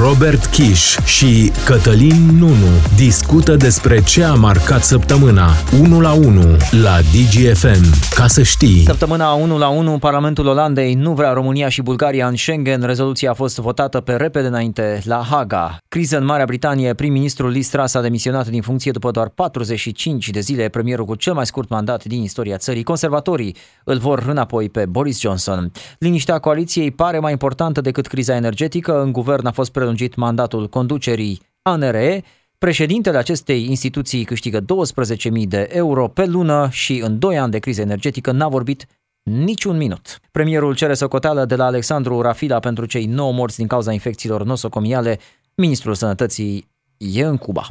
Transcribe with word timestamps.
Robert 0.00 0.44
Kiș 0.46 0.96
și 1.04 1.52
Cătălin 1.64 2.36
Nunu 2.38 2.72
discută 2.96 3.56
despre 3.56 4.02
ce 4.02 4.24
a 4.24 4.34
marcat 4.34 4.82
săptămâna 4.82 5.48
1 5.80 6.00
la 6.00 6.12
1 6.12 6.40
la 6.82 6.98
DGFM. 7.00 8.14
Ca 8.14 8.26
să 8.26 8.42
știi. 8.42 8.82
Săptămâna 8.86 9.32
1 9.32 9.58
la 9.58 9.68
1, 9.68 9.98
Parlamentul 9.98 10.46
Olandei 10.46 10.94
nu 10.94 11.12
vrea 11.12 11.32
România 11.32 11.68
și 11.68 11.82
Bulgaria 11.82 12.26
în 12.26 12.36
Schengen. 12.36 12.82
Rezoluția 12.82 13.30
a 13.30 13.34
fost 13.34 13.58
votată 13.58 14.00
pe 14.00 14.12
repede 14.12 14.46
înainte 14.46 15.00
la 15.04 15.26
Haga. 15.30 15.78
Criză 15.88 16.18
în 16.18 16.24
Marea 16.24 16.44
Britanie, 16.44 16.94
prim-ministrul 16.94 17.50
Liz 17.50 17.68
Truss 17.68 17.94
a 17.94 18.00
demisionat 18.00 18.48
din 18.48 18.62
funcție 18.62 18.90
după 18.90 19.10
doar 19.10 19.28
45 19.28 20.30
de 20.30 20.40
zile, 20.40 20.68
premierul 20.68 21.04
cu 21.04 21.14
cel 21.14 21.32
mai 21.32 21.46
scurt 21.46 21.68
mandat 21.68 22.04
din 22.04 22.22
istoria 22.22 22.56
țării. 22.56 22.82
Conservatorii 22.82 23.56
îl 23.84 23.98
vor 23.98 24.24
înapoi 24.28 24.68
pe 24.68 24.86
Boris 24.86 25.20
Johnson. 25.20 25.72
Liniștea 25.98 26.38
coaliției 26.38 26.90
pare 26.90 27.18
mai 27.18 27.32
importantă 27.32 27.80
decât 27.80 28.06
criza 28.06 28.34
energetică. 28.34 29.02
În 29.02 29.12
guvern 29.12 29.46
a 29.46 29.50
fost 29.50 29.70
prelungit 29.88 30.14
mandatul 30.14 30.68
conducerii 30.68 31.40
ANRE. 31.62 32.24
Președintele 32.58 33.18
acestei 33.18 33.66
instituții 33.68 34.24
câștigă 34.24 34.60
12.000 34.60 34.66
de 35.48 35.68
euro 35.70 36.08
pe 36.08 36.26
lună 36.26 36.68
și 36.70 37.00
în 37.04 37.18
2 37.18 37.38
ani 37.38 37.50
de 37.50 37.58
criză 37.58 37.80
energetică 37.80 38.32
n-a 38.32 38.48
vorbit 38.48 38.86
niciun 39.22 39.76
minut. 39.76 40.18
Premierul 40.30 40.74
cere 40.74 40.94
socoteală 40.94 41.44
de 41.44 41.54
la 41.54 41.64
Alexandru 41.64 42.20
Rafila 42.20 42.58
pentru 42.58 42.84
cei 42.84 43.04
9 43.04 43.32
morți 43.32 43.56
din 43.56 43.66
cauza 43.66 43.92
infecțiilor 43.92 44.44
nosocomiale. 44.44 45.18
Ministrul 45.54 45.94
Sănătății 45.94 46.68
e 46.96 47.24
în 47.24 47.36
Cuba. 47.36 47.68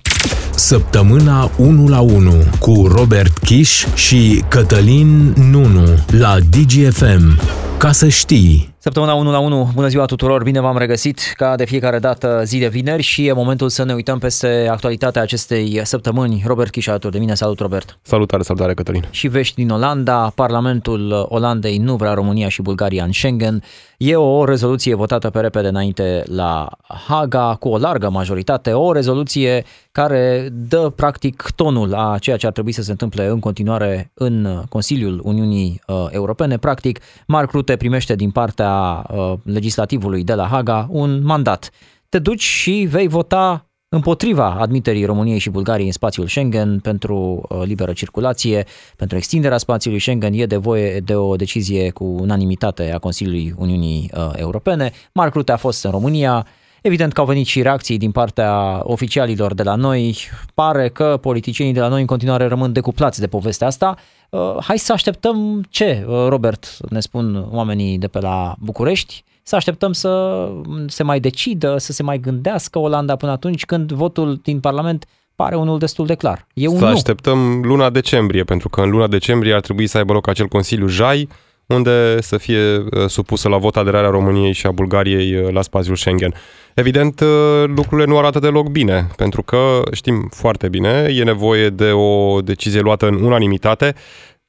Săptămâna 0.55 1.51
1 1.57 1.87
la 1.87 2.01
1 2.01 2.31
cu 2.59 2.87
Robert 2.87 3.37
Kiș 3.37 3.85
și 3.95 4.43
Cătălin 4.49 5.33
Nunu 5.35 5.85
la 6.07 6.37
DGFM. 6.39 7.66
Ca 7.79 7.91
să 7.91 8.07
știi. 8.07 8.75
Săptămâna 8.77 9.13
1 9.13 9.31
la 9.31 9.39
1, 9.39 9.71
bună 9.73 9.87
ziua 9.87 10.05
tuturor, 10.05 10.43
bine 10.43 10.59
v-am 10.59 10.77
regăsit 10.77 11.33
ca 11.35 11.55
de 11.55 11.65
fiecare 11.65 11.99
dată 11.99 12.41
zi 12.43 12.59
de 12.59 12.67
vineri 12.67 13.01
și 13.01 13.27
e 13.27 13.31
momentul 13.31 13.69
să 13.69 13.83
ne 13.83 13.93
uităm 13.93 14.19
peste 14.19 14.67
actualitatea 14.71 15.21
acestei 15.21 15.81
săptămâni. 15.83 16.43
Robert 16.45 16.71
Chișa 16.71 16.91
alături 16.91 17.13
de 17.13 17.19
mine, 17.19 17.33
salut 17.33 17.59
Robert. 17.59 17.99
Salutare, 18.01 18.43
salutare 18.43 18.73
Cătălin. 18.73 19.07
Și 19.09 19.27
vești 19.27 19.55
din 19.55 19.69
Olanda, 19.69 20.31
Parlamentul 20.35 21.25
Olandei 21.29 21.77
nu 21.77 21.95
vrea 21.95 22.13
România 22.13 22.49
și 22.49 22.61
Bulgaria 22.61 23.03
în 23.03 23.11
Schengen. 23.11 23.63
E 23.97 24.15
o 24.15 24.45
rezoluție 24.45 24.95
votată 24.95 25.29
pe 25.29 25.39
repede 25.39 25.67
înainte 25.67 26.23
la 26.25 26.67
Haga 27.07 27.55
cu 27.59 27.69
o 27.69 27.77
largă 27.77 28.09
majoritate, 28.09 28.71
o 28.71 28.91
rezoluție 28.91 29.65
care 29.91 30.49
dă 30.51 30.91
practic 30.95 31.47
tonul 31.55 31.93
a 31.93 32.17
ceea 32.19 32.37
ce 32.37 32.45
ar 32.45 32.51
trebui 32.51 32.71
să 32.71 32.81
se 32.81 32.91
întâmple 32.91 33.25
în 33.27 33.39
continuare 33.39 34.11
în 34.13 34.63
Consiliul 34.69 35.21
Uniunii 35.23 35.81
uh, 35.87 36.05
Europene. 36.09 36.57
Practic, 36.57 36.99
Mark 37.27 37.51
Rutte 37.51 37.66
primește 37.75 38.15
din 38.15 38.31
partea 38.31 39.05
uh, 39.09 39.33
legislativului 39.43 40.23
de 40.23 40.33
la 40.33 40.47
Haga 40.47 40.87
un 40.89 41.23
mandat. 41.23 41.69
Te 42.09 42.19
duci 42.19 42.41
și 42.41 42.87
vei 42.89 43.07
vota 43.07 43.67
împotriva 43.89 44.49
admiterii 44.59 45.05
României 45.05 45.37
și 45.37 45.49
Bulgariei 45.49 45.85
în 45.85 45.91
spațiul 45.91 46.27
Schengen 46.27 46.79
pentru 46.79 47.45
uh, 47.49 47.61
liberă 47.63 47.93
circulație, 47.93 48.65
pentru 48.95 49.17
extinderea 49.17 49.57
spațiului 49.57 49.99
Schengen, 49.99 50.33
e 50.33 50.45
de 50.45 50.57
voie 50.57 50.99
de 50.99 51.15
o 51.15 51.35
decizie 51.35 51.89
cu 51.89 52.03
unanimitate 52.03 52.91
a 52.91 52.97
Consiliului 52.97 53.53
Uniunii 53.57 54.11
uh, 54.13 54.29
Europene. 54.35 54.91
Mark 55.13 55.33
Rutte 55.33 55.51
a 55.51 55.57
fost 55.57 55.83
în 55.83 55.91
România, 55.91 56.47
Evident 56.87 57.13
că 57.13 57.19
au 57.19 57.25
venit 57.25 57.45
și 57.45 57.61
reacții 57.61 57.97
din 57.97 58.11
partea 58.11 58.79
oficialilor 58.83 59.53
de 59.53 59.63
la 59.63 59.75
noi. 59.75 60.17
Pare 60.53 60.89
că 60.89 61.17
politicienii 61.21 61.73
de 61.73 61.79
la 61.79 61.87
noi 61.87 61.99
în 61.99 62.05
continuare 62.05 62.45
rămân 62.45 62.71
decuplați 62.71 63.19
de 63.19 63.27
povestea 63.27 63.67
asta. 63.67 63.95
Uh, 64.29 64.57
hai 64.61 64.77
să 64.77 64.93
așteptăm 64.93 65.63
ce, 65.69 66.05
uh, 66.07 66.25
Robert, 66.27 66.77
ne 66.89 66.99
spun 66.99 67.47
oamenii 67.51 67.97
de 67.97 68.07
pe 68.07 68.19
la 68.19 68.55
București, 68.59 69.23
să 69.43 69.55
așteptăm 69.55 69.91
să 69.91 70.47
se 70.87 71.03
mai 71.03 71.19
decidă, 71.19 71.77
să 71.77 71.91
se 71.91 72.03
mai 72.03 72.19
gândească 72.19 72.79
Olanda 72.79 73.15
până 73.15 73.31
atunci 73.31 73.65
când 73.65 73.91
votul 73.91 74.39
din 74.43 74.59
Parlament 74.59 75.05
pare 75.35 75.55
unul 75.55 75.79
destul 75.79 76.05
de 76.05 76.15
clar. 76.15 76.47
E 76.53 76.67
un 76.67 76.77
să 76.77 76.85
nu. 76.85 76.91
așteptăm 76.91 77.61
luna 77.63 77.89
decembrie, 77.89 78.43
pentru 78.43 78.69
că 78.69 78.81
în 78.81 78.89
luna 78.89 79.07
decembrie 79.07 79.53
ar 79.53 79.61
trebui 79.61 79.87
să 79.87 79.97
aibă 79.97 80.13
loc 80.13 80.27
acel 80.27 80.47
Consiliu 80.47 80.87
JAI, 80.87 81.27
unde 81.67 82.21
să 82.21 82.37
fie 82.37 82.77
uh, 82.77 83.05
supusă 83.07 83.49
la 83.49 83.57
vot 83.57 83.75
aderarea 83.75 84.09
României 84.09 84.53
și 84.53 84.65
a 84.65 84.71
Bulgariei 84.71 85.51
la 85.51 85.61
spațiul 85.61 85.95
Schengen. 85.95 86.33
Evident, 86.73 87.23
lucrurile 87.65 88.07
nu 88.07 88.17
arată 88.17 88.39
deloc 88.39 88.67
bine, 88.67 89.07
pentru 89.15 89.41
că 89.41 89.81
știm 89.91 90.29
foarte 90.33 90.69
bine, 90.69 91.07
e 91.11 91.23
nevoie 91.23 91.69
de 91.69 91.91
o 91.91 92.41
decizie 92.41 92.79
luată 92.79 93.07
în 93.07 93.23
unanimitate 93.23 93.95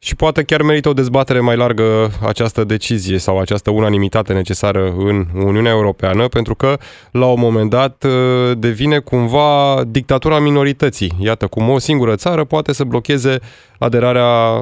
și 0.01 0.17
poate 0.17 0.43
chiar 0.43 0.63
merită 0.63 0.89
o 0.89 0.93
dezbatere 0.93 1.41
mai 1.41 1.57
largă 1.57 2.11
această 2.27 2.65
decizie 2.65 3.19
sau 3.19 3.39
această 3.39 3.71
unanimitate 3.71 4.33
necesară 4.33 4.95
în 4.99 5.27
Uniunea 5.35 5.73
Europeană, 5.73 6.29
pentru 6.29 6.55
că 6.55 6.77
la 7.11 7.27
un 7.27 7.41
moment 7.41 7.71
dat 7.71 8.05
devine 8.59 8.99
cumva 8.99 9.83
dictatura 9.87 10.39
minorității. 10.39 11.13
Iată 11.19 11.47
cum 11.47 11.69
o 11.69 11.79
singură 11.79 12.15
țară 12.15 12.45
poate 12.45 12.73
să 12.73 12.85
blocheze 12.85 13.39
aderarea 13.79 14.61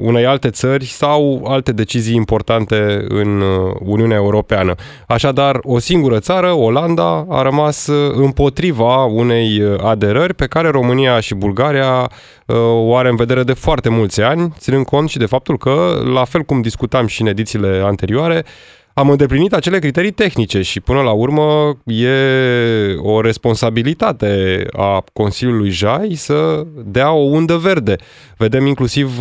unei 0.00 0.26
alte 0.26 0.50
țări 0.50 0.84
sau 0.84 1.44
alte 1.48 1.72
decizii 1.72 2.14
importante 2.14 3.04
în 3.08 3.42
Uniunea 3.80 4.16
Europeană. 4.16 4.74
Așadar, 5.06 5.58
o 5.62 5.78
singură 5.78 6.18
țară, 6.18 6.52
Olanda, 6.52 7.26
a 7.28 7.42
rămas 7.42 7.86
împotriva 8.12 9.04
unei 9.04 9.62
aderări 9.82 10.34
pe 10.34 10.46
care 10.46 10.68
România 10.68 11.20
și 11.20 11.34
Bulgaria 11.34 12.10
o 12.72 12.96
are 12.96 13.08
în 13.08 13.16
vedere 13.16 13.42
de 13.42 13.52
foarte 13.52 13.88
mulți 13.88 14.22
ani, 14.22 14.52
ținând 14.76 14.86
cont 14.86 15.08
și 15.08 15.18
de 15.18 15.26
faptul 15.26 15.58
că, 15.58 16.02
la 16.04 16.24
fel 16.24 16.42
cum 16.42 16.60
discutam 16.60 17.06
și 17.06 17.20
în 17.20 17.26
edițiile 17.26 17.80
anterioare, 17.84 18.44
am 18.94 19.10
îndeplinit 19.10 19.52
acele 19.52 19.78
criterii 19.78 20.10
tehnice 20.10 20.62
și 20.62 20.80
până 20.80 21.00
la 21.00 21.10
urmă 21.10 21.78
e 21.84 22.14
o 22.96 23.20
responsabilitate 23.20 24.64
a 24.72 25.04
Consiliului 25.12 25.70
JAI 25.70 26.14
să 26.14 26.66
dea 26.84 27.12
o 27.12 27.22
undă 27.22 27.56
verde. 27.56 27.96
Vedem 28.36 28.66
inclusiv 28.66 29.18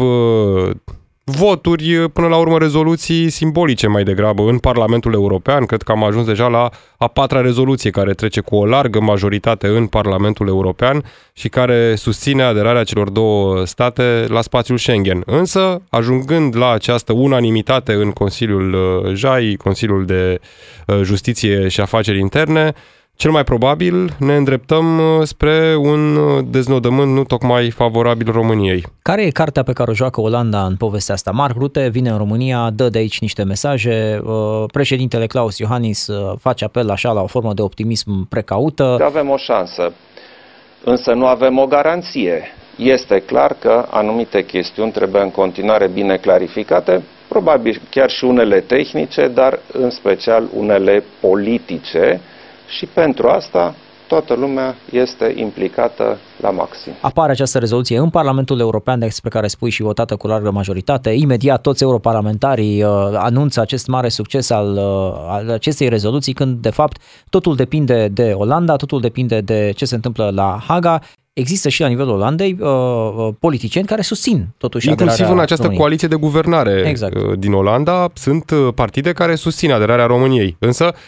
voturi, 1.28 2.10
până 2.10 2.28
la 2.28 2.38
urmă 2.38 2.58
rezoluții 2.58 3.30
simbolice 3.30 3.88
mai 3.88 4.04
degrabă 4.04 4.50
în 4.50 4.58
Parlamentul 4.58 5.14
European. 5.14 5.66
Cred 5.66 5.82
că 5.82 5.92
am 5.92 6.04
ajuns 6.04 6.26
deja 6.26 6.48
la 6.48 6.70
a 6.98 7.08
patra 7.08 7.42
rezoluție 7.42 7.90
care 7.90 8.14
trece 8.14 8.42
cu 8.42 8.56
o 8.56 8.66
largă 8.66 9.00
majoritate 9.00 9.68
în 9.68 9.88
Parlamentul 9.88 10.48
European 10.48 11.04
și 11.34 11.50
care 11.50 11.96
susține 11.96 12.44
aderarea 12.44 12.84
celor 12.84 13.10
două 13.10 13.66
state 13.66 14.26
la 14.28 14.42
spațiul 14.42 14.78
Schengen. 14.78 15.24
Însă, 15.26 15.82
ajungând 15.90 16.56
la 16.56 16.72
această 16.72 17.14
unanimitate 17.14 17.94
în 17.94 18.12
Consiliul 18.12 18.74
uh, 18.74 19.14
JAI, 19.14 19.56
Consiliul 19.56 20.06
de 20.06 20.40
uh, 20.88 21.02
Justiție 21.04 21.68
și 21.68 21.82
Afaceri 21.82 22.20
Interne, 22.20 22.74
cel 23.16 23.32
mai 23.32 23.44
probabil 23.44 24.16
ne 24.20 24.36
îndreptăm 24.36 24.98
uh, 24.98 25.24
spre 25.24 25.76
un 25.76 26.16
uh, 26.16 26.44
deznodământ 26.50 27.14
nu 27.14 27.24
tocmai 27.24 27.70
favorabil 27.70 28.32
României. 28.32 28.84
Care 29.02 29.26
e 29.26 29.30
cartea 29.30 29.64
pe 29.64 29.74
care 29.74 29.92
o 29.92 29.94
joacă 29.94 30.22
Olanda 30.22 30.66
în 30.66 30.76
povestea 30.76 31.14
asta? 31.14 31.32
Mark 31.32 31.56
Rutte 31.58 31.90
vine 31.90 32.10
în 32.10 32.18
România, 32.18 32.70
dă 32.74 32.90
de 32.90 32.98
aici 32.98 33.20
niște 33.20 33.44
mesaje, 33.44 34.22
uh, 34.24 34.64
președintele 34.72 35.28
Klaus 35.28 35.58
Iohannis 35.58 36.08
face 36.40 36.64
apel 36.64 36.90
așa 36.90 37.12
la 37.12 37.22
o 37.22 37.28
formă 37.28 37.54
de 37.54 37.62
optimism 37.62 38.28
precaută. 38.28 38.98
Avem 39.02 39.30
o 39.30 39.38
șansă, 39.38 39.94
însă 40.84 41.14
nu 41.14 41.26
avem 41.26 41.58
o 41.58 41.66
garanție. 41.66 42.44
Este 42.78 43.20
clar 43.20 43.56
că 43.60 43.86
anumite 43.90 44.46
chestiuni 44.46 44.92
trebuie 44.92 45.22
în 45.22 45.32
continuare 45.32 45.88
bine 45.88 46.18
clarificate, 46.18 47.04
probabil 47.28 47.82
chiar 47.90 48.10
și 48.10 48.24
unele 48.24 48.60
tehnice, 48.60 49.28
dar 49.28 49.60
în 49.72 49.90
special 49.90 50.50
unele 50.54 51.04
politice, 51.20 52.22
și 52.68 52.86
pentru 52.86 53.28
asta 53.28 53.76
toată 54.08 54.34
lumea 54.34 54.76
este 54.92 55.34
implicată 55.36 56.18
la 56.42 56.50
maxim. 56.50 56.92
Apare 57.02 57.32
această 57.32 57.60
rezoluție 57.60 57.98
în 57.98 58.10
Parlamentul 58.10 58.60
European 58.60 59.00
despre 59.00 59.30
care 59.30 59.48
spui 59.48 59.70
și 59.70 59.82
votată 59.82 60.16
cu 60.16 60.28
largă 60.28 60.52
majoritate. 60.52 61.10
Imediat 61.10 61.62
toți 61.62 61.84
europarlamentarii 61.84 62.84
uh, 62.84 62.90
anunță 63.14 63.62
acest 63.62 63.88
mare 63.88 64.10
succes 64.10 64.50
al, 64.50 64.72
uh, 64.74 65.14
al 65.28 65.50
acestei 65.50 65.90
rezoluții 65.90 66.34
când 66.34 66.58
de 66.58 66.70
fapt 66.70 67.02
totul 67.30 67.56
depinde 67.56 68.08
de 68.08 68.34
Olanda, 68.36 68.76
totul 68.76 69.02
depinde 69.02 69.42
de 69.42 69.72
ce 69.76 69.86
se 69.86 69.96
întâmplă 69.96 70.32
la 70.34 70.60
Haga 70.68 71.02
există 71.34 71.70
și 71.70 71.82
la 71.82 71.88
nivelul 71.88 72.14
Olandei 72.14 72.58
uh, 72.60 72.68
uh 72.68 73.34
politicieni 73.40 73.88
care 73.88 74.02
susțin 74.02 74.48
totuși 74.58 74.90
Inclusiv 74.90 75.30
în 75.30 75.40
această 75.40 75.56
României. 75.56 75.80
coaliție 75.80 76.08
de 76.08 76.16
guvernare 76.16 76.84
exact. 76.86 77.16
Uh, 77.16 77.38
din 77.38 77.54
Olanda 77.54 78.08
sunt 78.14 78.52
partide 78.76 79.12
care 79.12 79.36
susțin 79.36 79.72
aderarea 79.72 80.06
României. 80.06 80.56
Însă 80.60 80.86
Uh, 80.86 81.02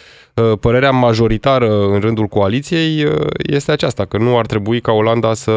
părerea 0.59 0.91
majoritară 0.91 1.87
în 1.87 1.99
rândul 1.99 2.25
coaliției 2.25 3.03
uh, 3.03 3.27
este 3.37 3.71
aceasta, 3.71 4.05
că 4.05 4.17
nu 4.17 4.37
ar 4.37 4.45
trebui 4.45 4.81
ca 4.81 4.91
Olanda 4.91 5.33
să 5.33 5.51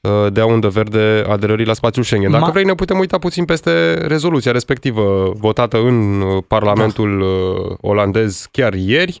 uh, 0.00 0.10
dea 0.32 0.46
undă 0.46 0.68
verde 0.68 1.24
aderării 1.28 1.66
la 1.66 1.72
spațiul 1.72 2.04
Schengen. 2.04 2.30
Dacă 2.30 2.44
Ma... 2.44 2.50
vrei, 2.50 2.64
ne 2.64 2.74
putem 2.74 2.98
uita 2.98 3.18
puțin 3.18 3.44
peste 3.44 3.94
rezoluția 4.06 4.52
respectivă 4.52 5.32
votată 5.36 5.76
în 5.76 6.22
Parlamentul 6.46 7.18
da. 7.18 7.88
olandez 7.88 8.48
chiar 8.50 8.74
ieri 8.74 9.20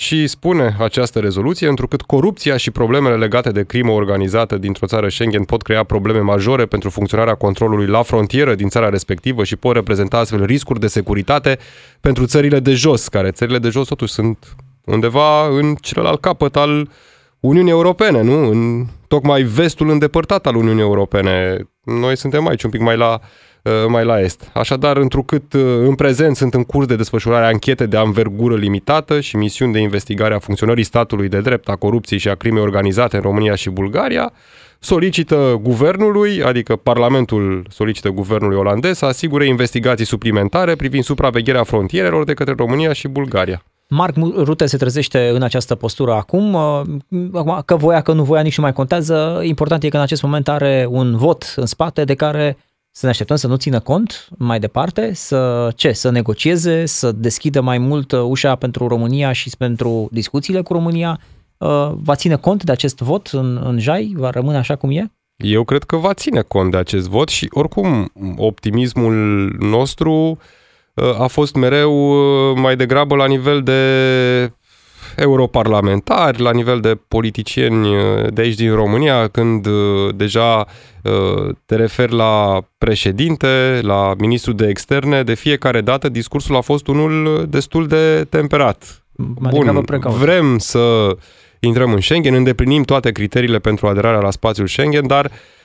și 0.00 0.26
spune 0.26 0.76
această 0.78 1.18
rezoluție, 1.18 1.68
întrucât 1.68 2.02
corupția 2.02 2.56
și 2.56 2.70
problemele 2.70 3.16
legate 3.16 3.50
de 3.50 3.64
crimă 3.64 3.92
organizată 3.92 4.56
dintr-o 4.56 4.86
țară 4.86 5.08
Schengen 5.08 5.44
pot 5.44 5.62
crea 5.62 5.84
probleme 5.84 6.18
majore 6.18 6.66
pentru 6.66 6.90
funcționarea 6.90 7.34
controlului 7.34 7.86
la 7.86 8.02
frontieră 8.02 8.54
din 8.54 8.68
țara 8.68 8.88
respectivă 8.88 9.44
și 9.44 9.56
pot 9.56 9.74
reprezenta 9.74 10.18
astfel 10.18 10.44
riscuri 10.44 10.80
de 10.80 10.86
securitate 10.86 11.58
pentru 12.00 12.26
țările 12.26 12.60
de 12.60 12.72
jos, 12.72 13.08
care 13.08 13.30
țările 13.30 13.58
de 13.58 13.68
jos 13.68 13.88
totuși 13.88 14.12
sunt 14.12 14.56
undeva 14.84 15.46
în 15.46 15.74
celălalt 15.74 16.20
capăt 16.20 16.56
al 16.56 16.88
Uniunii 17.40 17.70
Europene, 17.70 18.22
nu? 18.22 18.48
În 18.48 18.86
tocmai 19.08 19.42
vestul 19.42 19.90
îndepărtat 19.90 20.46
al 20.46 20.54
Uniunii 20.54 20.82
Europene. 20.82 21.58
Noi 21.84 22.16
suntem 22.16 22.46
aici 22.46 22.62
un 22.62 22.70
pic 22.70 22.80
mai 22.80 22.96
la, 22.96 23.20
uh, 23.22 23.28
mai 23.88 24.04
la 24.04 24.20
est. 24.20 24.50
Așadar, 24.54 24.96
întrucât 24.96 25.52
uh, 25.52 25.62
în 25.62 25.94
prezent 25.94 26.36
sunt 26.36 26.54
în 26.54 26.64
curs 26.64 26.86
de 26.86 26.96
desfășurare 26.96 27.46
anchete 27.46 27.86
de 27.86 27.96
anvergură 27.96 28.56
limitată 28.56 29.20
și 29.20 29.36
misiuni 29.36 29.72
de 29.72 29.78
investigare 29.78 30.34
a 30.34 30.38
funcționării 30.38 30.84
statului 30.84 31.28
de 31.28 31.40
drept, 31.40 31.68
a 31.68 31.76
corupției 31.76 32.18
și 32.18 32.28
a 32.28 32.34
crimei 32.34 32.62
organizate 32.62 33.16
în 33.16 33.22
România 33.22 33.54
și 33.54 33.70
Bulgaria, 33.70 34.32
solicită 34.78 35.58
guvernului, 35.62 36.42
adică 36.42 36.76
Parlamentul 36.76 37.66
solicită 37.68 38.08
guvernului 38.08 38.56
olandez 38.56 38.96
să 38.96 39.04
asigure 39.04 39.46
investigații 39.46 40.06
suplimentare 40.06 40.74
privind 40.74 41.04
supravegherea 41.04 41.62
frontierelor 41.62 42.24
de 42.24 42.34
către 42.34 42.54
România 42.56 42.92
și 42.92 43.08
Bulgaria. 43.08 43.62
Marc 43.88 44.14
Rute 44.36 44.66
se 44.66 44.76
trezește 44.76 45.28
în 45.28 45.42
această 45.42 45.74
postură 45.74 46.12
acum. 46.12 46.54
Acum, 47.32 47.62
că 47.64 47.76
voia, 47.76 48.00
că 48.00 48.12
nu 48.12 48.22
voia, 48.22 48.42
nici 48.42 48.56
nu 48.56 48.62
mai 48.62 48.72
contează. 48.72 49.40
Important 49.42 49.82
e 49.82 49.88
că 49.88 49.96
în 49.96 50.02
acest 50.02 50.22
moment 50.22 50.48
are 50.48 50.86
un 50.88 51.16
vot 51.16 51.52
în 51.56 51.66
spate 51.66 52.04
de 52.04 52.14
care 52.14 52.56
să 52.90 53.04
ne 53.04 53.10
așteptăm 53.10 53.36
să 53.36 53.46
nu 53.46 53.56
țină 53.56 53.80
cont 53.80 54.28
mai 54.38 54.58
departe, 54.58 55.12
să 55.14 55.70
ce? 55.76 55.92
Să 55.92 56.10
negocieze, 56.10 56.86
să 56.86 57.12
deschidă 57.12 57.60
mai 57.60 57.78
mult 57.78 58.12
ușa 58.12 58.54
pentru 58.54 58.86
România 58.86 59.32
și 59.32 59.50
pentru 59.58 60.08
discuțiile 60.12 60.60
cu 60.60 60.72
România. 60.72 61.20
Va 61.94 62.14
ține 62.14 62.36
cont 62.36 62.64
de 62.64 62.72
acest 62.72 62.98
vot 62.98 63.26
în, 63.26 63.60
în 63.64 63.78
Jai? 63.78 64.12
Va 64.16 64.30
rămâne 64.30 64.56
așa 64.56 64.76
cum 64.76 64.90
e? 64.90 65.12
Eu 65.36 65.64
cred 65.64 65.82
că 65.82 65.96
va 65.96 66.14
ține 66.14 66.40
cont 66.40 66.70
de 66.70 66.76
acest 66.76 67.08
vot 67.08 67.28
și 67.28 67.48
oricum 67.50 68.12
optimismul 68.36 69.14
nostru 69.58 70.38
uh, 70.94 71.20
a 71.20 71.26
fost 71.26 71.54
mereu 71.54 71.92
uh, 71.92 72.56
mai 72.56 72.76
degrabă 72.76 73.14
la 73.16 73.26
nivel 73.26 73.62
de 73.62 74.52
europarlamentari, 75.16 76.42
la 76.42 76.52
nivel 76.52 76.80
de 76.80 76.98
politicieni 77.08 77.96
uh, 77.96 78.32
de 78.32 78.40
aici 78.40 78.54
din 78.54 78.74
România, 78.74 79.28
când 79.28 79.66
uh, 79.66 80.14
deja 80.14 80.66
te 81.66 81.76
referi 81.76 82.14
la 82.14 82.64
președinte, 82.78 83.78
la 83.82 84.14
ministrul 84.18 84.54
de 84.54 84.66
externe, 84.68 85.22
de 85.22 85.34
fiecare 85.34 85.80
dată 85.80 86.08
discursul 86.08 86.56
a 86.56 86.60
fost 86.60 86.86
unul 86.86 87.46
destul 87.48 87.86
de 87.86 88.26
temperat. 88.28 89.02
Bun, 89.50 89.84
vrem 90.18 90.58
să 90.58 91.16
intrăm 91.60 91.92
în 91.92 92.00
Schengen, 92.00 92.34
îndeplinim 92.34 92.82
toate 92.82 93.10
criteriile 93.10 93.58
pentru 93.58 93.86
aderarea 93.86 94.20
la 94.20 94.30
spațiul 94.30 94.66
Schengen, 94.66 95.06
dar 95.06 95.24
uh, 95.24 95.30
Uh, 95.30 95.59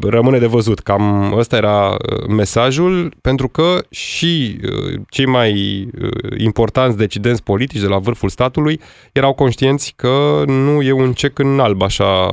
rămâne 0.00 0.38
de 0.38 0.46
văzut. 0.46 0.78
Cam 0.78 1.32
ăsta 1.36 1.56
era 1.56 1.88
uh, 1.88 2.26
mesajul, 2.28 3.14
pentru 3.20 3.48
că 3.48 3.78
și 3.90 4.60
uh, 4.62 5.00
cei 5.08 5.26
mai 5.26 5.88
importanți 6.36 6.96
decidenți 6.96 7.42
politici 7.42 7.80
de 7.80 7.86
la 7.86 7.98
vârful 7.98 8.28
statului 8.28 8.80
erau 9.12 9.32
conștienți 9.32 9.92
că 9.96 10.42
nu 10.46 10.82
e 10.82 10.92
un 10.92 11.12
cec 11.12 11.38
în 11.38 11.60
alb 11.60 11.82
așa 11.82 12.28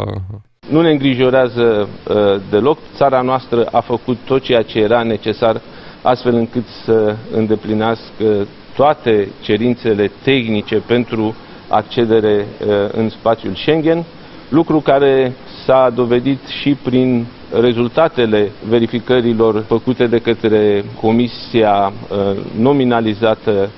nu 0.69 0.81
ne 0.81 0.89
îngrijorează 0.89 1.89
uh, 2.07 2.15
deloc. 2.49 2.77
Țara 2.95 3.21
noastră 3.21 3.65
a 3.71 3.79
făcut 3.79 4.17
tot 4.25 4.41
ceea 4.41 4.61
ce 4.61 4.79
era 4.79 5.03
necesar 5.03 5.61
astfel 6.01 6.35
încât 6.35 6.65
să 6.85 7.15
îndeplinească 7.31 8.47
toate 8.75 9.27
cerințele 9.41 10.11
tehnice 10.23 10.83
pentru 10.87 11.35
accedere 11.67 12.45
uh, 12.59 12.67
în 12.91 13.09
spațiul 13.09 13.55
Schengen, 13.55 14.05
lucru 14.49 14.79
care 14.79 15.35
s-a 15.65 15.91
dovedit 15.95 16.39
și 16.61 16.77
prin 16.83 17.27
rezultatele 17.61 18.51
verificărilor 18.67 19.63
făcute 19.67 20.07
de 20.07 20.19
către 20.19 20.85
comisia 21.01 21.93
uh, 22.09 22.41
nominalizată 22.57 23.69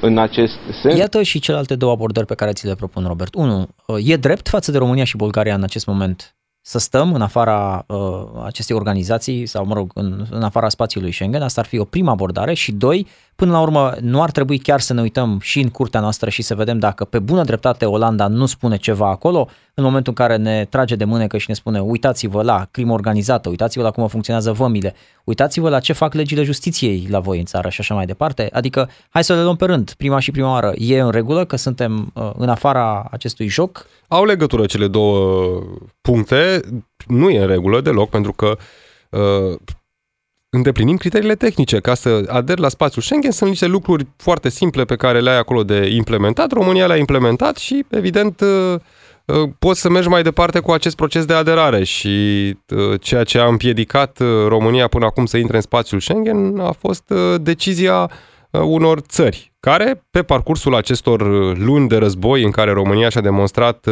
în 0.00 0.18
acest 0.18 0.58
sens. 0.82 0.98
Iată 0.98 1.22
și 1.22 1.38
celelalte 1.38 1.74
două 1.74 1.92
abordări 1.92 2.26
pe 2.26 2.34
care 2.34 2.52
ți 2.52 2.66
le 2.66 2.74
propun, 2.74 3.04
Robert. 3.06 3.34
Unu, 3.34 3.68
uh, 3.86 3.96
e 4.04 4.16
drept 4.16 4.48
față 4.48 4.70
de 4.70 4.78
România 4.78 5.04
și 5.04 5.16
Bulgaria 5.16 5.54
în 5.54 5.62
acest 5.62 5.86
moment 5.86 6.34
să 6.66 6.78
stăm 6.78 7.12
în 7.12 7.20
afara 7.20 7.84
uh, 7.86 7.96
acestei 8.44 8.76
organizații 8.76 9.46
sau, 9.46 9.66
mă 9.66 9.74
rog, 9.74 9.90
în, 9.94 10.26
în 10.30 10.42
afara 10.42 10.68
spațiului 10.68 11.12
Schengen. 11.12 11.42
Asta 11.42 11.60
ar 11.60 11.66
fi 11.66 11.78
o 11.78 11.84
primă 11.84 12.10
abordare. 12.10 12.54
Și 12.54 12.72
doi, 12.72 13.06
până 13.36 13.52
la 13.52 13.60
urmă, 13.60 13.94
nu 14.00 14.22
ar 14.22 14.30
trebui 14.30 14.58
chiar 14.58 14.80
să 14.80 14.92
ne 14.92 15.00
uităm 15.00 15.38
și 15.42 15.60
în 15.60 15.68
curtea 15.68 16.00
noastră 16.00 16.30
și 16.30 16.42
să 16.42 16.54
vedem 16.54 16.78
dacă 16.78 17.04
pe 17.04 17.18
bună 17.18 17.44
dreptate 17.44 17.84
Olanda 17.84 18.26
nu 18.26 18.46
spune 18.46 18.76
ceva 18.76 19.10
acolo, 19.10 19.48
în 19.74 19.84
momentul 19.84 20.14
în 20.16 20.26
care 20.26 20.42
ne 20.42 20.64
trage 20.64 20.94
de 20.94 21.04
mânecă 21.04 21.38
și 21.38 21.44
ne 21.48 21.54
spune 21.54 21.80
uitați-vă 21.80 22.42
la 22.42 22.66
crimă 22.70 22.92
organizată, 22.92 23.48
uitați-vă 23.48 23.84
la 23.84 23.90
cum 23.90 24.06
funcționează 24.06 24.52
vămile, 24.52 24.94
uitați-vă 25.24 25.68
la 25.68 25.80
ce 25.80 25.92
fac 25.92 26.14
legile 26.14 26.42
justiției 26.42 27.06
la 27.10 27.20
voi 27.20 27.38
în 27.38 27.44
țară 27.44 27.68
și 27.68 27.80
așa 27.80 27.94
mai 27.94 28.06
departe. 28.06 28.48
Adică, 28.52 28.90
hai 29.08 29.24
să 29.24 29.34
le 29.34 29.42
luăm 29.42 29.56
pe 29.56 29.64
rând, 29.64 29.92
prima 29.92 30.18
și 30.18 30.30
prima 30.30 30.50
oară. 30.50 30.72
E 30.76 31.00
în 31.00 31.10
regulă 31.10 31.44
că 31.44 31.56
suntem 31.56 32.12
uh, 32.14 32.30
în 32.36 32.48
afara 32.48 33.08
acestui 33.10 33.46
joc? 33.48 33.86
Au 34.08 34.24
legătură 34.24 34.66
cele 34.66 34.86
două 34.86 35.62
puncte. 36.00 36.60
Nu 37.06 37.30
e 37.30 37.40
în 37.40 37.46
regulă 37.46 37.80
deloc, 37.80 38.10
pentru 38.10 38.32
că 38.32 38.56
uh, 39.10 39.58
îndeplinim 40.54 40.96
criteriile 40.96 41.34
tehnice. 41.34 41.80
Ca 41.80 41.94
să 41.94 42.22
aderi 42.28 42.60
la 42.60 42.68
spațiul 42.68 43.02
Schengen 43.02 43.30
sunt 43.30 43.50
niște 43.50 43.66
lucruri 43.66 44.06
foarte 44.16 44.48
simple 44.48 44.84
pe 44.84 44.96
care 44.96 45.20
le 45.20 45.30
ai 45.30 45.38
acolo 45.38 45.64
de 45.64 45.86
implementat. 45.86 46.52
România 46.52 46.86
le-a 46.86 46.96
implementat 46.96 47.56
și, 47.56 47.84
evident, 47.90 48.40
uh, 48.40 48.74
uh, 49.24 49.48
poți 49.58 49.80
să 49.80 49.90
mergi 49.90 50.08
mai 50.08 50.22
departe 50.22 50.60
cu 50.60 50.70
acest 50.70 50.96
proces 50.96 51.24
de 51.24 51.34
aderare 51.34 51.84
și 51.84 52.08
uh, 52.68 53.00
ceea 53.00 53.24
ce 53.24 53.38
a 53.38 53.46
împiedicat 53.46 54.18
România 54.48 54.88
până 54.88 55.04
acum 55.04 55.26
să 55.26 55.36
intre 55.36 55.56
în 55.56 55.62
spațiul 55.62 56.00
Schengen 56.00 56.58
a 56.58 56.72
fost 56.72 57.12
decizia 57.40 58.10
unor 58.50 59.00
țări 59.00 59.52
care, 59.60 60.04
pe 60.10 60.22
parcursul 60.22 60.74
acestor 60.74 61.22
luni 61.58 61.88
de 61.88 61.96
război 61.96 62.44
în 62.44 62.50
care 62.50 62.72
România 62.72 63.08
și-a 63.08 63.20
demonstrat 63.20 63.86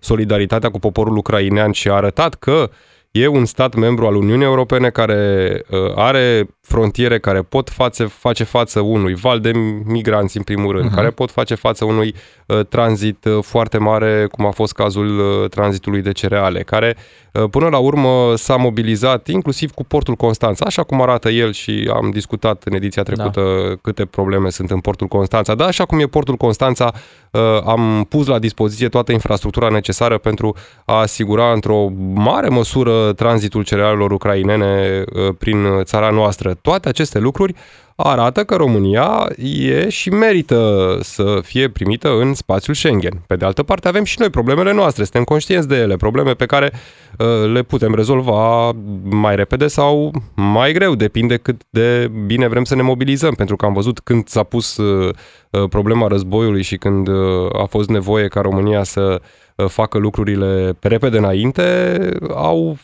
solidaritatea 0.00 0.70
cu 0.70 0.78
poporul 0.78 1.16
ucrainean 1.16 1.72
și 1.72 1.88
a 1.88 1.92
arătat 1.92 2.34
că 2.34 2.70
e 3.10 3.26
un 3.26 3.44
stat 3.44 3.74
membru 3.74 4.06
al 4.06 4.14
Uniunii 4.14 4.44
Europene 4.44 4.90
care 4.90 5.62
are 5.94 6.48
frontiere 6.70 7.18
care 7.18 7.42
pot 7.42 7.70
face, 7.70 8.04
face 8.04 8.44
față 8.44 8.80
unui 8.80 9.14
val 9.14 9.40
de 9.40 9.52
migranți, 9.84 10.36
în 10.36 10.42
primul 10.42 10.72
rând, 10.72 10.90
uh-huh. 10.90 10.94
care 10.94 11.10
pot 11.10 11.30
face 11.30 11.54
față 11.54 11.84
unui 11.84 12.14
uh, 12.46 12.60
tranzit 12.68 13.24
uh, 13.24 13.38
foarte 13.42 13.78
mare, 13.78 14.26
cum 14.30 14.46
a 14.46 14.50
fost 14.50 14.72
cazul 14.72 15.18
uh, 15.18 15.48
tranzitului 15.48 16.02
de 16.02 16.12
cereale, 16.12 16.62
care 16.62 16.96
uh, 17.32 17.44
până 17.50 17.68
la 17.68 17.78
urmă 17.78 18.32
s-a 18.36 18.56
mobilizat 18.56 19.28
inclusiv 19.28 19.70
cu 19.70 19.84
portul 19.84 20.14
Constanța, 20.14 20.64
așa 20.66 20.82
cum 20.82 21.02
arată 21.02 21.30
el 21.30 21.52
și 21.52 21.90
am 21.94 22.10
discutat 22.10 22.62
în 22.64 22.72
ediția 22.72 23.02
trecută 23.02 23.40
da. 23.68 23.74
câte 23.82 24.04
probleme 24.04 24.50
sunt 24.50 24.70
în 24.70 24.80
portul 24.80 25.06
Constanța. 25.06 25.54
Da, 25.54 25.66
așa 25.66 25.84
cum 25.84 25.98
e 25.98 26.06
portul 26.06 26.36
Constanța, 26.36 26.92
uh, 27.30 27.40
am 27.64 28.06
pus 28.08 28.26
la 28.26 28.38
dispoziție 28.38 28.88
toată 28.88 29.12
infrastructura 29.12 29.68
necesară 29.68 30.18
pentru 30.18 30.56
a 30.84 30.94
asigura 30.94 31.52
într-o 31.52 31.88
mare 32.14 32.48
măsură 32.48 32.99
tranzitul 33.16 33.64
cerealelor 33.64 34.10
ucrainene 34.10 35.04
uh, 35.06 35.34
prin 35.38 35.82
țara 35.82 36.10
noastră. 36.10 36.54
Toate 36.54 36.88
aceste 36.88 37.18
lucruri 37.18 37.54
arată 38.02 38.44
că 38.44 38.54
România 38.56 39.28
e 39.36 39.88
și 39.88 40.10
merită 40.10 40.98
să 41.02 41.40
fie 41.42 41.68
primită 41.68 42.08
în 42.08 42.34
spațiul 42.34 42.74
Schengen. 42.74 43.22
Pe 43.26 43.36
de 43.36 43.44
altă 43.44 43.62
parte 43.62 43.88
avem 43.88 44.04
și 44.04 44.16
noi 44.18 44.30
problemele 44.30 44.72
noastre, 44.72 45.02
suntem 45.02 45.24
conștienți 45.24 45.68
de 45.68 45.76
ele, 45.76 45.96
probleme 45.96 46.32
pe 46.32 46.46
care 46.46 46.72
uh, 47.18 47.52
le 47.52 47.62
putem 47.62 47.94
rezolva 47.94 48.70
mai 49.02 49.36
repede 49.36 49.66
sau 49.66 50.12
mai 50.34 50.72
greu, 50.72 50.94
depinde 50.94 51.36
cât 51.36 51.62
de 51.70 52.10
bine 52.26 52.48
vrem 52.48 52.64
să 52.64 52.74
ne 52.74 52.82
mobilizăm, 52.82 53.34
pentru 53.34 53.56
că 53.56 53.64
am 53.64 53.72
văzut 53.72 54.00
când 54.00 54.28
s-a 54.28 54.42
pus 54.42 54.76
uh, 54.76 55.14
uh 55.50 55.68
problema 55.68 56.06
războiului 56.06 56.62
și 56.62 56.76
când 56.76 57.08
uh, 57.08 57.14
a 57.62 57.64
fost 57.64 57.88
nevoie 57.88 58.28
ca 58.28 58.40
România 58.40 58.82
să 58.82 59.20
uh, 59.56 59.66
facă 59.66 59.98
lucrurile 59.98 60.76
repede 60.80 61.18
înainte, 61.18 61.98
au 62.34 62.76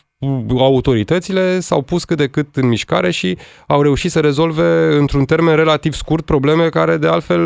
autoritățile 0.59 1.59
s-au 1.59 1.81
pus 1.81 2.01
cât 2.05 2.17
de 2.17 2.27
cât 2.35 2.55
în 2.55 2.67
mișcare 2.67 3.11
și 3.11 3.37
au 3.67 3.81
reușit 3.81 4.11
să 4.11 4.19
rezolve 4.19 4.67
într-un 5.01 5.25
termen 5.25 5.55
relativ 5.55 5.93
scurt 5.93 6.25
probleme 6.25 6.69
care 6.69 6.95
de 6.97 7.07
altfel 7.07 7.41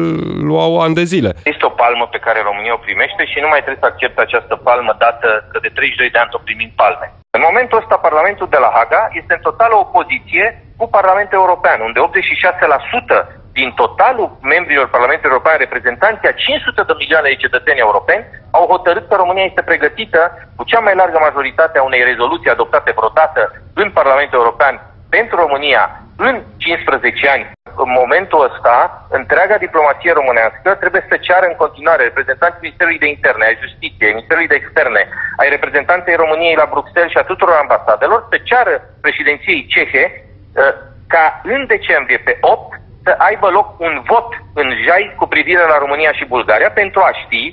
luau 0.49 0.79
ani 0.79 0.95
de 0.99 1.03
zile. 1.03 1.31
Este 1.43 1.65
o 1.65 1.77
palmă 1.83 2.05
pe 2.11 2.23
care 2.25 2.39
România 2.49 2.73
o 2.73 2.85
primește 2.85 3.23
și 3.31 3.37
nu 3.43 3.47
mai 3.49 3.63
trebuie 3.63 3.83
să 3.83 3.91
accepte 3.91 4.21
această 4.21 4.55
palmă 4.55 4.93
dată 5.03 5.27
că 5.51 5.57
de 5.65 5.71
32 5.73 6.09
de 6.09 6.17
ani 6.17 6.33
tot 6.33 6.43
primim 6.49 6.71
palme. 6.81 7.07
În 7.37 7.41
momentul 7.47 7.81
ăsta 7.81 8.05
Parlamentul 8.07 8.47
de 8.55 8.59
la 8.65 8.71
Haga 8.77 9.01
este 9.19 9.33
în 9.35 9.43
totală 9.49 9.75
opoziție 9.75 10.45
cu 10.79 10.85
Parlamentul 10.97 11.37
European, 11.43 11.79
unde 11.87 11.99
86% 11.99 13.40
din 13.53 13.69
totalul 13.81 14.37
membrilor 14.41 14.87
Parlamentului 14.89 15.31
European, 15.31 15.57
reprezentanții 15.57 16.27
a 16.27 16.31
500 16.31 16.81
de 16.87 16.93
milioane 17.01 17.29
de 17.29 17.41
cetățeni 17.43 17.85
europeni, 17.87 18.25
au 18.57 18.65
hotărât 18.73 19.05
că 19.07 19.15
România 19.15 19.45
este 19.47 19.61
pregătită 19.69 20.21
cu 20.55 20.63
cea 20.63 20.79
mai 20.79 20.95
largă 20.95 21.17
majoritate 21.21 21.77
a 21.77 21.87
unei 21.89 22.03
rezoluții 22.11 22.49
adoptate 22.49 22.91
vreodată 22.95 23.41
în 23.73 23.89
Parlamentul 23.91 24.39
European 24.39 24.75
pentru 25.15 25.35
România 25.35 25.83
în 26.27 26.35
15 26.57 27.29
ani. 27.35 27.45
În 27.83 27.89
momentul 28.01 28.41
ăsta, 28.49 28.75
întreaga 29.19 29.57
diplomație 29.57 30.11
românească 30.19 30.69
trebuie 30.81 31.03
să 31.09 31.15
ceară 31.17 31.45
în 31.47 31.57
continuare 31.63 32.03
reprezentanții 32.03 32.61
Ministerului 32.61 33.03
de 33.03 33.11
Interne, 33.15 33.45
ai 33.45 33.61
Justiției, 33.65 34.13
Ministerului 34.13 34.51
de 34.51 34.59
Externe, 34.59 35.01
ai 35.41 35.49
reprezentanței 35.55 36.21
României 36.23 36.61
la 36.61 36.71
Bruxelles 36.73 37.11
și 37.11 37.21
a 37.21 37.29
tuturor 37.31 37.55
ambasadelor 37.61 38.19
să 38.29 38.37
ceară 38.49 38.73
președinției 39.05 39.65
cehe 39.73 40.03
uh, 40.13 40.73
ca 41.13 41.25
în 41.43 41.61
decembrie, 41.65 42.17
pe 42.17 42.37
8, 42.41 42.79
să 43.11 43.17
să 43.17 43.23
aibă 43.29 43.47
loc 43.57 43.67
un 43.87 43.93
vot 44.09 44.29
în 44.61 44.67
JAI 44.85 45.15
cu 45.19 45.25
privire 45.33 45.63
la 45.71 45.77
România 45.83 46.11
și 46.17 46.31
Bulgaria 46.35 46.71
pentru 46.81 46.99
a 46.99 47.11
ști 47.23 47.43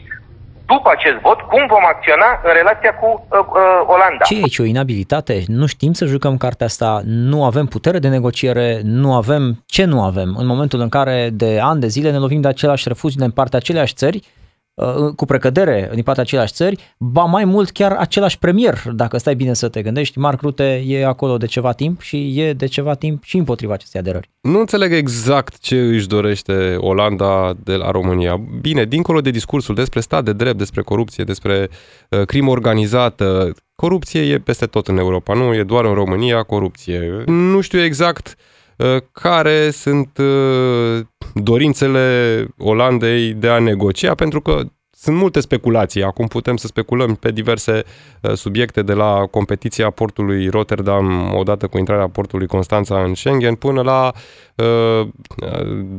după 0.73 0.91
acest 0.97 1.19
vot, 1.27 1.41
cum 1.41 1.67
vom 1.75 1.85
acționa 1.95 2.31
în 2.45 2.53
relația 2.61 2.93
cu 2.95 3.09
uh, 3.09 3.39
uh, 3.39 3.95
Olanda. 3.95 4.25
Ce 4.25 4.35
e 4.35 4.43
aici? 4.43 4.59
O 4.59 4.65
inabilitate? 4.65 5.35
Nu 5.47 5.67
știm 5.67 5.93
să 5.93 6.05
jucăm 6.05 6.37
cartea 6.37 6.67
asta, 6.67 7.01
nu 7.05 7.45
avem 7.45 7.67
putere 7.67 7.99
de 7.99 8.09
negociere, 8.09 8.81
nu 8.83 9.15
avem... 9.15 9.63
Ce 9.67 9.85
nu 9.85 10.03
avem? 10.03 10.37
În 10.39 10.47
momentul 10.47 10.81
în 10.81 10.89
care 10.89 11.29
de 11.33 11.59
ani 11.63 11.81
de 11.81 11.87
zile 11.87 12.11
ne 12.11 12.19
lovim 12.19 12.41
de 12.41 12.49
același 12.49 12.89
refuz 12.89 13.15
din 13.15 13.31
partea 13.31 13.59
aceleași 13.59 13.95
țări, 13.95 14.17
Uh, 14.17 14.48
cu 15.17 15.25
precădere 15.25 15.91
din 15.95 16.03
partea 16.03 16.23
aceleași 16.23 16.53
țări, 16.53 16.95
ba 16.99 17.23
mai 17.23 17.45
mult 17.45 17.71
chiar 17.71 17.93
același 17.93 18.39
premier, 18.39 18.83
dacă 18.93 19.19
stai 19.19 19.35
bine 19.35 19.55
să 19.55 19.69
te 19.69 19.83
gândești. 19.83 20.19
Marc 20.19 20.41
Rute 20.41 20.85
e 20.87 21.07
acolo 21.07 21.37
de 21.37 21.47
ceva 21.47 21.73
timp 21.73 22.01
și 22.01 22.41
e 22.41 22.53
de 22.53 22.67
ceva 22.67 22.95
timp 22.95 23.25
și 23.25 23.37
împotriva 23.37 23.73
acestei 23.73 24.01
aderări. 24.01 24.31
Nu 24.41 24.59
înțeleg 24.59 24.93
exact 24.93 25.59
ce 25.59 25.81
își 25.81 26.07
dorește 26.07 26.77
Olanda 26.79 27.55
de 27.65 27.75
la 27.75 27.91
România. 27.91 28.41
Bine, 28.61 28.85
dincolo 28.85 29.21
de 29.21 29.31
discursul 29.31 29.75
despre 29.75 30.01
stat 30.01 30.25
de 30.25 30.33
drept, 30.33 30.59
despre 30.59 30.83
corupție, 30.83 31.25
despre 31.25 31.69
uh, 32.09 32.23
crimă 32.27 32.51
organizată, 32.51 33.53
corupție 33.75 34.21
e 34.21 34.39
peste 34.39 34.67
tot 34.67 34.89
în 34.89 34.99
Europa, 34.99 35.35
nu 35.35 35.55
e 35.55 35.63
doar 35.63 35.85
în 35.85 35.95
România 35.95 36.43
corupție. 36.43 37.23
Nu 37.27 37.61
știu 37.61 37.81
exact 37.81 38.27
uh, 38.27 38.57
care 39.13 39.71
sunt 39.71 40.19
uh, 40.19 41.01
dorințele 41.35 42.47
Olandei 42.59 43.33
de 43.33 43.49
a 43.49 43.59
negocia, 43.59 44.15
pentru 44.15 44.41
că 44.41 44.63
sunt 44.91 45.17
multe 45.17 45.41
speculații. 45.41 46.03
Acum 46.03 46.27
putem 46.27 46.57
să 46.57 46.67
speculăm 46.67 47.15
pe 47.15 47.31
diverse 47.31 47.83
uh, 48.23 48.33
subiecte, 48.33 48.83
de 48.83 48.93
la 48.93 49.27
competiția 49.31 49.91
portului 49.91 50.49
Rotterdam, 50.49 51.35
odată 51.35 51.67
cu 51.67 51.79
intrarea 51.79 52.09
portului 52.09 52.47
Constanța 52.47 53.03
în 53.03 53.15
Schengen, 53.15 53.55
până 53.55 53.83
la 53.83 54.13
uh, 54.55 55.09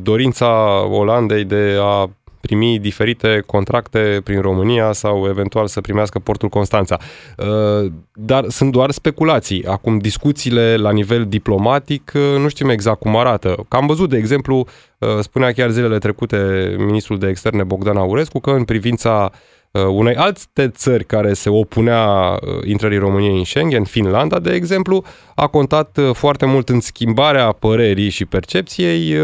dorința 0.02 0.82
Olandei 0.88 1.44
de 1.44 1.76
a 1.80 2.10
primi 2.40 2.78
diferite 2.78 3.42
contracte 3.46 4.20
prin 4.24 4.40
România 4.40 4.92
sau 4.92 5.28
eventual 5.28 5.66
să 5.66 5.80
primească 5.80 6.18
portul 6.18 6.48
Constanța. 6.48 6.98
Uh, 7.36 7.92
dar 8.14 8.44
sunt 8.48 8.72
doar 8.72 8.90
speculații. 8.90 9.64
Acum, 9.64 9.98
discuțiile 9.98 10.76
la 10.76 10.90
nivel 10.90 11.26
diplomatic, 11.26 12.12
uh, 12.14 12.38
nu 12.38 12.48
știm 12.48 12.68
exact 12.68 12.98
cum 12.98 13.16
arată. 13.16 13.64
Că 13.68 13.76
am 13.76 13.86
văzut, 13.86 14.08
de 14.08 14.16
exemplu, 14.16 14.66
uh, 14.98 15.08
spunea 15.20 15.52
chiar 15.52 15.70
zilele 15.70 15.98
trecute 15.98 16.74
ministrul 16.78 17.18
de 17.18 17.28
externe 17.28 17.62
Bogdan 17.62 17.96
Aurescu 17.96 18.40
că 18.40 18.50
în 18.50 18.64
privința 18.64 19.30
Uh, 19.32 19.38
unei 19.72 20.14
alte 20.14 20.68
țări 20.68 21.04
care 21.04 21.32
se 21.32 21.48
opunea 21.48 22.30
uh, 22.30 22.38
intrării 22.64 22.98
României 22.98 23.38
în 23.38 23.44
Schengen, 23.44 23.84
Finlanda, 23.84 24.38
de 24.38 24.52
exemplu, 24.52 25.04
a 25.34 25.46
contat 25.46 25.96
uh, 25.96 26.10
foarte 26.14 26.46
mult 26.46 26.68
în 26.68 26.80
schimbarea 26.80 27.52
părerii 27.52 28.10
și 28.10 28.24
percepției 28.24 29.16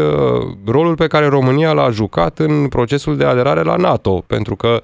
rolul 0.65 0.95
pe 0.95 1.07
care 1.07 1.25
România 1.25 1.71
l-a 1.71 1.89
jucat 1.89 2.39
în 2.39 2.67
procesul 2.67 3.17
de 3.17 3.25
aderare 3.25 3.61
la 3.61 3.75
NATO, 3.75 4.23
pentru 4.27 4.55
că 4.55 4.81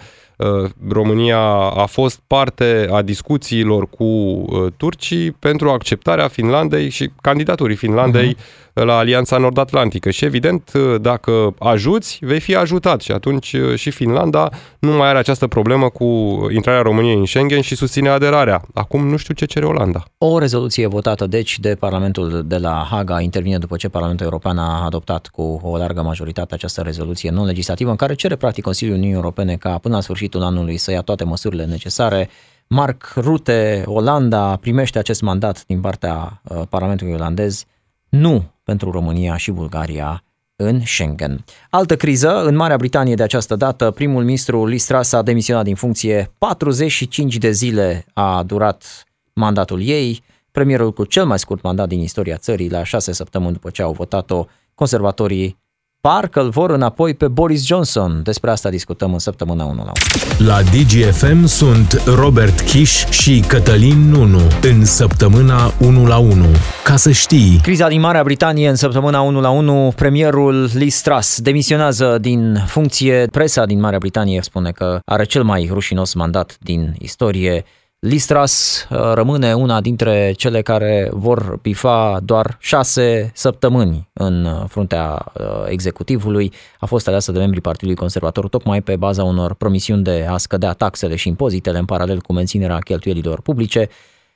România 0.89 1.39
a 1.75 1.85
fost 1.85 2.19
parte 2.27 2.87
a 2.91 3.01
discuțiilor 3.01 3.89
cu 3.89 4.45
turcii 4.77 5.31
pentru 5.31 5.69
acceptarea 5.69 6.27
Finlandei 6.27 6.89
și 6.89 7.11
candidaturii 7.21 7.75
Finlandei 7.75 8.35
uh-huh 8.35 8.61
la 8.73 8.97
Alianța 8.97 9.37
Nord-Atlantică 9.37 10.09
și 10.09 10.25
evident 10.25 10.71
dacă 11.01 11.53
ajuți, 11.59 12.19
vei 12.21 12.39
fi 12.39 12.55
ajutat 12.55 13.01
și 13.01 13.11
atunci 13.11 13.53
uh, 13.53 13.75
și 13.75 13.91
Finlanda 13.91 14.49
nu 14.79 14.91
mai 14.91 15.07
are 15.07 15.17
această 15.17 15.47
problemă 15.47 15.89
cu 15.89 16.05
intrarea 16.51 16.81
României 16.81 17.15
în 17.15 17.25
Schengen 17.25 17.61
și 17.61 17.75
susține 17.75 18.09
aderarea. 18.09 18.61
Acum 18.73 19.07
nu 19.07 19.17
știu 19.17 19.33
ce 19.33 19.45
cere 19.45 19.65
Olanda. 19.65 20.03
O 20.17 20.37
rezoluție 20.37 20.87
votată 20.87 21.27
deci 21.27 21.59
de 21.59 21.75
Parlamentul 21.79 22.43
de 22.45 22.57
la 22.57 22.87
Haga 22.89 23.21
intervine 23.21 23.57
după 23.57 23.75
ce 23.75 23.89
Parlamentul 23.89 24.25
European 24.25 24.57
a 24.57 24.83
adoptat 24.85 25.27
cu 25.27 25.59
o 25.63 25.77
largă 25.77 26.01
majoritate 26.01 26.53
această 26.53 26.81
rezoluție 26.81 27.29
non-legislativă 27.29 27.89
în 27.89 27.95
care 27.95 28.13
cere 28.13 28.35
practic 28.35 28.63
Consiliul 28.63 28.95
Uniunii 28.95 29.15
Europene 29.15 29.55
ca 29.55 29.77
până 29.77 29.95
la 29.95 30.01
sfârșitul 30.01 30.32
anului 30.41 30.77
să 30.77 30.91
ia 30.91 31.01
toate 31.01 31.23
măsurile 31.23 31.65
necesare 31.65 32.29
Mark 32.67 33.13
Rutte, 33.15 33.83
Olanda, 33.85 34.55
primește 34.55 34.99
acest 34.99 35.21
mandat 35.21 35.65
din 35.65 35.81
partea 35.81 36.41
uh, 36.43 36.61
Parlamentului 36.69 37.13
olandez. 37.13 37.65
Nu 38.09 38.43
pentru 38.63 38.91
România 38.91 39.37
și 39.37 39.51
Bulgaria 39.51 40.23
în 40.55 40.85
Schengen. 40.85 41.43
Altă 41.69 41.95
criză, 41.95 42.43
în 42.43 42.55
Marea 42.55 42.77
Britanie 42.77 43.15
de 43.15 43.23
această 43.23 43.55
dată, 43.55 43.91
primul 43.91 44.23
ministru 44.23 44.65
Liz 44.65 44.85
Truss 44.85 45.13
a 45.13 45.21
demisionat 45.21 45.63
din 45.63 45.75
funcție, 45.75 46.31
45 46.37 47.37
de 47.37 47.51
zile 47.51 48.05
a 48.13 48.43
durat 48.43 49.03
mandatul 49.33 49.81
ei, 49.81 50.23
premierul 50.51 50.93
cu 50.93 51.05
cel 51.05 51.25
mai 51.25 51.39
scurt 51.39 51.61
mandat 51.61 51.87
din 51.87 51.99
istoria 51.99 52.37
țării, 52.37 52.69
la 52.69 52.83
șase 52.83 53.11
săptămâni 53.11 53.53
după 53.53 53.69
ce 53.69 53.81
au 53.81 53.91
votat-o 53.91 54.45
conservatorii 54.75 55.57
parcă 56.07 56.41
îl 56.41 56.49
vor 56.49 56.69
înapoi 56.69 57.13
pe 57.13 57.27
Boris 57.27 57.65
Johnson. 57.65 58.21
Despre 58.23 58.49
asta 58.49 58.69
discutăm 58.69 59.13
în 59.13 59.19
săptămâna 59.19 59.63
1 59.65 59.75
la 59.75 59.91
1. 60.37 60.49
La 60.49 60.61
DGFM 60.61 61.45
sunt 61.45 62.01
Robert 62.05 62.61
Kiș 62.61 63.05
și 63.05 63.43
Cătălin 63.47 64.09
Nunu 64.09 64.41
în 64.61 64.85
săptămâna 64.85 65.73
1 65.79 66.05
la 66.05 66.17
1. 66.17 66.45
Ca 66.83 66.95
să 66.95 67.11
știi. 67.11 67.59
Criza 67.61 67.87
din 67.87 67.99
Marea 67.99 68.23
Britanie 68.23 68.69
în 68.69 68.75
săptămâna 68.75 69.21
1 69.21 69.41
la 69.41 69.49
1, 69.49 69.93
premierul 69.95 70.69
Liz 70.73 71.01
Truss 71.01 71.41
demisionează 71.41 72.17
din 72.21 72.63
funcție. 72.67 73.27
Presa 73.31 73.65
din 73.65 73.79
Marea 73.79 73.97
Britanie 73.97 74.41
spune 74.41 74.71
că 74.71 74.99
are 75.05 75.23
cel 75.23 75.43
mai 75.43 75.69
rușinos 75.71 76.13
mandat 76.13 76.57
din 76.59 76.95
istorie. 76.99 77.65
Listras 78.03 78.87
uh, 78.89 78.97
rămâne 79.13 79.53
una 79.53 79.81
dintre 79.81 80.33
cele 80.37 80.61
care 80.61 81.09
vor 81.11 81.57
pifa 81.61 82.19
doar 82.23 82.57
șase 82.59 83.31
săptămâni 83.33 84.09
în 84.13 84.45
uh, 84.45 84.63
fruntea 84.67 85.31
uh, 85.33 85.43
executivului. 85.67 86.51
A 86.79 86.85
fost 86.85 87.07
aleasă 87.07 87.31
de 87.31 87.39
membrii 87.39 87.61
Partidului 87.61 87.95
Conservator 87.95 88.47
tocmai 88.47 88.81
pe 88.81 88.95
baza 88.95 89.23
unor 89.23 89.53
promisiuni 89.53 90.03
de 90.03 90.25
a 90.29 90.37
scădea 90.37 90.73
taxele 90.73 91.15
și 91.15 91.27
impozitele 91.27 91.77
în 91.77 91.85
paralel 91.85 92.21
cu 92.21 92.33
menținerea 92.33 92.77
cheltuielilor 92.77 93.41
publice. 93.41 93.89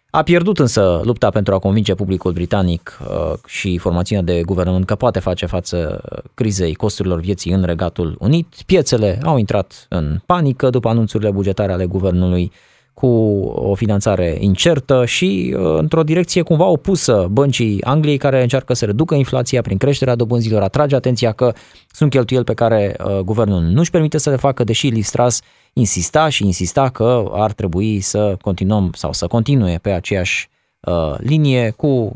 A 0.10 0.24
pierdut 0.24 0.60
însă 0.60 1.02
lupta 1.04 1.30
pentru 1.30 1.54
a 1.54 1.60
convinge 1.60 1.96
publicul 1.96 2.32
britanic 2.32 3.00
și 3.46 3.78
formațiunea 3.78 4.24
de 4.24 4.42
guvernământ 4.42 4.86
că 4.86 4.96
poate 4.96 5.20
face 5.20 5.46
față 5.46 6.02
crizei 6.34 6.74
costurilor 6.74 7.20
vieții 7.20 7.52
în 7.52 7.64
Regatul 7.64 8.16
Unit. 8.20 8.56
Piețele 8.66 9.20
au 9.24 9.38
intrat 9.38 9.86
în 9.90 10.20
panică 10.26 10.70
după 10.70 10.90
anunțurile 10.90 11.32
bugetare 11.32 11.72
ale 11.72 11.86
guvernului 11.86 12.52
cu 13.00 13.08
o 13.56 13.76
finanțare 13.76 14.38
incertă 14.40 15.06
și 15.06 15.56
uh, 15.58 15.78
într-o 15.78 16.04
direcție 16.04 16.42
cumva 16.42 16.66
opusă 16.66 17.28
băncii 17.32 17.84
Angliei 17.84 18.18
care 18.18 18.42
încearcă 18.42 18.74
să 18.74 18.86
reducă 18.86 19.16
inflația 19.16 19.62
prin 19.62 19.78
creșterea 19.78 20.16
dobânzilor, 20.16 20.62
atrage 20.62 20.96
atenția 20.96 21.32
că 21.32 21.54
sunt 21.92 22.10
cheltuieli 22.10 22.46
pe 22.46 22.54
care 22.54 22.96
uh, 23.06 23.20
guvernul 23.20 23.62
nu 23.62 23.80
își 23.80 23.90
permite 23.90 24.18
să 24.18 24.30
le 24.30 24.36
facă, 24.36 24.64
deși 24.64 24.88
Listras 24.88 25.42
insista 25.74 26.30
și 26.30 26.46
insista 26.46 26.90
că 26.90 27.32
ar 27.32 27.52
trebui 27.52 28.00
să 28.00 28.38
continuăm 28.42 28.92
sau 28.94 29.14
să 29.14 29.28
continue 29.28 29.78
pe 29.82 29.90
aceeași 29.90 30.50
uh, 30.80 31.14
linie 31.18 31.70
cu 31.70 32.12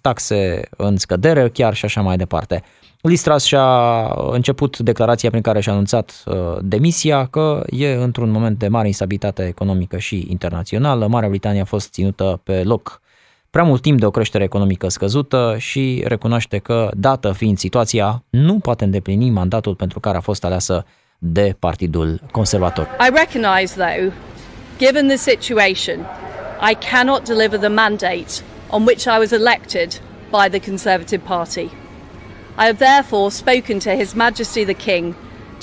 taxe 0.00 0.68
în 0.76 0.96
scădere 0.96 1.48
chiar 1.48 1.74
și 1.74 1.84
așa 1.84 2.00
mai 2.00 2.16
departe. 2.16 2.62
Listras 3.08 3.44
și-a 3.44 4.04
început 4.30 4.78
declarația 4.78 5.30
prin 5.30 5.42
care 5.42 5.60
și-a 5.60 5.72
anunțat 5.72 6.22
uh, 6.26 6.34
demisia 6.60 7.26
că 7.26 7.62
e 7.66 7.92
într-un 7.92 8.30
moment 8.30 8.58
de 8.58 8.68
mare 8.68 8.86
instabilitate 8.86 9.46
economică 9.46 9.98
și 9.98 10.26
internațională. 10.28 11.06
Marea 11.06 11.28
Britanie 11.28 11.60
a 11.60 11.64
fost 11.64 11.92
ținută 11.92 12.40
pe 12.44 12.62
loc 12.62 13.00
prea 13.50 13.64
mult 13.64 13.82
timp 13.82 13.98
de 13.98 14.06
o 14.06 14.10
creștere 14.10 14.44
economică 14.44 14.88
scăzută 14.88 15.54
și 15.58 16.04
recunoaște 16.06 16.58
că, 16.58 16.90
dată 16.94 17.32
fiind 17.32 17.58
situația, 17.58 18.24
nu 18.30 18.58
poate 18.58 18.84
îndeplini 18.84 19.30
mandatul 19.30 19.74
pentru 19.74 20.00
care 20.00 20.16
a 20.16 20.20
fost 20.20 20.44
aleasă 20.44 20.84
de 21.18 21.56
Partidul 21.58 22.20
Conservator. 22.30 22.88
I 23.00 23.10
recognize 23.14 23.74
though, 23.74 24.12
given 24.78 25.06
the 25.06 25.16
situation, 25.16 25.98
I 26.70 26.76
cannot 26.90 27.24
deliver 27.24 27.58
the 27.58 27.68
mandate 27.68 28.32
on 28.70 28.82
which 28.82 29.04
I 29.04 29.18
was 29.18 29.30
elected 29.30 30.00
by 30.30 30.58
the 30.58 30.70
Conservative 30.70 31.22
Party. 31.26 31.85
I 32.58 32.64
have 32.64 32.78
therefore 32.78 33.30
spoken 33.30 33.78
to 33.78 33.90
His 33.90 34.12
Majesty 34.12 34.64
the 34.64 34.74
King 34.74 35.14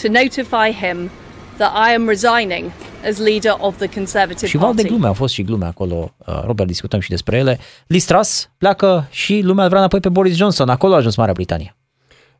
to 0.01 0.07
notify 0.07 0.71
him 0.71 1.09
that 1.57 1.71
I 1.89 1.93
am 1.95 2.07
resigning 2.07 2.71
as 3.05 3.17
leader 3.17 3.55
of 3.59 3.77
the 3.77 3.88
Conservative 3.88 4.47
și 4.47 4.57
Party. 4.57 4.77
Și 4.77 4.83
de 4.83 4.89
glume, 4.89 5.07
au 5.07 5.13
fost 5.13 5.33
și 5.33 5.43
glume 5.43 5.65
acolo, 5.65 6.13
uh, 6.17 6.41
Robert, 6.45 6.67
discutăm 6.67 7.00
și 7.00 7.09
despre 7.09 7.38
ele. 7.38 7.59
Listras 7.88 8.50
pleacă 8.57 9.07
și 9.09 9.41
lumea 9.43 9.67
vrea 9.67 9.79
înapoi 9.79 10.00
pe 10.00 10.09
Boris 10.09 10.35
Johnson, 10.35 10.69
acolo 10.69 10.93
a 10.93 10.97
ajuns 10.97 11.15
Marea 11.15 11.33
Britanie. 11.33 11.75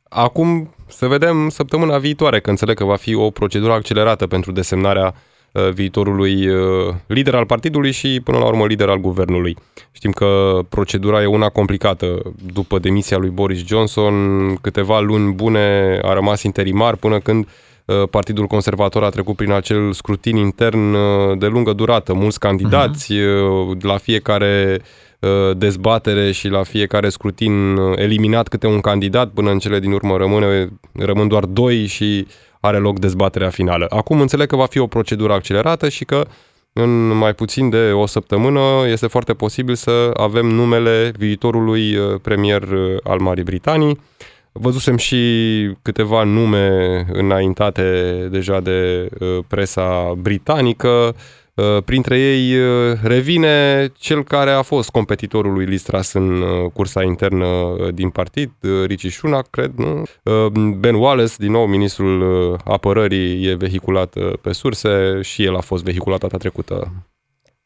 Acum 0.10 0.75
să 0.88 1.07
vedem 1.07 1.50
săptămâna 1.50 1.98
viitoare, 1.98 2.39
că 2.39 2.50
înțeleg 2.50 2.77
că 2.77 2.83
va 2.83 2.95
fi 2.95 3.15
o 3.15 3.29
procedură 3.29 3.74
accelerată 3.74 4.27
pentru 4.27 4.51
desemnarea 4.51 5.05
Uh, 5.05 5.33
viitorului 5.74 6.48
uh, 6.48 6.93
lider 7.07 7.36
al 7.36 7.45
partidului 7.45 7.91
și 7.91 8.22
până 8.24 8.38
la 8.38 8.45
urmă 8.45 8.65
lider 8.65 8.89
al 8.89 8.98
guvernului. 8.98 9.57
Știm 9.91 10.12
că 10.12 10.60
procedura 10.69 11.22
e 11.22 11.25
una 11.25 11.50
complicată. 11.50 12.22
După 12.53 12.79
demisia 12.79 13.17
lui 13.17 13.29
Boris 13.29 13.65
Johnson, 13.65 14.13
câteva 14.62 15.00
luni 15.00 15.33
bune 15.33 16.00
a 16.01 16.13
rămas 16.13 16.43
interimar 16.43 16.95
până 16.95 17.19
când 17.19 17.48
uh, 17.86 18.03
Partidul 18.10 18.45
Conservator 18.45 19.03
a 19.03 19.10
trecut 19.10 19.36
prin 19.36 19.51
acel 19.51 19.91
scrutin 19.91 20.36
intern 20.36 20.91
de 21.39 21.48
lungă 21.48 21.74
durată. 21.74 22.13
Mulți 22.13 22.39
candidați, 22.39 23.13
uh-huh. 23.13 23.81
la 23.81 23.98
fiecare 23.98 24.81
dezbatere 25.57 26.31
și 26.31 26.48
la 26.48 26.63
fiecare 26.63 27.10
scrutin 27.10 27.77
eliminat 27.95 28.48
câte 28.48 28.67
un 28.67 28.81
candidat, 28.81 29.29
până 29.29 29.51
în 29.51 29.60
cele 29.60 29.79
din 29.79 29.91
urmă 29.91 30.17
rămâne, 30.17 30.69
rămân 30.91 31.27
doar 31.27 31.45
doi 31.45 31.86
și 31.86 32.27
are 32.65 32.77
loc 32.77 33.00
dezbaterea 33.00 33.50
finală. 33.50 33.86
Acum 33.89 34.22
înțeleg 34.22 34.48
că 34.48 34.55
va 34.55 34.65
fi 34.65 34.79
o 34.79 34.88
procedură 34.88 35.34
accelerată 35.34 35.89
și 35.89 36.05
că 36.05 36.25
în 36.74 37.08
mai 37.08 37.34
puțin 37.34 37.70
de 37.70 37.91
o 37.91 38.05
săptămână 38.05 38.60
este 38.86 39.08
foarte 39.08 39.34
posibil 39.34 39.75
să 39.75 40.12
avem 40.13 40.46
numele 40.46 41.12
viitorului 41.17 41.98
premier 42.22 42.67
al 43.03 43.20
Marii 43.20 43.43
Britanii. 43.43 44.00
Văzusem 44.51 44.98
și 44.98 45.20
câteva 45.82 46.24
nume 46.24 47.05
înaintate 47.12 48.27
deja 48.32 48.60
de 48.60 49.10
presa 49.48 50.13
britanică, 50.17 50.88
Uh, 50.88 51.13
printre 51.86 52.19
ei 52.19 52.60
uh, 52.60 52.98
revine 53.01 53.88
cel 53.98 54.24
care 54.24 54.51
a 54.51 54.62
fost 54.62 54.89
competitorul 54.89 55.53
lui 55.53 55.65
Listras 55.65 56.13
în 56.13 56.41
uh, 56.41 56.72
cursa 56.74 57.03
internă 57.03 57.75
din 57.93 58.10
partid, 58.10 58.51
Ricci 58.86 59.12
Sunak, 59.12 59.50
cred, 59.50 59.72
nu? 59.75 60.03
Ben 60.77 60.95
Wallace, 60.95 61.33
din 61.38 61.51
nou 61.51 61.65
ministrul 61.65 62.57
apărării, 62.65 63.48
e 63.48 63.55
vehiculat 63.55 64.15
pe 64.41 64.51
surse 64.51 65.19
și 65.22 65.43
el 65.43 65.55
a 65.55 65.62
fost 65.62 65.83
vehiculat 65.83 66.19
data 66.19 66.38
trecută 66.38 66.91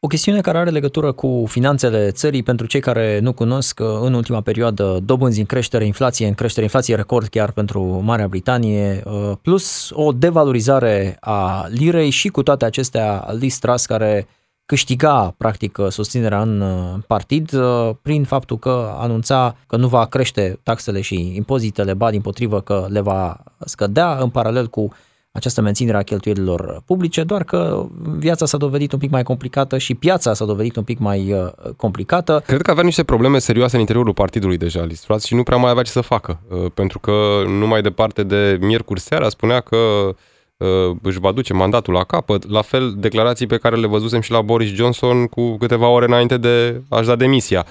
o 0.00 0.06
chestiune 0.06 0.40
care 0.40 0.58
are 0.58 0.70
legătură 0.70 1.12
cu 1.12 1.44
finanțele 1.48 2.10
țării, 2.10 2.42
pentru 2.42 2.66
cei 2.66 2.80
care 2.80 3.18
nu 3.18 3.32
cunosc, 3.32 3.80
în 3.80 4.14
ultima 4.14 4.40
perioadă 4.40 4.98
dobânzi 5.04 5.40
în 5.40 5.46
creștere, 5.46 5.84
inflație 5.84 6.26
în 6.26 6.34
creștere, 6.34 6.64
inflație 6.64 6.94
record 6.94 7.26
chiar 7.26 7.50
pentru 7.50 7.82
Marea 7.82 8.28
Britanie, 8.28 9.02
uh, 9.04 9.32
plus 9.42 9.90
o 9.92 10.12
devalorizare 10.12 11.16
a 11.20 11.66
lirei 11.68 12.10
și 12.10 12.28
cu 12.28 12.42
toate 12.42 12.64
acestea 12.64 13.26
Liz 13.38 13.58
Truss 13.58 13.86
care 13.86 14.26
câștiga 14.66 15.34
practic 15.38 15.78
susținerea 15.88 16.42
în 16.42 16.60
uh, 16.60 16.98
partid 17.06 17.52
uh, 17.52 17.90
prin 18.02 18.24
faptul 18.24 18.58
că 18.58 18.94
anunța 18.98 19.56
că 19.66 19.76
nu 19.76 19.88
va 19.88 20.06
crește 20.06 20.58
taxele 20.62 21.00
și 21.00 21.32
impozitele, 21.36 21.94
ba 21.94 22.10
din 22.10 22.20
potrivă 22.20 22.60
că 22.60 22.86
le 22.88 23.00
va 23.00 23.36
scădea 23.58 24.18
în 24.18 24.30
paralel 24.30 24.66
cu 24.66 24.92
această 25.32 25.60
menținere 25.60 25.96
a 25.96 26.02
cheltuielilor 26.02 26.82
publice, 26.86 27.22
doar 27.24 27.44
că 27.44 27.86
viața 28.18 28.46
s-a 28.46 28.56
dovedit 28.56 28.92
un 28.92 28.98
pic 28.98 29.10
mai 29.10 29.22
complicată 29.22 29.78
și 29.78 29.94
piața 29.94 30.34
s-a 30.34 30.44
dovedit 30.44 30.76
un 30.76 30.82
pic 30.82 30.98
mai 30.98 31.32
uh, 31.32 31.72
complicată. 31.76 32.42
Cred 32.46 32.62
că 32.62 32.70
avea 32.70 32.82
niște 32.82 33.04
probleme 33.04 33.38
serioase 33.38 33.74
în 33.74 33.80
interiorul 33.80 34.14
partidului 34.14 34.56
deja, 34.56 34.84
Listrat, 34.84 35.22
și 35.22 35.34
nu 35.34 35.42
prea 35.42 35.56
mai 35.56 35.70
avea 35.70 35.82
ce 35.82 35.90
să 35.90 36.00
facă, 36.00 36.40
uh, 36.48 36.70
pentru 36.74 36.98
că 36.98 37.12
nu 37.46 37.66
mai 37.66 37.82
departe 37.82 38.22
de 38.22 38.58
miercuri 38.60 39.00
seara 39.00 39.28
spunea 39.28 39.60
că 39.60 39.76
uh, 39.76 40.96
își 41.02 41.20
va 41.20 41.32
duce 41.32 41.52
mandatul 41.52 41.94
la 41.94 42.04
capăt, 42.04 42.50
la 42.50 42.62
fel 42.62 42.94
declarații 42.96 43.46
pe 43.46 43.56
care 43.56 43.76
le 43.76 43.86
văzusem 43.86 44.20
și 44.20 44.30
la 44.30 44.40
Boris 44.40 44.70
Johnson 44.70 45.26
cu 45.26 45.56
câteva 45.56 45.88
ore 45.88 46.04
înainte 46.04 46.36
de 46.36 46.82
a-și 46.88 47.06
da 47.06 47.16
demisia. 47.16 47.66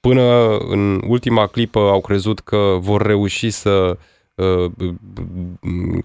Până 0.00 0.56
în 0.58 1.02
ultima 1.06 1.46
clipă 1.46 1.78
au 1.78 2.00
crezut 2.00 2.40
că 2.40 2.76
vor 2.78 3.02
reuși 3.02 3.50
să 3.50 3.70
Uh, 3.70 3.96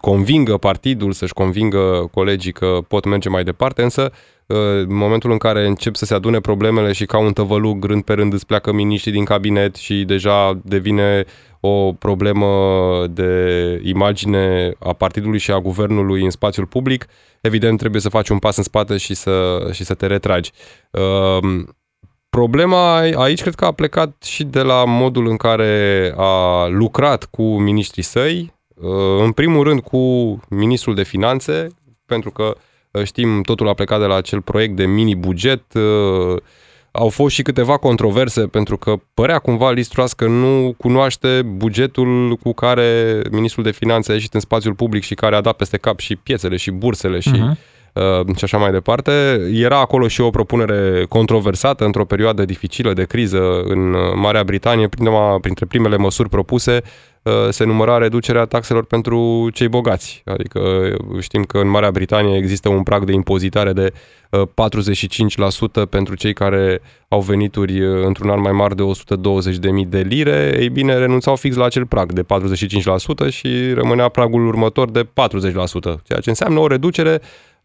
convingă 0.02 0.58
partidul, 0.58 1.12
să-și 1.12 1.34
convingă 1.34 2.10
colegii 2.12 2.52
că 2.52 2.80
pot 2.88 3.06
merge 3.06 3.30
mai 3.30 3.44
departe, 3.44 3.84
însă 3.84 4.12
uh, 4.46 4.58
în 4.58 4.96
momentul 4.96 5.32
în 5.32 5.38
care 5.38 5.66
încep 5.66 5.96
să 5.96 6.06
se 6.06 6.14
adune 6.14 6.40
problemele 6.40 6.92
și 6.92 7.06
ca 7.06 7.18
un 7.18 7.34
tăvălug 7.34 7.86
rând 7.86 8.04
pe 8.04 8.14
rând 8.14 8.34
îți 8.34 8.46
pleacă 8.46 8.72
miniștrii 8.72 9.14
din 9.14 9.26
cabinet 9.26 9.76
și 9.76 10.04
deja 10.04 10.60
devine 10.64 11.26
o 11.60 11.94
problemă 11.94 12.48
de 13.08 13.82
imagine 13.84 14.74
a 14.80 14.94
partidului 14.94 15.40
și 15.40 15.52
a 15.52 15.60
guvernului 15.60 16.24
în 16.24 16.30
spațiul 16.30 16.66
public, 16.66 17.06
evident 17.42 17.78
trebuie 17.78 18.02
să 18.02 18.10
faci 18.10 18.30
un 18.30 18.40
pas 18.40 18.58
în 18.58 18.64
spate 18.64 18.98
și 18.98 19.14
să, 19.14 19.68
și 19.72 19.84
să 19.84 19.94
te 19.94 20.08
retragi. 20.08 20.52
Uh, 22.30 22.40
Problema 22.40 22.98
aici 22.98 23.42
cred 23.42 23.56
că 23.56 23.66
a 23.66 23.72
plecat 23.72 24.24
și 24.24 24.44
de 24.44 24.62
la 24.62 24.86
modul 24.86 25.28
în 25.28 25.38
care 25.38 26.14
a 26.18 26.66
lucrat 26.68 27.26
cu 27.26 27.60
ministrii 27.60 28.04
săi, 28.04 28.54
uh, 28.76 29.24
în 29.24 29.32
primul 29.32 29.64
rând 29.64 29.82
cu 29.82 30.00
ministrul 30.50 30.96
de 30.96 31.04
finanțe, 31.04 31.68
pentru 32.06 32.32
că 32.32 32.56
uh, 32.92 33.04
știm 33.04 33.42
totul 33.42 33.68
a 33.68 33.74
plecat 33.74 34.00
de 34.00 34.06
la 34.06 34.16
acel 34.16 34.42
proiect 34.42 34.76
de 34.76 34.86
mini-buget, 34.86 35.74
uh, 35.74 36.38
au 36.92 37.10
fost 37.10 37.36
și 37.36 37.42
câteva 37.42 37.78
controverse 37.78 38.48
pentru 38.48 38.78
că 38.78 38.96
părea 39.14 39.40
cumva 39.40 39.72
Listruas 39.72 40.14
că 40.14 40.28
nu 40.28 40.76
cunoaște 40.78 41.42
bugetul 41.42 42.36
cu 42.36 42.54
care 42.54 43.22
ministrul 43.32 43.64
de 43.64 43.72
finanțe 43.72 44.12
a 44.12 44.14
ieșit 44.14 44.34
în 44.34 44.40
spațiul 44.40 44.74
public 44.74 45.04
și 45.04 45.14
care 45.14 45.36
a 45.36 45.42
dat 45.42 45.56
peste 45.56 45.78
cap 45.78 46.00
și 46.00 46.16
piețele 46.16 46.58
și 46.58 46.72
bursele 46.72 47.20
și 47.20 47.32
uh-huh 47.36 47.52
Uh, 47.52 47.79
și 48.36 48.44
așa 48.44 48.58
mai 48.58 48.72
departe. 48.72 49.12
Era 49.54 49.80
acolo 49.80 50.08
și 50.08 50.22
o 50.22 50.30
propunere 50.30 51.06
controversată 51.10 51.86
într-o 51.86 52.06
perioadă 52.06 52.46
dificilă 52.46 52.94
de 52.94 53.04
criză 53.04 53.62
în 53.62 53.94
uh, 53.94 54.02
Marea 54.16 54.44
Britanie. 54.44 54.90
Printre 55.42 55.66
primele 55.66 55.98
măsuri 55.98 56.30
propuse 56.30 56.82
uh, 57.22 57.34
se 57.50 57.64
număra 57.64 57.98
reducerea 57.98 58.46
taxelor 58.46 58.86
pentru 58.86 59.50
cei 59.54 59.68
bogați. 59.68 60.22
Adică 60.26 60.60
știm 61.20 61.44
că 61.44 61.58
în 61.58 61.68
Marea 61.68 61.92
Britanie 61.92 62.38
există 62.38 62.70
un 62.70 62.84
prag 62.84 63.04
de 63.04 63.12
impozitare 63.12 63.74
de 63.74 63.94
45% 64.30 65.90
pentru 65.90 66.16
cei 66.16 66.34
care 66.34 66.82
au 67.08 67.22
venituri 67.22 68.06
într-un 68.06 68.30
an 68.30 68.42
mai 68.42 68.52
mari 68.52 68.76
de 68.76 68.84
120.000 69.84 69.88
de 69.88 70.00
lire. 70.00 70.58
Ei 70.60 70.70
bine, 70.70 70.98
renunțau 70.98 71.36
fix 71.36 71.56
la 71.56 71.66
acel 71.66 71.86
prag 71.86 72.12
de 72.12 72.26
45% 73.28 73.30
și 73.30 73.74
rămânea 73.74 74.08
pragul 74.08 74.48
următor 74.48 74.92
de 74.92 75.04
40%, 75.04 75.08
ceea 76.04 76.20
ce 76.22 76.30
înseamnă 76.30 76.60
o 76.60 76.68
reducere 76.68 77.22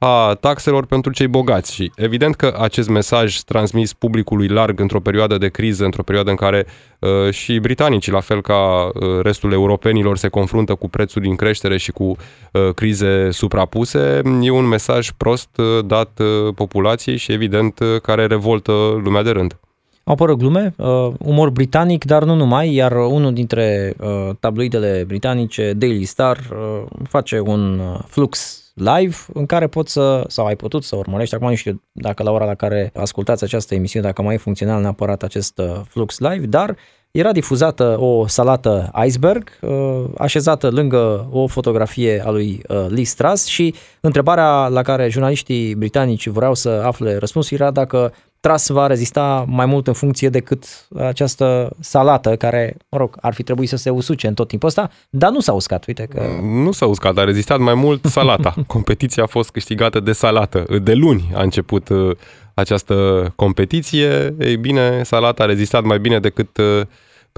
a 0.06 0.34
taxelor 0.40 0.86
pentru 0.86 1.12
cei 1.12 1.26
bogați 1.26 1.74
și 1.74 1.92
evident 1.96 2.34
că 2.34 2.56
acest 2.60 2.88
mesaj 2.88 3.38
transmis 3.38 3.92
publicului 3.92 4.48
larg 4.48 4.80
într-o 4.80 5.00
perioadă 5.00 5.38
de 5.38 5.48
criză, 5.48 5.84
într-o 5.84 6.02
perioadă 6.02 6.30
în 6.30 6.36
care 6.36 6.66
uh, 6.98 7.32
și 7.32 7.58
britanicii, 7.58 8.12
la 8.12 8.20
fel 8.20 8.42
ca 8.42 8.84
uh, 8.84 9.20
restul 9.22 9.52
europenilor, 9.52 10.16
se 10.16 10.28
confruntă 10.28 10.74
cu 10.74 10.88
prețuri 10.88 11.28
în 11.28 11.36
creștere 11.36 11.76
și 11.76 11.92
cu 11.92 12.04
uh, 12.04 12.74
crize 12.74 13.30
suprapuse, 13.30 14.20
e 14.40 14.50
un 14.50 14.64
mesaj 14.64 15.10
prost 15.10 15.48
uh, 15.56 15.84
dat 15.86 16.18
uh, 16.18 16.54
populației 16.54 17.16
și 17.16 17.32
evident 17.32 17.78
uh, 17.78 18.00
care 18.00 18.26
revoltă 18.26 18.72
lumea 19.04 19.22
de 19.22 19.30
rând. 19.30 19.58
Au 20.04 20.12
apărut 20.12 20.38
glume, 20.38 20.74
uh, 20.76 20.86
umor 21.18 21.50
britanic, 21.50 22.04
dar 22.04 22.24
nu 22.24 22.34
numai, 22.34 22.74
iar 22.74 22.92
unul 22.92 23.32
dintre 23.32 23.94
uh, 24.00 24.30
tabloidele 24.40 25.04
britanice, 25.06 25.72
Daily 25.72 26.04
Star, 26.04 26.38
uh, 26.50 26.82
face 27.08 27.40
un 27.40 27.78
uh, 27.78 27.98
flux 28.06 28.63
live 28.74 29.16
în 29.32 29.46
care 29.46 29.66
pot 29.66 29.88
să, 29.88 30.24
sau 30.28 30.46
ai 30.46 30.56
putut 30.56 30.84
să 30.84 30.96
urmărești, 30.96 31.34
acum 31.34 31.48
nu 31.48 31.54
știu 31.54 31.82
dacă 31.92 32.22
la 32.22 32.30
ora 32.30 32.44
la 32.44 32.54
care 32.54 32.90
ascultați 32.94 33.44
această 33.44 33.74
emisiune, 33.74 34.06
dacă 34.06 34.22
mai 34.22 34.34
e 34.34 34.38
funcțional 34.38 34.80
neapărat 34.80 35.22
acest 35.22 35.58
uh, 35.58 35.80
flux 35.88 36.18
live, 36.18 36.46
dar 36.46 36.76
era 37.10 37.32
difuzată 37.32 37.96
o 38.00 38.26
salată 38.26 38.90
iceberg 39.06 39.58
uh, 39.60 40.04
așezată 40.18 40.70
lângă 40.70 41.28
o 41.30 41.46
fotografie 41.46 42.22
a 42.26 42.30
lui 42.30 42.62
uh, 42.68 42.86
Lee 42.88 43.04
Strass 43.04 43.46
și 43.46 43.74
întrebarea 44.00 44.68
la 44.68 44.82
care 44.82 45.08
jurnaliștii 45.08 45.74
britanici 45.74 46.28
vreau 46.28 46.54
să 46.54 46.68
afle 46.68 47.16
răspunsul 47.16 47.56
era 47.60 47.70
dacă 47.70 48.12
tras 48.44 48.68
va 48.68 48.86
rezista 48.86 49.44
mai 49.48 49.66
mult 49.66 49.86
în 49.86 49.92
funcție 49.92 50.28
decât 50.28 50.64
această 50.98 51.76
salată 51.80 52.36
care, 52.36 52.76
mă 52.88 52.98
rog, 52.98 53.16
ar 53.20 53.34
fi 53.34 53.42
trebuit 53.42 53.68
să 53.68 53.76
se 53.76 53.90
usuce 53.90 54.26
în 54.26 54.34
tot 54.34 54.48
timpul 54.48 54.68
ăsta, 54.68 54.90
dar 55.10 55.30
nu 55.30 55.40
s-a 55.40 55.52
uscat, 55.52 55.86
uite 55.86 56.06
că... 56.10 56.22
Nu 56.42 56.72
s-a 56.72 56.86
uscat, 56.86 57.18
a 57.18 57.24
rezistat 57.24 57.58
mai 57.58 57.74
mult 57.74 58.04
salata. 58.04 58.54
Competiția 58.66 59.22
a 59.22 59.26
fost 59.26 59.50
câștigată 59.50 60.00
de 60.00 60.12
salată. 60.12 60.64
De 60.82 60.94
luni 60.94 61.32
a 61.34 61.42
început 61.42 61.88
uh, 61.88 62.16
această 62.54 62.94
competiție. 63.36 64.34
Ei 64.38 64.56
bine, 64.56 65.02
salata 65.02 65.42
a 65.42 65.46
rezistat 65.46 65.82
mai 65.82 65.98
bine 65.98 66.18
decât 66.18 66.56
uh, 66.56 66.86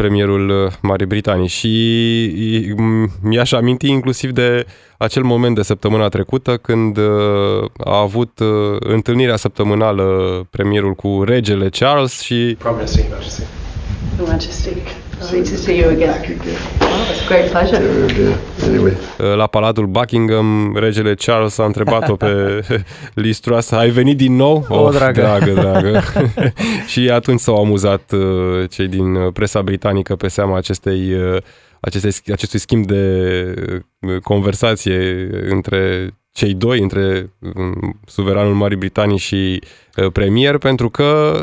premierul 0.01 0.49
uh, 0.49 0.73
Marii 0.83 1.07
Britanii 1.07 1.49
și 1.49 1.75
mi-aș 3.23 3.53
aminti 3.53 3.89
inclusiv 3.89 4.31
de 4.31 4.67
acel 4.99 5.23
moment 5.23 5.55
de 5.55 5.63
săptămâna 5.63 6.09
trecută 6.09 6.57
când 6.57 6.97
uh, 6.97 7.05
a 7.85 8.01
avut 8.01 8.39
uh, 8.39 8.77
întâlnirea 8.79 9.37
săptămânală 9.37 10.07
premierul 10.51 10.95
cu 10.95 11.23
regele 11.25 11.69
Charles 11.69 12.21
și 12.21 12.57
Majesty. 14.27 15.06
Lovely 15.27 15.51
to 15.51 15.57
see 15.57 15.79
you 15.79 15.89
again. 15.91 16.39
Oh, 16.81 17.09
it's 17.11 17.25
a 17.25 17.27
great 17.27 17.51
pleasure. 17.51 17.83
Anyway. 18.63 18.97
La 19.37 19.47
Palatul 19.47 19.87
Buckingham, 19.87 20.77
regele 20.77 21.15
Charles 21.15 21.59
a 21.59 21.65
întrebat-o 21.65 22.17
pe 22.17 22.61
Liz 23.15 23.39
Truss, 23.39 23.71
ai 23.71 23.91
venit 23.91 24.17
din 24.17 24.37
nou? 24.37 24.67
O, 24.69 24.79
oh, 24.79 24.91
dragă. 24.93 25.21
dragă, 25.21 25.53
dragă. 25.53 26.03
și 26.93 27.11
atunci 27.11 27.41
s-au 27.41 27.57
amuzat 27.57 28.13
uh, 28.13 28.71
cei 28.71 28.89
din 28.89 29.15
uh, 29.15 29.33
presa 29.33 29.63
britanică 29.63 30.17
pe 30.17 30.29
seama 30.29 30.57
acestei 30.57 31.15
uh, 31.15 31.37
acestei, 31.81 32.33
acestui 32.33 32.59
schimb 32.59 32.87
de 32.87 33.55
conversație 34.23 35.29
între 35.49 36.11
cei 36.33 36.55
doi, 36.55 36.81
între 36.81 37.31
um, 37.55 38.01
suveranul 38.07 38.55
Marii 38.55 38.77
Britanii 38.77 39.19
și 39.19 39.63
premier, 40.13 40.59
pentru 40.59 40.91
că 40.91 41.43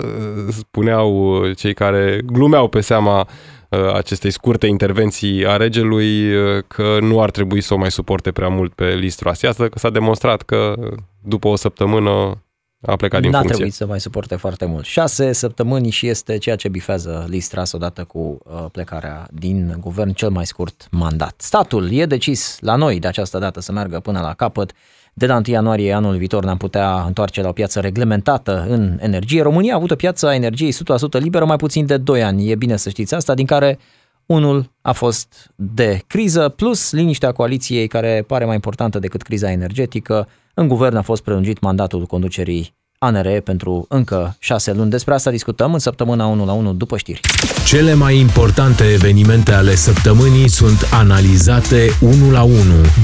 spuneau 0.50 1.41
cei 1.56 1.74
care 1.74 2.22
glumeau 2.26 2.67
pe 2.67 2.82
seama 2.82 3.19
Uh, 3.19 3.62
acestei 3.94 4.32
scurte 4.32 4.68
intervenții 4.68 5.48
a 5.48 5.58
regelui 5.58 6.36
uh, 6.36 6.64
că 6.68 6.98
nu 7.02 7.22
ar 7.22 7.32
trebui 7.32 7.62
să 7.62 7.74
o 7.74 7.78
mai 7.78 7.92
suporte 7.92 8.32
prea 8.32 8.50
mult 8.50 8.74
pe 8.74 8.86
Liz 8.86 9.16
Truss. 9.16 9.42
Iată 9.42 9.68
că 9.68 9.80
s-a 9.80 9.90
demonstrat 9.90 10.42
că 10.42 10.74
după 11.22 11.48
o 11.48 11.56
săptămână 11.56 12.44
a 12.86 12.96
plecat 12.96 13.22
din 13.22 13.30
N-a 13.30 13.38
funcție. 13.38 13.56
trebuit 13.56 13.78
să 13.78 13.86
mai 13.86 14.00
suporte 14.00 14.36
foarte 14.36 14.66
mult. 14.66 14.86
Șase 14.86 15.32
săptămâni 15.32 15.90
și 15.90 16.08
este 16.08 16.38
ceea 16.38 16.56
ce 16.56 16.70
bifează 16.70 17.26
Listras 17.30 17.72
odată 17.72 18.04
cu 18.04 18.38
uh, 18.44 18.66
plecarea 18.72 19.28
din 19.32 19.76
guvern 19.80 20.12
cel 20.12 20.30
mai 20.30 20.46
scurt 20.46 20.88
mandat. 20.92 21.34
Statul 21.38 21.92
e 21.92 22.06
decis 22.06 22.58
la 22.62 22.76
noi 22.76 23.00
de 23.00 23.08
această 23.08 23.38
dată 23.38 23.62
să 23.62 23.72
meargă 23.72 24.00
până 24.00 24.20
la 24.20 24.34
capăt. 24.34 24.72
De 25.13 25.26
la 25.26 25.36
1 25.36 25.43
ianuarie 25.45 25.93
anul 25.93 26.17
viitor 26.17 26.43
ne-am 26.43 26.58
putea 26.58 27.04
întoarce 27.04 27.41
la 27.41 27.47
o 27.47 27.52
piață 27.52 27.80
reglementată 27.80 28.65
în 28.69 28.97
energie. 29.02 29.41
România 29.41 29.73
a 29.73 29.76
avut 29.76 29.91
o 29.91 29.95
piață 29.95 30.28
a 30.28 30.36
energiei 30.36 30.73
100% 31.17 31.19
liberă 31.19 31.45
mai 31.45 31.56
puțin 31.56 31.86
de 31.86 31.97
2 31.97 32.23
ani. 32.23 32.49
E 32.49 32.56
bine 32.56 32.76
să 32.76 32.89
știți 32.89 33.13
asta, 33.13 33.34
din 33.34 33.45
care 33.45 33.80
unul 34.26 34.71
a 34.82 34.91
fost 34.91 35.52
de 35.56 36.02
criză, 36.08 36.49
plus 36.49 36.91
liniștea 36.91 37.32
coaliției 37.32 37.88
care 37.88 38.23
pare 38.28 38.45
mai 38.45 38.54
importantă 38.54 38.99
decât 38.99 39.21
criza 39.21 39.52
energetică. 39.52 40.28
În 40.54 40.67
guvern 40.67 40.95
a 40.95 41.02
fost 41.02 41.23
prelungit 41.23 41.60
mandatul 41.60 42.06
conducerii 42.06 42.76
ANRE 43.04 43.39
pentru 43.39 43.86
încă 43.89 44.36
șase 44.39 44.74
luni. 44.74 44.89
Despre 44.89 45.13
asta 45.13 45.32
discutăm 45.32 45.74
în 45.74 45.80
săptămâna 45.80 46.26
1 46.26 46.46
la 46.46 46.54
1 46.54 46.74
după 46.74 46.98
știri. 46.98 47.20
Cele 47.66 47.94
mai 47.94 48.18
importante 48.18 48.84
evenimente 48.84 49.52
ale 49.52 49.76
săptămânii 49.76 50.50
sunt 50.50 50.89
analizate 50.94 51.89
1 52.02 52.32
la 52.32 52.44
1 52.44 52.54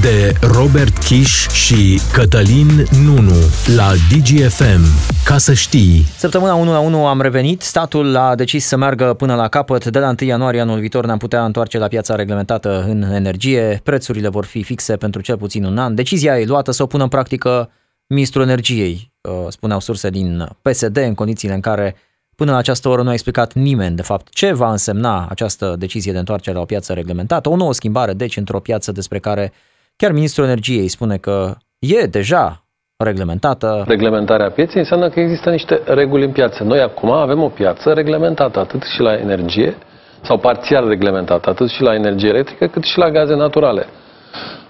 de 0.00 0.32
Robert 0.40 0.98
Kiș 0.98 1.48
și 1.48 2.00
Cătălin 2.12 2.86
Nunu 3.04 3.38
la 3.76 3.90
DGFM. 4.10 4.82
Ca 5.24 5.38
să 5.38 5.52
știi, 5.52 6.06
Săptămâna 6.16 6.54
1 6.54 6.70
la 6.70 6.78
1 6.78 7.06
am 7.06 7.20
revenit, 7.20 7.62
statul 7.62 8.16
a 8.16 8.34
decis 8.34 8.66
să 8.66 8.76
meargă 8.76 9.14
până 9.14 9.34
la 9.34 9.48
capăt. 9.48 9.86
De 9.86 9.98
la 9.98 10.14
1 10.20 10.28
ianuarie 10.28 10.60
anul 10.60 10.78
viitor 10.78 11.06
ne-am 11.06 11.18
putea 11.18 11.44
întoarce 11.44 11.78
la 11.78 11.86
piața 11.86 12.14
reglementată 12.14 12.84
în 12.88 13.02
energie. 13.02 13.80
Prețurile 13.84 14.28
vor 14.28 14.44
fi 14.44 14.62
fixe 14.62 14.96
pentru 14.96 15.20
cel 15.20 15.36
puțin 15.36 15.64
un 15.64 15.78
an. 15.78 15.94
Decizia 15.94 16.38
e 16.38 16.44
luată 16.44 16.70
să 16.70 16.82
o 16.82 16.86
pună 16.86 17.02
în 17.02 17.08
practică 17.08 17.70
ministrul 18.14 18.42
energiei, 18.42 19.12
uh, 19.20 19.46
spuneau 19.48 19.80
surse 19.80 20.10
din 20.10 20.48
PSD, 20.62 20.96
în 20.96 21.14
condițiile 21.14 21.54
în 21.54 21.60
care 21.60 21.96
până 22.36 22.50
la 22.50 22.56
această 22.58 22.88
oră 22.88 23.02
nu 23.02 23.08
a 23.08 23.12
explicat 23.12 23.52
nimeni, 23.52 23.96
de 23.96 24.02
fapt, 24.02 24.28
ce 24.30 24.52
va 24.52 24.70
însemna 24.70 25.26
această 25.28 25.76
decizie 25.78 26.12
de 26.12 26.18
întoarcere 26.18 26.56
la 26.56 26.62
o 26.62 26.64
piață 26.64 26.92
reglementată. 26.92 27.48
O 27.48 27.56
nouă 27.56 27.72
schimbare, 27.72 28.12
deci, 28.12 28.36
într-o 28.36 28.60
piață 28.60 28.92
despre 28.92 29.18
care 29.18 29.52
chiar 29.96 30.12
ministrul 30.12 30.44
energiei 30.44 30.88
spune 30.88 31.16
că 31.16 31.54
e 31.78 32.06
deja 32.06 32.64
reglementată. 32.96 33.84
Reglementarea 33.86 34.50
pieței 34.50 34.80
înseamnă 34.80 35.08
că 35.08 35.20
există 35.20 35.50
niște 35.50 35.80
reguli 35.84 36.24
în 36.24 36.32
piață. 36.32 36.62
Noi 36.62 36.80
acum 36.80 37.10
avem 37.10 37.42
o 37.42 37.48
piață 37.48 37.92
reglementată 37.92 38.58
atât 38.58 38.82
și 38.94 39.00
la 39.00 39.14
energie, 39.14 39.76
sau 40.22 40.38
parțial 40.38 40.88
reglementată, 40.88 41.50
atât 41.50 41.70
și 41.70 41.82
la 41.82 41.94
energie 41.94 42.28
electrică, 42.28 42.66
cât 42.66 42.84
și 42.84 42.98
la 42.98 43.10
gaze 43.10 43.34
naturale. 43.34 43.86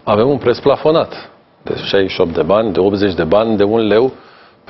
Avem 0.02 0.28
un 0.28 0.38
preț 0.38 0.58
plafonat 0.58 1.30
de 1.64 1.76
68 1.76 2.32
de 2.32 2.42
bani, 2.42 2.72
de 2.72 2.80
80 2.80 3.14
de 3.16 3.24
bani, 3.24 3.56
de 3.56 3.64
1 3.64 3.78
leu 3.78 4.12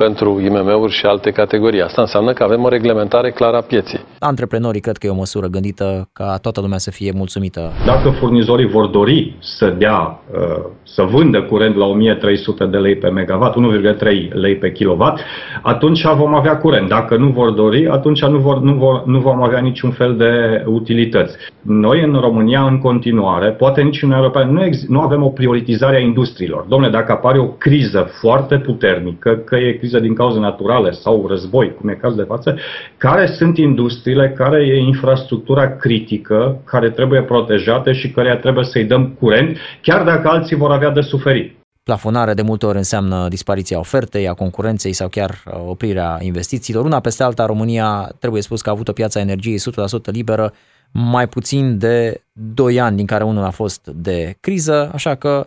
pentru 0.05 0.41
IMM-uri 0.41 0.93
și 0.93 1.07
alte 1.07 1.31
categorii. 1.31 1.83
Asta 1.83 2.01
înseamnă 2.01 2.33
că 2.33 2.43
avem 2.43 2.63
o 2.63 2.69
reglementare 2.69 3.31
clară 3.31 3.57
a 3.57 3.61
pieței. 3.61 4.01
Antreprenorii 4.19 4.81
cred 4.81 4.97
că 4.97 5.07
e 5.07 5.11
o 5.11 5.23
măsură 5.25 5.47
gândită 5.47 6.09
ca 6.13 6.39
toată 6.43 6.61
lumea 6.61 6.79
să 6.79 6.91
fie 6.91 7.13
mulțumită. 7.15 7.73
Dacă 7.87 8.09
furnizorii 8.11 8.67
vor 8.67 8.87
dori 8.87 9.37
să 9.39 9.67
dea, 9.79 10.21
uh, 10.33 10.65
să 10.83 11.03
vândă 11.03 11.43
curent 11.43 11.77
la 11.77 11.85
1300 11.85 12.65
de 12.65 12.77
lei 12.77 12.97
pe 12.97 13.09
megawatt, 13.09 13.55
1,3 13.57 14.33
lei 14.33 14.57
pe 14.57 14.73
kilowatt, 14.73 15.21
atunci 15.63 16.03
vom 16.03 16.35
avea 16.35 16.57
curent. 16.57 16.89
Dacă 16.89 17.17
nu 17.17 17.29
vor 17.29 17.51
dori, 17.51 17.89
atunci 17.89 18.25
nu, 18.25 18.39
vor, 18.39 18.61
nu, 18.61 18.73
vor, 18.73 19.03
nu 19.07 19.19
vom 19.19 19.43
avea 19.43 19.61
niciun 19.61 19.91
fel 19.91 20.17
de 20.17 20.65
utilități. 20.67 21.37
Noi 21.63 22.03
în 22.03 22.15
România, 22.21 22.63
în 22.63 22.79
continuare, 22.79 23.49
poate 23.51 23.83
nici 23.83 24.03
în 24.03 24.13
Europa, 24.13 24.45
nu, 24.45 24.65
ex- 24.65 24.87
nu 24.89 25.01
avem 25.01 25.23
o 25.23 25.29
prioritizare 25.29 25.97
a 25.97 26.01
industriilor. 26.01 26.65
Domnule, 26.69 26.93
dacă 26.93 27.13
apare 27.13 27.39
o 27.39 27.47
criză 27.47 28.11
foarte 28.21 28.59
puternică, 28.59 29.31
că 29.45 29.57
e 29.57 29.73
criză 29.91 30.07
din 30.07 30.15
cauze 30.15 30.39
naturale 30.39 30.91
sau 30.91 31.27
război, 31.29 31.75
cum 31.75 31.89
e 31.89 31.95
cazul 31.95 32.17
de 32.17 32.23
față, 32.23 32.59
care 32.97 33.27
sunt 33.27 33.59
industriile, 33.59 34.35
care 34.37 34.67
e 34.67 34.79
infrastructura 34.79 35.77
critică, 35.77 36.61
care 36.65 36.91
trebuie 36.91 37.23
protejate 37.23 37.93
și 37.93 38.11
care 38.11 38.37
trebuie 38.37 38.65
să-i 38.65 38.85
dăm 38.85 39.17
curent, 39.21 39.57
chiar 39.83 40.05
dacă 40.05 40.29
alții 40.29 40.57
vor 40.57 40.71
avea 40.71 40.91
de 40.91 41.01
suferit. 41.01 41.59
Plafonare 41.83 42.35
de 42.35 42.43
multe 42.43 42.67
ori 42.67 42.77
înseamnă 42.77 43.29
dispariția 43.29 43.79
ofertei, 43.79 44.29
a 44.29 44.35
concurenței 44.35 44.93
sau 44.93 45.09
chiar 45.09 45.31
uh, 45.31 45.53
oprirea 45.67 46.19
investițiilor. 46.21 46.85
Una 46.85 47.01
peste 47.01 47.23
alta, 47.23 47.47
România 47.47 48.13
trebuie 48.19 48.43
spus 48.43 48.63
că 48.63 48.69
a 48.69 48.73
avut 48.73 48.89
o 48.89 48.93
piață 48.93 49.19
a 49.19 49.21
energiei 49.21 49.59
100% 49.59 50.13
liberă 50.13 50.53
mai 50.93 51.29
puțin 51.29 51.79
de 51.79 52.23
2 52.33 52.81
ani, 52.81 52.97
din 52.97 53.07
care 53.07 53.25
unul 53.25 53.45
a 53.45 53.51
fost 53.51 53.87
de 53.87 54.37
criză, 54.41 54.91
așa 54.93 55.15
că 55.15 55.47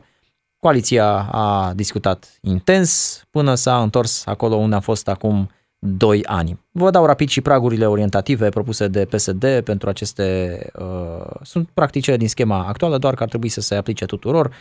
coaliția 0.63 1.27
a 1.31 1.73
discutat 1.75 2.37
intens 2.41 3.21
până 3.31 3.55
s-a 3.55 3.81
întors 3.81 4.25
acolo 4.25 4.55
unde 4.55 4.75
a 4.75 4.79
fost 4.79 5.07
acum 5.07 5.49
2 5.79 6.23
ani. 6.25 6.59
Vă 6.71 6.89
dau 6.89 7.05
rapid 7.05 7.29
și 7.29 7.41
pragurile 7.41 7.85
orientative 7.85 8.49
propuse 8.49 8.87
de 8.87 9.05
PSD 9.05 9.61
pentru 9.63 9.89
aceste 9.89 10.57
uh, 10.79 11.25
sunt 11.41 11.69
practice 11.73 12.17
din 12.17 12.27
schema 12.27 12.65
actuală, 12.67 12.97
doar 12.97 13.13
că 13.13 13.23
ar 13.23 13.29
trebui 13.29 13.49
să 13.49 13.61
se 13.61 13.75
aplice 13.75 14.05
tuturor 14.05 14.49
0,68 14.49 14.51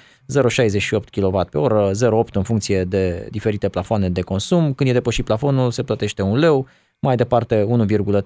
kW 1.10 1.40
pe 1.50 1.58
oră, 1.58 1.90
0,8 1.90 2.32
în 2.32 2.42
funcție 2.42 2.84
de 2.84 3.28
diferite 3.30 3.68
plafoane 3.68 4.08
de 4.08 4.20
consum. 4.20 4.72
Când 4.72 4.90
e 4.90 4.92
depășit 4.92 5.24
plafonul 5.24 5.70
se 5.70 5.82
plătește 5.82 6.22
un 6.22 6.36
leu, 6.36 6.66
mai 6.98 7.16
departe 7.16 7.66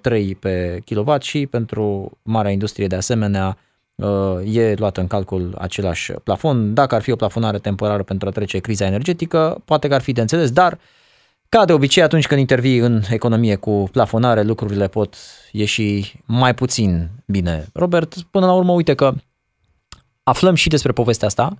1,3 0.04 0.38
pe 0.40 0.82
kW 0.84 1.14
și 1.20 1.46
pentru 1.46 2.10
marea 2.22 2.50
industrie 2.50 2.86
de 2.86 2.96
asemenea 2.96 3.46
uh, 3.46 3.65
e 4.44 4.74
luat 4.74 4.96
în 4.96 5.06
calcul 5.06 5.54
același 5.58 6.12
plafon. 6.12 6.74
Dacă 6.74 6.94
ar 6.94 7.02
fi 7.02 7.10
o 7.10 7.16
plafonare 7.16 7.58
temporară 7.58 8.02
pentru 8.02 8.28
a 8.28 8.30
trece 8.30 8.58
criza 8.58 8.86
energetică, 8.86 9.62
poate 9.64 9.88
că 9.88 9.94
ar 9.94 10.00
fi 10.00 10.12
de 10.12 10.20
înțeles, 10.20 10.50
dar 10.50 10.78
ca 11.48 11.64
de 11.64 11.72
obicei, 11.72 12.02
atunci 12.02 12.26
când 12.26 12.40
intervii 12.40 12.78
în 12.78 13.02
economie 13.10 13.54
cu 13.54 13.88
plafonare, 13.92 14.42
lucrurile 14.42 14.88
pot 14.88 15.16
ieși 15.52 16.20
mai 16.24 16.54
puțin 16.54 17.10
bine. 17.26 17.66
Robert, 17.72 18.14
până 18.30 18.46
la 18.46 18.52
urmă, 18.52 18.72
uite 18.72 18.94
că 18.94 19.12
aflăm 20.22 20.54
și 20.54 20.68
despre 20.68 20.92
povestea 20.92 21.26
asta. 21.26 21.56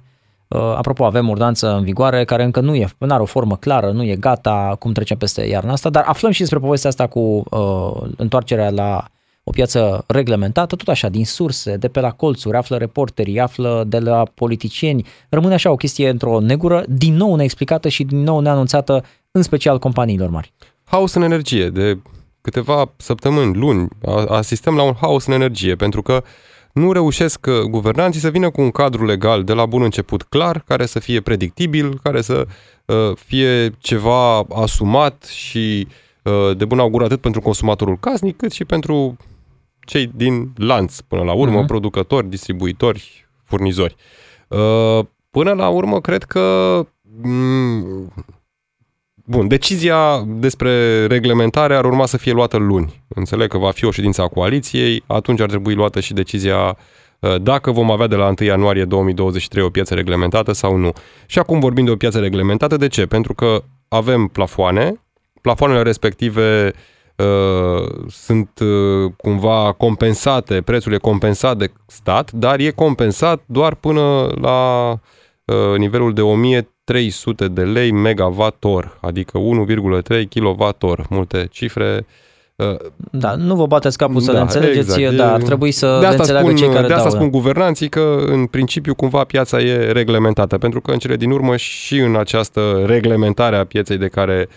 Uh, 0.49 0.61
apropo, 0.61 1.05
avem 1.05 1.29
urdanță 1.29 1.75
în 1.75 1.83
vigoare 1.83 2.25
care 2.25 2.45
încă 2.45 2.61
nu 2.61 2.75
e, 2.75 2.89
nu 2.99 3.13
are 3.15 3.23
o 3.23 3.27
formă 3.27 3.57
clară, 3.57 3.91
nu 3.91 4.03
e 4.03 4.17
gata 4.17 4.77
cum 4.79 4.93
trecem 4.93 5.17
peste 5.17 5.43
iarna 5.43 5.73
asta, 5.73 5.91
dar 5.91 6.05
aflăm 6.07 6.31
și 6.31 6.41
despre 6.41 6.59
povestea 6.59 6.91
asta 6.91 7.07
cu 7.07 7.21
uh, 7.21 8.11
întoarcerea 8.17 8.71
la 8.71 9.05
o 9.49 9.51
piață 9.51 10.05
reglementată, 10.07 10.77
tot 10.77 10.89
așa, 10.89 11.09
din 11.09 11.25
surse, 11.25 11.77
de 11.77 11.89
pe 11.89 12.01
la 12.01 12.11
colțuri, 12.11 12.57
află 12.57 12.77
reporterii, 12.77 13.41
află 13.41 13.85
de 13.87 13.99
la 13.99 14.23
politicieni. 14.35 15.07
Rămâne 15.29 15.55
așa 15.55 15.71
o 15.71 15.77
chestie 15.77 16.09
într-o 16.09 16.41
negură, 16.41 16.85
din 16.89 17.15
nou 17.15 17.35
neexplicată 17.35 17.89
și 17.89 18.05
din 18.05 18.23
nou 18.23 18.41
neanunțată, 18.41 19.05
în 19.31 19.43
special 19.43 19.79
companiilor 19.79 20.31
mari. 20.31 20.53
Haos 20.85 21.15
în 21.15 21.23
energie. 21.23 21.69
De 21.69 21.99
câteva 22.41 22.93
săptămâni, 22.97 23.57
luni, 23.57 23.89
asistăm 24.29 24.77
la 24.77 24.83
un 24.83 24.95
haos 25.01 25.27
în 25.27 25.33
energie, 25.33 25.75
pentru 25.75 26.03
că 26.03 26.23
nu 26.73 26.93
reușesc 26.93 27.47
uh, 27.49 27.61
guvernanții 27.61 28.21
să 28.21 28.31
vină 28.31 28.51
cu 28.51 28.61
un 28.61 28.71
cadru 28.71 29.05
legal 29.05 29.45
de 29.45 29.53
la 29.53 29.67
bun 29.67 29.83
început 29.83 30.23
clar, 30.23 30.63
care 30.67 30.87
să 30.87 30.99
fie 30.99 31.21
predictibil, 31.21 31.99
care 32.03 32.21
să 32.21 32.47
uh, 32.85 32.97
fie 33.27 33.71
ceva 33.79 34.39
asumat 34.39 35.25
și 35.25 35.87
uh, 36.23 36.57
de 36.57 36.65
bun 36.65 36.79
augur 36.79 37.03
atât 37.03 37.21
pentru 37.21 37.41
consumatorul 37.41 37.99
casnic, 37.99 38.37
cât 38.37 38.53
și 38.53 38.65
pentru 38.65 39.17
cei 39.87 40.11
din 40.15 40.53
lanț, 40.57 41.01
până 41.01 41.23
la 41.23 41.33
urmă, 41.33 41.63
uh-huh. 41.63 41.67
producători, 41.67 42.29
distribuitori, 42.29 43.29
furnizori. 43.45 43.97
Uh, 44.49 45.05
până 45.31 45.53
la 45.53 45.69
urmă, 45.69 46.01
cred 46.01 46.23
că 46.23 46.87
mm, 47.23 48.13
Bun, 49.29 49.49
decizia 49.49 50.25
despre 50.27 51.07
reglementare 51.07 51.77
ar 51.77 51.85
urma 51.85 52.07
să 52.07 52.17
fie 52.17 52.33
luată 52.33 52.57
luni. 52.57 53.03
Înțeleg 53.09 53.49
că 53.49 53.59
va 53.59 53.71
fi 53.71 53.85
o 53.85 53.91
ședință 53.91 54.23
a 54.23 54.29
coaliției, 54.29 55.03
atunci 55.07 55.41
ar 55.41 55.49
trebui 55.49 55.75
luată 55.75 56.01
și 56.01 56.13
decizia 56.13 56.77
dacă 57.43 57.71
vom 57.71 57.91
avea 57.91 58.07
de 58.07 58.15
la 58.15 58.27
1 58.27 58.35
ianuarie 58.49 58.85
2023 58.85 59.65
o 59.65 59.71
piață 59.71 59.95
reglementată 59.95 60.53
sau 60.53 60.77
nu. 60.77 60.93
Și 61.27 61.39
acum 61.39 61.61
vorbim 61.61 61.85
de 61.85 61.91
o 61.91 61.97
piață 61.97 62.19
reglementată, 62.19 62.77
de 62.77 62.89
ce? 62.89 63.07
Pentru 63.07 63.35
că 63.35 63.63
avem 63.89 64.27
plafoane, 64.27 65.01
plafoanele 65.41 65.83
respective 65.83 66.73
uh, 66.75 66.81
sunt 68.09 68.59
uh, 68.61 69.13
cumva 69.17 69.73
compensate, 69.73 70.61
prețul 70.61 70.93
e 70.93 70.99
compensat 70.99 71.57
de 71.57 71.73
stat, 71.87 72.33
dar 72.33 72.59
e 72.59 72.71
compensat 72.71 73.43
doar 73.47 73.75
până 73.75 74.33
la 74.41 74.91
uh, 75.45 75.79
nivelul 75.79 76.13
de 76.13 76.21
1000 76.21 76.71
300 76.85 77.49
de 77.49 77.63
lei 77.63 77.91
megawatt-or, 77.91 78.99
adică 79.01 79.39
1,3 79.39 80.29
kWh. 80.29 81.05
Multe 81.09 81.49
cifre. 81.51 82.07
Da, 83.11 83.35
nu 83.35 83.55
vă 83.55 83.67
bateți 83.67 83.99
capul 83.99 84.21
să 84.21 84.31
da, 84.31 84.37
le 84.37 84.43
înțelegeți, 84.43 85.01
exact. 85.01 85.17
dar 85.17 85.33
ar 85.33 85.43
trebui 85.43 85.71
să 85.71 85.99
de 86.01 86.07
asta 86.07 86.19
înțeleagă 86.19 86.47
spun, 86.47 86.59
cei 86.59 86.69
care 86.69 86.87
De 86.87 86.93
asta 86.93 87.09
dau, 87.09 87.19
spun 87.19 87.31
da. 87.31 87.39
guvernanții 87.39 87.89
că 87.89 88.25
în 88.27 88.47
principiu 88.47 88.95
cumva 88.95 89.25
piața 89.25 89.61
e 89.61 89.93
reglementată, 89.93 90.59
pentru 90.59 90.81
că 90.81 90.91
în 90.91 90.99
cele 90.99 91.17
din 91.17 91.31
urmă 91.31 91.57
și 91.57 91.99
în 91.99 92.17
această 92.17 92.83
reglementare 92.87 93.57
a 93.57 93.65
pieței 93.65 93.97
de 93.97 94.09
care 94.09 94.49
uh, 94.49 94.55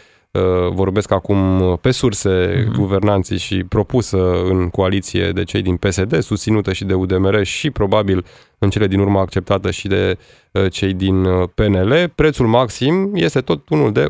vorbesc 0.72 1.12
acum 1.12 1.78
pe 1.82 1.92
surse 1.92 2.30
mm-hmm. 2.30 2.76
guvernanții 2.76 3.38
și 3.38 3.64
propusă 3.64 4.44
în 4.44 4.70
coaliție 4.70 5.32
de 5.32 5.44
cei 5.44 5.62
din 5.62 5.78
PSD, 5.78 6.22
susținută 6.22 6.74
și 6.74 6.86
de 6.86 6.94
UDMR 6.94 7.44
și 7.44 7.72
probabil 7.72 8.26
în 8.58 8.70
cele 8.70 8.88
din 8.88 9.00
urmă 9.00 9.20
acceptată 9.20 9.72
și 9.72 9.88
de 9.88 10.18
uh, 10.52 10.72
cei 10.72 10.94
din 10.94 11.26
uh, 11.26 11.50
PNL, 11.56 12.12
prețul 12.16 12.48
maxim 12.48 13.12
este 13.16 13.42
tot 13.42 13.70
unul 13.70 13.92
de 13.92 14.06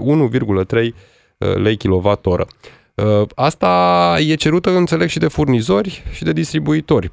1,3 0.76 0.88
lei 1.38 1.78
kWh. 1.78 2.42
Asta 3.36 4.16
e 4.20 4.36
cerută, 4.36 4.76
înțeleg, 4.76 5.08
și 5.08 5.20
de 5.20 5.28
furnizori 5.28 6.04
și 6.12 6.24
de 6.24 6.34
distribuitori. 6.34 7.12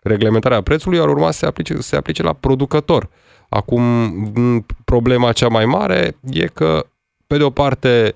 Reglementarea 0.00 0.60
prețului 0.60 0.98
ar 0.98 1.08
urma 1.08 1.30
să 1.30 1.38
se 1.38 1.46
aplice, 1.46 1.74
să 1.74 1.80
se 1.80 1.96
aplice 1.96 2.22
la 2.22 2.32
producător. 2.32 3.08
Acum, 3.48 3.82
problema 4.84 5.32
cea 5.32 5.48
mai 5.48 5.64
mare 5.64 6.16
e 6.30 6.46
că, 6.46 6.86
pe 7.26 7.36
de 7.36 7.42
o 7.42 7.50
parte, 7.50 8.14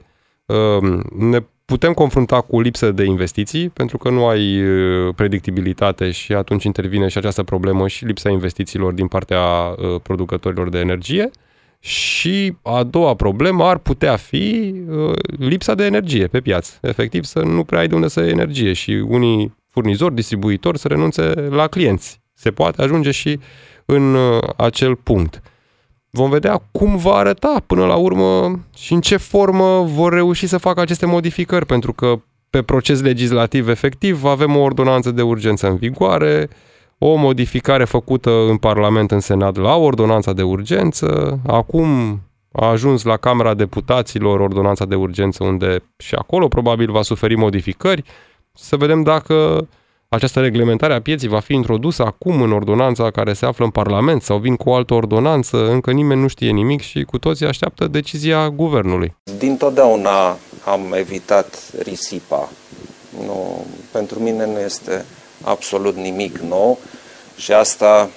ne 1.18 1.42
putem 1.68 1.92
confrunta 1.92 2.40
cu 2.40 2.60
lipsă 2.60 2.90
de 2.90 3.04
investiții, 3.04 3.68
pentru 3.68 3.98
că 3.98 4.10
nu 4.10 4.26
ai 4.26 4.62
uh, 4.62 5.14
predictibilitate 5.14 6.10
și 6.10 6.32
atunci 6.32 6.64
intervine 6.64 7.08
și 7.08 7.18
această 7.18 7.42
problemă 7.42 7.88
și 7.88 8.04
lipsa 8.04 8.30
investițiilor 8.30 8.92
din 8.92 9.06
partea 9.06 9.40
uh, 9.40 10.00
producătorilor 10.02 10.68
de 10.68 10.78
energie. 10.78 11.30
Și 11.78 12.56
a 12.62 12.82
doua 12.82 13.14
problemă 13.14 13.64
ar 13.64 13.78
putea 13.78 14.16
fi 14.16 14.74
uh, 14.88 15.12
lipsa 15.38 15.74
de 15.74 15.84
energie 15.84 16.26
pe 16.26 16.40
piață. 16.40 16.78
Efectiv, 16.80 17.24
să 17.24 17.38
nu 17.38 17.64
prea 17.64 17.78
ai 17.78 17.88
de 17.88 17.94
unde 17.94 18.08
să 18.08 18.20
iei 18.20 18.30
energie 18.30 18.72
și 18.72 18.90
unii 18.90 19.54
furnizori, 19.70 20.14
distribuitori 20.14 20.78
să 20.78 20.88
renunțe 20.88 21.32
la 21.50 21.66
clienți. 21.66 22.20
Se 22.34 22.50
poate 22.50 22.82
ajunge 22.82 23.10
și 23.10 23.38
în 23.84 24.16
acel 24.56 24.94
punct. 24.94 25.42
Vom 26.18 26.30
vedea 26.30 26.62
cum 26.72 26.96
va 26.96 27.14
arăta 27.14 27.62
până 27.66 27.86
la 27.86 27.94
urmă 27.94 28.60
și 28.76 28.92
în 28.92 29.00
ce 29.00 29.16
formă 29.16 29.82
vor 29.82 30.12
reuși 30.12 30.46
să 30.46 30.58
facă 30.58 30.80
aceste 30.80 31.06
modificări, 31.06 31.66
pentru 31.66 31.92
că 31.92 32.20
pe 32.50 32.62
proces 32.62 33.00
legislativ 33.00 33.68
efectiv 33.68 34.24
avem 34.24 34.56
o 34.56 34.60
ordonanță 34.60 35.10
de 35.10 35.22
urgență 35.22 35.68
în 35.68 35.76
vigoare, 35.76 36.48
o 36.98 37.14
modificare 37.14 37.84
făcută 37.84 38.30
în 38.30 38.56
Parlament, 38.56 39.10
în 39.10 39.20
Senat, 39.20 39.56
la 39.56 39.76
ordonanța 39.76 40.32
de 40.32 40.42
urgență, 40.42 41.38
acum 41.46 42.20
a 42.52 42.66
ajuns 42.66 43.02
la 43.02 43.16
Camera 43.16 43.54
Deputaților 43.54 44.40
ordonanța 44.40 44.84
de 44.84 44.94
urgență, 44.94 45.44
unde 45.44 45.82
și 45.96 46.14
acolo 46.14 46.48
probabil 46.48 46.90
va 46.90 47.02
suferi 47.02 47.34
modificări, 47.34 48.02
să 48.52 48.76
vedem 48.76 49.02
dacă 49.02 49.66
această 50.10 50.40
reglementare 50.40 50.94
a 50.94 51.00
pieții 51.00 51.28
va 51.28 51.40
fi 51.40 51.52
introdusă 51.52 52.02
acum 52.02 52.42
în 52.42 52.52
ordonanța 52.52 53.10
care 53.10 53.32
se 53.32 53.46
află 53.46 53.64
în 53.64 53.70
Parlament 53.70 54.22
sau 54.22 54.38
vin 54.38 54.56
cu 54.56 54.68
o 54.68 54.74
altă 54.74 54.94
ordonanță, 54.94 55.70
încă 55.70 55.90
nimeni 55.90 56.20
nu 56.20 56.28
știe 56.28 56.50
nimic 56.50 56.80
și 56.80 57.02
cu 57.02 57.18
toții 57.18 57.46
așteaptă 57.46 57.86
decizia 57.86 58.48
guvernului. 58.48 59.16
Din 59.38 59.56
totdeauna 59.56 60.36
am 60.64 60.92
evitat 60.92 61.62
risipa. 61.82 62.48
Nu, 63.26 63.66
pentru 63.92 64.18
mine 64.18 64.46
nu 64.46 64.58
este 64.58 65.04
absolut 65.44 65.96
nimic 65.96 66.38
nou 66.38 66.78
și 67.36 67.52
asta 67.52 68.10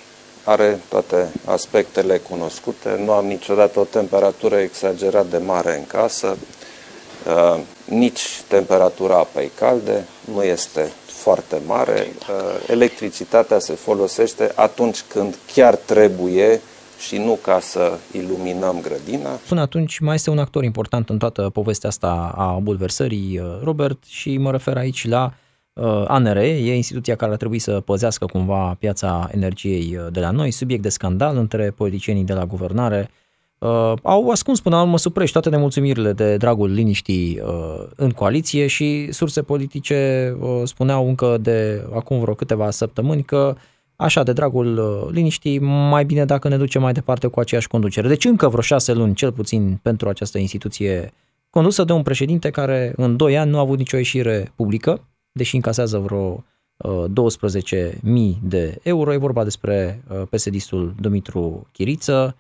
are 0.44 0.80
toate 0.90 1.32
aspectele 1.46 2.18
cunoscute. 2.18 3.02
Nu 3.06 3.12
am 3.12 3.26
niciodată 3.26 3.80
o 3.80 3.84
temperatură 3.84 4.56
exagerat 4.56 5.26
de 5.26 5.38
mare 5.38 5.78
în 5.78 5.86
casă, 5.88 6.38
uh, 7.28 7.60
nici 7.86 8.42
temperatura 8.48 9.16
apei 9.16 9.52
calde 9.56 10.06
nu 10.34 10.44
este 10.44 10.92
foarte 11.22 11.62
mare. 11.68 12.08
Uh, 12.10 12.36
electricitatea 12.68 13.60
se 13.60 13.74
folosește 13.74 14.52
atunci 14.56 15.02
când 15.02 15.38
chiar 15.54 15.76
trebuie 15.76 16.62
și 17.00 17.18
nu 17.18 17.40
ca 17.42 17.60
să 17.60 17.98
iluminăm 18.12 18.82
grădina. 18.82 19.30
Până 19.48 19.62
atunci 19.62 20.00
mai 20.00 20.16
este 20.16 20.30
un 20.30 20.38
actor 20.40 20.64
important 20.64 21.10
în 21.10 21.18
toată 21.18 21.50
povestea 21.54 21.90
asta 21.90 22.34
a 22.36 22.52
bulversării, 22.52 23.40
uh, 23.40 23.46
Robert, 23.64 24.04
și 24.08 24.38
mă 24.38 24.52
refer 24.52 24.78
aici 24.78 25.08
la 25.08 25.34
uh, 25.74 26.04
ANRE, 26.08 26.48
e 26.48 26.76
instituția 26.76 27.16
care 27.16 27.32
ar 27.32 27.38
trebui 27.38 27.60
să 27.60 27.80
păzească 27.80 28.26
cumva 28.26 28.76
piața 28.80 29.30
energiei 29.34 30.00
de 30.12 30.20
la 30.20 30.32
noi, 30.32 30.52
subiect 30.52 30.84
de 30.84 30.90
scandal 30.90 31.38
între 31.38 31.72
politicienii 31.72 32.24
de 32.24 32.34
la 32.34 32.46
guvernare, 32.46 33.10
uh, 33.62 33.94
au 34.04 34.30
ascuns 34.30 34.62
până 34.62 34.76
la 34.76 34.82
urmă 34.82 34.98
supreși 34.98 35.32
toate 35.32 35.50
nemulțumirile 35.50 36.14
de 36.14 36.38
dragul 36.38 36.72
liniștii 36.72 37.40
uh, 37.46 37.88
în 37.96 38.10
coaliție 38.10 38.68
și 38.68 39.12
surse 39.12 39.42
politice 39.42 40.32
uh, 40.40 40.62
spuneau 40.64 41.08
încă 41.08 41.38
de 41.42 41.88
acum 41.94 42.20
vreo 42.20 42.34
câteva 42.34 42.70
săptămâni 42.70 43.24
că 43.24 43.56
așa, 43.96 44.24
de 44.24 44.34
dragul 44.34 44.78
uh, 44.78 45.14
liniștii, 45.14 45.60
mai 45.90 46.06
bine 46.06 46.26
dacă 46.26 46.48
ne 46.48 46.58
ducem 46.58 46.82
mai 46.82 46.94
departe 46.94 47.28
cu 47.28 47.40
aceeași 47.40 47.68
conducere. 47.68 48.08
Deci 48.08 48.26
încă 48.26 48.48
vreo 48.48 48.62
șase 48.62 48.94
luni, 48.94 49.14
cel 49.14 49.32
puțin, 49.32 49.80
pentru 49.82 50.10
această 50.10 50.38
instituție 50.38 51.14
condusă 51.50 51.84
de 51.84 51.94
un 51.94 52.04
președinte 52.04 52.50
care 52.50 52.94
în 52.96 53.18
doi 53.18 53.38
ani 53.38 53.50
nu 53.50 53.58
a 53.58 53.62
avut 53.62 53.78
nicio 53.78 53.98
ieșire 53.98 54.52
publică, 54.56 55.08
deși 55.32 55.56
încasează 55.56 55.98
vreo 55.98 56.44
12.000 56.84 58.04
uh, 58.04 58.36
de 58.44 58.78
euro. 58.84 59.14
E 59.14 59.18
vorba 59.18 59.44
despre 59.44 60.04
uh, 60.08 60.22
PSD-istul 60.30 60.94
Dumitru 61.00 61.68
Chiriță, 61.72 62.36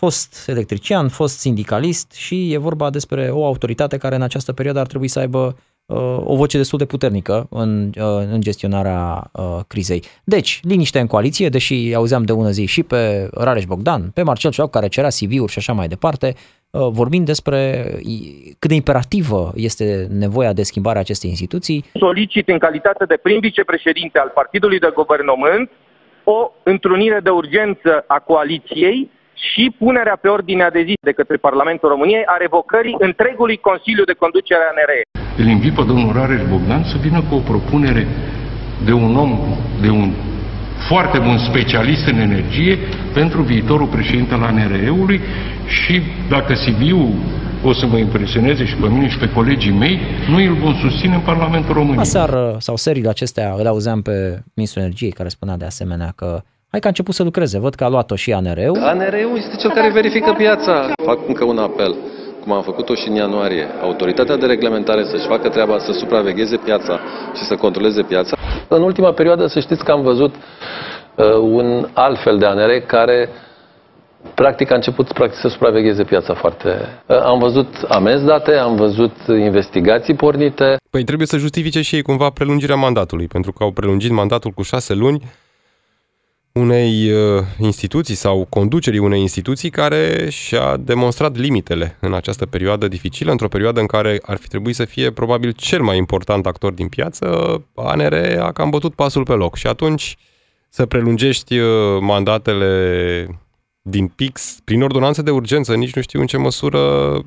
fost 0.00 0.48
electrician, 0.48 1.08
fost 1.08 1.38
sindicalist 1.38 2.12
și 2.12 2.52
e 2.52 2.58
vorba 2.58 2.90
despre 2.90 3.28
o 3.30 3.44
autoritate 3.44 3.96
care 3.98 4.14
în 4.14 4.22
această 4.22 4.52
perioadă 4.52 4.80
ar 4.80 4.86
trebui 4.86 5.08
să 5.08 5.18
aibă 5.18 5.56
uh, 5.86 5.96
o 6.24 6.36
voce 6.36 6.56
destul 6.56 6.78
de 6.78 6.84
puternică 6.84 7.46
în, 7.50 7.90
uh, 7.98 8.26
în 8.32 8.40
gestionarea 8.40 9.30
uh, 9.32 9.58
crizei. 9.66 10.02
Deci, 10.24 10.60
liniște 10.62 10.98
în 10.98 11.06
coaliție, 11.06 11.48
deși 11.48 11.94
auzeam 11.94 12.22
de 12.22 12.32
ună 12.32 12.50
zi 12.50 12.66
și 12.66 12.82
pe 12.82 13.28
Rareș 13.32 13.64
Bogdan, 13.64 14.10
pe 14.14 14.22
Marcel 14.22 14.50
Ciolacu, 14.50 14.72
care 14.72 14.88
cerea 14.88 15.08
CV-uri 15.08 15.52
și 15.52 15.58
așa 15.58 15.72
mai 15.72 15.88
departe, 15.88 16.34
uh, 16.70 16.88
vorbind 16.90 17.26
despre 17.26 17.84
cât 18.58 18.68
de 18.68 18.74
imperativă 18.74 19.52
este 19.54 20.06
nevoia 20.10 20.52
de 20.52 20.62
schimbare 20.62 20.96
a 20.96 21.00
acestei 21.00 21.30
instituții. 21.30 21.84
Solicit 21.94 22.48
în 22.48 22.58
calitate 22.58 23.04
de 23.04 23.16
prim 23.22 23.40
vicepreședinte 23.40 24.18
al 24.18 24.30
Partidului 24.34 24.78
de 24.78 24.92
Guvernământ 24.94 25.70
o 26.24 26.52
întrunire 26.62 27.20
de 27.22 27.30
urgență 27.30 28.04
a 28.06 28.18
coaliției 28.18 29.10
și 29.36 29.74
punerea 29.78 30.18
pe 30.20 30.28
ordinea 30.28 30.70
de 30.70 30.82
zi 30.88 30.94
de 31.00 31.12
către 31.12 31.36
Parlamentul 31.36 31.88
României 31.88 32.24
a 32.26 32.36
revocării 32.38 32.96
întregului 32.98 33.56
Consiliu 33.56 34.04
de 34.04 34.20
Conducere 34.22 34.64
a 34.68 34.74
NRE. 34.78 35.00
Îl 35.42 35.46
invit 35.56 35.74
pe 35.74 35.84
domnul 35.90 36.12
Rareș 36.12 36.42
Bogdan 36.50 36.82
să 36.84 36.96
vină 37.06 37.20
cu 37.28 37.34
o 37.34 37.46
propunere 37.52 38.06
de 38.84 38.92
un 38.92 39.16
om, 39.16 39.32
de 39.80 39.90
un 39.90 40.12
foarte 40.88 41.18
bun 41.18 41.38
specialist 41.38 42.06
în 42.06 42.18
energie 42.18 42.78
pentru 43.14 43.42
viitorul 43.42 43.86
președinte 43.86 44.34
al 44.34 44.42
ANRE-ului 44.42 45.20
și 45.66 46.02
dacă 46.28 46.54
Sibiu 46.54 47.14
o 47.62 47.72
să 47.72 47.86
mă 47.86 47.96
impresioneze 47.96 48.64
și 48.64 48.74
pe 48.74 48.88
mine 48.88 49.08
și 49.08 49.18
pe 49.18 49.32
colegii 49.32 49.72
mei, 49.72 49.98
noi 50.28 50.46
îl 50.46 50.54
vom 50.54 50.74
susține 50.74 51.14
în 51.14 51.20
Parlamentul 51.20 51.74
României. 51.74 51.98
Aseară 51.98 52.56
sau 52.58 52.76
seriile 52.76 53.08
acestea 53.08 53.54
îl 53.58 53.66
auzeam 53.66 54.02
pe 54.02 54.42
ministrul 54.54 54.82
energiei 54.82 55.10
care 55.10 55.28
spunea 55.28 55.56
de 55.56 55.64
asemenea 55.64 56.12
că 56.16 56.42
Hai 56.70 56.80
că 56.80 56.86
a 56.86 56.88
început 56.88 57.14
să 57.14 57.22
lucreze. 57.22 57.58
Văd 57.58 57.74
că 57.74 57.84
a 57.84 57.88
luat-o 57.88 58.14
și 58.14 58.32
ANR-ul. 58.32 58.78
ANR-ul 58.82 59.36
este 59.36 59.56
cel 59.56 59.70
care 59.70 59.90
verifică 59.90 60.34
piața. 60.36 60.90
Fac 61.04 61.18
încă 61.28 61.44
un 61.44 61.58
apel 61.58 61.96
cum 62.46 62.54
am 62.54 62.62
făcut-o 62.62 62.94
și 62.94 63.08
în 63.08 63.14
ianuarie, 63.14 63.66
autoritatea 63.82 64.36
de 64.36 64.46
reglementare 64.46 65.04
să-și 65.04 65.26
facă 65.26 65.48
treaba, 65.48 65.78
să 65.78 65.92
supravegheze 65.92 66.56
piața 66.56 67.00
și 67.36 67.42
să 67.42 67.54
controleze 67.54 68.02
piața. 68.02 68.36
În 68.68 68.82
ultima 68.82 69.12
perioadă 69.12 69.46
să 69.46 69.60
știți 69.60 69.84
că 69.84 69.90
am 69.90 70.02
văzut 70.02 70.34
uh, 70.34 71.24
un 71.40 71.88
alt 71.92 72.22
fel 72.22 72.38
de 72.38 72.46
ANR 72.46 72.70
care 72.86 73.28
practic 74.34 74.70
a 74.70 74.74
început 74.74 75.12
practic, 75.12 75.38
să 75.38 75.48
supravegheze 75.48 76.04
piața 76.04 76.34
foarte... 76.34 76.68
Uh, 77.06 77.20
am 77.22 77.38
văzut 77.38 77.68
amenzi 77.88 78.24
date, 78.24 78.52
am 78.52 78.76
văzut 78.76 79.14
investigații 79.28 80.14
pornite. 80.14 80.76
Păi 80.90 81.04
trebuie 81.04 81.26
să 81.26 81.36
justifice 81.36 81.82
și 81.82 81.94
ei 81.94 82.02
cumva 82.02 82.30
prelungirea 82.30 82.76
mandatului, 82.76 83.26
pentru 83.26 83.52
că 83.52 83.62
au 83.62 83.70
prelungit 83.70 84.10
mandatul 84.10 84.50
cu 84.50 84.62
șase 84.62 84.94
luni 84.94 85.22
unei 86.56 87.10
uh, 87.10 87.42
instituții 87.58 88.14
sau 88.14 88.46
conducerii 88.48 88.98
unei 88.98 89.20
instituții 89.20 89.70
care 89.70 90.28
și-a 90.30 90.76
demonstrat 90.76 91.36
limitele 91.36 91.96
în 92.00 92.14
această 92.14 92.46
perioadă 92.46 92.88
dificilă, 92.88 93.30
într-o 93.30 93.48
perioadă 93.48 93.80
în 93.80 93.86
care 93.86 94.18
ar 94.22 94.36
fi 94.36 94.48
trebuit 94.48 94.74
să 94.74 94.84
fie 94.84 95.10
probabil 95.10 95.52
cel 95.52 95.82
mai 95.82 95.96
important 95.96 96.46
actor 96.46 96.72
din 96.72 96.88
piață, 96.88 97.26
ANR 97.74 98.38
a 98.40 98.52
cam 98.52 98.70
bătut 98.70 98.94
pasul 98.94 99.22
pe 99.22 99.32
loc. 99.32 99.56
Și 99.56 99.66
atunci 99.66 100.16
să 100.68 100.86
prelungești 100.86 101.58
uh, 101.58 101.68
mandatele 102.00 103.40
din 103.82 104.06
PIX 104.06 104.58
prin 104.64 104.82
ordonanță 104.82 105.22
de 105.22 105.30
urgență, 105.30 105.74
nici 105.74 105.94
nu 105.94 106.02
știu 106.02 106.20
în 106.20 106.26
ce 106.26 106.36
măsură 106.36 106.80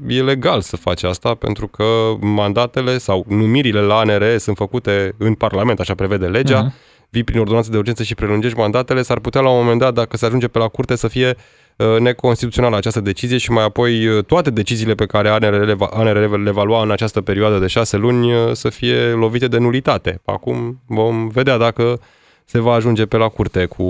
e 0.08 0.22
legal 0.22 0.62
să 0.62 0.78
faci 0.78 1.04
asta, 1.04 1.34
pentru 1.34 1.68
că 1.68 1.84
mandatele 2.20 2.98
sau 2.98 3.26
numirile 3.28 3.82
la 3.82 3.98
ANR 3.98 4.38
sunt 4.38 4.58
făcute 4.58 5.16
în 5.18 5.34
Parlament, 5.34 5.80
așa 5.80 5.96
prevede 5.96 6.26
legea, 6.26 6.70
uh-huh 6.70 6.89
vii 7.10 7.24
prin 7.24 7.40
ordonanță 7.40 7.72
de 7.72 7.78
urgență 7.78 8.04
și 8.04 8.16
prelungești 8.16 8.58
mandatele, 8.58 9.02
s-ar 9.02 9.20
putea 9.20 9.42
la 9.42 9.50
un 9.50 9.58
moment 9.58 9.80
dat, 9.80 9.94
dacă 9.94 10.18
se 10.18 10.26
ajunge 10.26 10.48
pe 10.48 10.58
la 10.58 10.68
curte, 10.68 10.96
să 10.96 11.08
fie 11.08 11.36
uh, 11.76 12.00
neconstituțională 12.00 12.76
această 12.76 13.00
decizie 13.00 13.38
și 13.38 13.52
mai 13.52 13.64
apoi 13.64 14.08
uh, 14.08 14.24
toate 14.24 14.50
deciziile 14.50 14.96
pe 14.96 15.06
care 15.06 15.30
ANR 15.30 15.66
le, 15.66 15.74
va, 15.74 15.86
ANR 15.86 16.40
le 16.44 16.52
va 16.52 16.64
lua 16.64 16.82
în 16.82 16.92
această 16.92 17.22
perioadă 17.22 17.58
de 17.58 17.68
șase 17.68 17.98
luni 17.98 18.34
uh, 18.34 18.52
să 18.52 18.70
fie 18.70 19.10
lovite 19.10 19.48
de 19.48 19.58
nulitate. 19.58 20.22
Acum 20.26 20.82
vom 20.86 21.28
vedea 21.28 21.58
dacă 21.58 22.00
se 22.46 22.60
va 22.60 22.74
ajunge 22.74 23.06
pe 23.06 23.18
la 23.18 23.28
curte 23.28 23.66
cu 23.66 23.84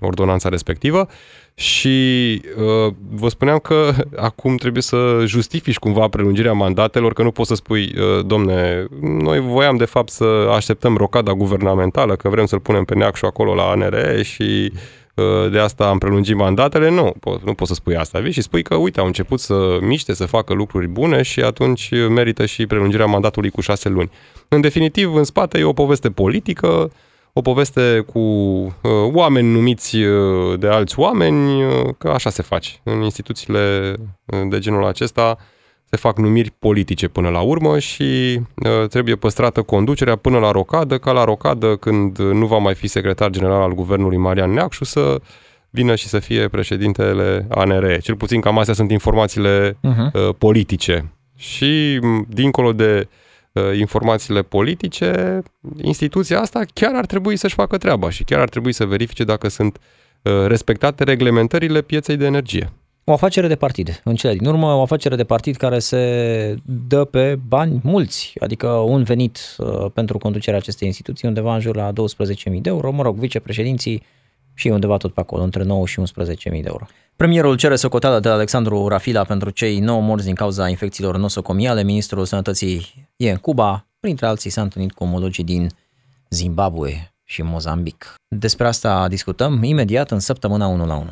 ordonanța 0.00 0.48
respectivă 0.48 1.08
și 1.58 2.40
uh, 2.56 2.92
vă 3.10 3.28
spuneam 3.28 3.58
că 3.58 3.92
acum 4.16 4.56
trebuie 4.56 4.82
să 4.82 5.22
justifici 5.24 5.78
cumva 5.78 6.08
prelungirea 6.08 6.52
mandatelor, 6.52 7.12
că 7.12 7.22
nu 7.22 7.30
poți 7.30 7.48
să 7.48 7.54
spui, 7.54 7.94
uh, 7.98 8.26
domne, 8.26 8.86
noi 9.00 9.40
voiam 9.40 9.76
de 9.76 9.84
fapt 9.84 10.08
să 10.08 10.50
așteptăm 10.54 10.96
rocada 10.96 11.32
guvernamentală, 11.32 12.16
că 12.16 12.28
vrem 12.28 12.46
să-l 12.46 12.60
punem 12.60 12.84
pe 12.84 12.94
neacșu 12.94 13.26
acolo 13.26 13.54
la 13.54 13.62
ANR 13.62 14.22
și 14.22 14.72
uh, 15.14 15.50
de 15.50 15.58
asta 15.58 15.88
am 15.88 15.98
prelungit 15.98 16.36
mandatele, 16.36 16.90
nu, 16.90 17.12
nu 17.44 17.54
poți 17.54 17.70
să 17.70 17.74
spui 17.74 17.96
asta. 17.96 18.18
Vii 18.18 18.32
și 18.32 18.42
spui 18.42 18.62
că, 18.62 18.74
uite, 18.74 19.00
au 19.00 19.06
început 19.06 19.40
să 19.40 19.78
miște, 19.80 20.14
să 20.14 20.26
facă 20.26 20.54
lucruri 20.54 20.88
bune 20.88 21.22
și 21.22 21.40
atunci 21.40 21.90
merită 22.08 22.46
și 22.46 22.66
prelungirea 22.66 23.06
mandatului 23.06 23.50
cu 23.50 23.60
șase 23.60 23.88
luni. 23.88 24.10
În 24.48 24.60
definitiv, 24.60 25.14
în 25.14 25.24
spate 25.24 25.58
e 25.58 25.64
o 25.64 25.72
poveste 25.72 26.10
politică, 26.10 26.90
o 27.38 27.40
poveste 27.40 28.04
cu 28.12 28.18
uh, 28.18 28.90
oameni 29.12 29.48
numiți 29.48 29.96
uh, 29.96 30.58
de 30.58 30.68
alți 30.68 30.98
oameni, 30.98 31.64
uh, 31.64 31.88
că 31.98 32.08
așa 32.08 32.30
se 32.30 32.42
face. 32.42 32.70
În 32.82 33.02
instituțiile 33.02 33.94
uh, 34.24 34.40
de 34.48 34.58
genul 34.58 34.84
acesta 34.84 35.36
se 35.84 35.96
fac 35.96 36.18
numiri 36.18 36.50
politice 36.58 37.08
până 37.08 37.28
la 37.28 37.40
urmă 37.40 37.78
și 37.78 38.40
uh, 38.54 38.88
trebuie 38.88 39.16
păstrată 39.16 39.62
conducerea 39.62 40.16
până 40.16 40.38
la 40.38 40.50
rocadă, 40.50 40.98
ca 40.98 41.12
la 41.12 41.24
rocadă 41.24 41.76
când 41.76 42.18
nu 42.18 42.46
va 42.46 42.58
mai 42.58 42.74
fi 42.74 42.86
secretar 42.86 43.30
general 43.30 43.60
al 43.60 43.74
guvernului 43.74 44.16
Marian 44.16 44.50
Neacșu 44.50 44.84
să 44.84 45.20
vină 45.70 45.94
și 45.94 46.06
să 46.06 46.18
fie 46.18 46.48
președintele 46.48 47.46
ANR. 47.50 48.00
Cel 48.00 48.16
puțin 48.16 48.40
cam 48.40 48.58
astea 48.58 48.74
sunt 48.74 48.90
informațiile 48.90 49.70
uh-huh. 49.72 50.12
uh, 50.12 50.34
politice. 50.38 51.12
Și 51.36 52.00
dincolo 52.28 52.72
de 52.72 53.08
uh, 53.08 53.24
informațiile 53.78 54.42
politice, 54.42 55.42
instituția 55.82 56.40
asta 56.40 56.60
chiar 56.72 56.94
ar 56.94 57.06
trebui 57.06 57.36
să-și 57.36 57.54
facă 57.54 57.78
treaba 57.78 58.10
și 58.10 58.24
chiar 58.24 58.40
ar 58.40 58.48
trebui 58.48 58.72
să 58.72 58.84
verifice 58.84 59.24
dacă 59.24 59.48
sunt 59.48 59.78
uh, 60.22 60.32
respectate 60.46 61.04
reglementările 61.04 61.82
pieței 61.82 62.16
de 62.16 62.24
energie. 62.24 62.72
O 63.04 63.12
afacere 63.12 63.46
de 63.46 63.56
partid, 63.56 64.00
în 64.04 64.14
cele 64.14 64.34
din 64.34 64.46
urmă, 64.46 64.66
o 64.72 64.80
afacere 64.80 65.16
de 65.16 65.24
partid 65.24 65.56
care 65.56 65.78
se 65.78 66.54
dă 66.88 67.04
pe 67.04 67.38
bani 67.48 67.80
mulți, 67.82 68.32
adică 68.40 68.68
un 68.68 69.02
venit 69.02 69.38
uh, 69.58 69.90
pentru 69.94 70.18
conducerea 70.18 70.58
acestei 70.58 70.86
instituții 70.86 71.28
undeva 71.28 71.54
în 71.54 71.60
jur 71.60 71.76
la 71.76 71.92
12.000 71.92 72.60
de 72.60 72.68
euro, 72.68 72.90
mă 72.90 73.02
rog, 73.02 73.16
vicepreședinții 73.16 74.02
și 74.54 74.68
undeva 74.68 74.96
tot 74.96 75.12
pe 75.12 75.20
acolo, 75.20 75.42
între 75.42 75.62
9 75.62 75.86
și 75.86 76.00
11.000 76.00 76.04
de 76.44 76.62
euro. 76.64 76.86
Premierul 77.16 77.56
cere 77.56 77.76
socoteală 77.76 78.20
de 78.20 78.28
Alexandru 78.28 78.88
Rafila 78.88 79.24
pentru 79.24 79.50
cei 79.50 79.78
9 79.78 80.00
morți 80.00 80.24
din 80.24 80.34
cauza 80.34 80.68
infecțiilor 80.68 81.16
nosocomiale. 81.16 81.82
Ministrul 81.82 82.24
Sănătății 82.24 83.05
e 83.16 83.30
în 83.30 83.36
Cuba, 83.36 83.86
printre 84.00 84.26
alții 84.26 84.50
s-a 84.50 84.62
întâlnit 84.62 84.92
cu 84.92 85.04
omologii 85.04 85.44
din 85.44 85.70
Zimbabwe 86.30 87.12
și 87.24 87.42
Mozambic. 87.42 88.14
Despre 88.28 88.66
asta 88.66 89.08
discutăm 89.08 89.62
imediat 89.62 90.10
în 90.10 90.20
săptămâna 90.20 90.66
1 90.66 90.86
la 90.86 90.94
1. 90.94 91.08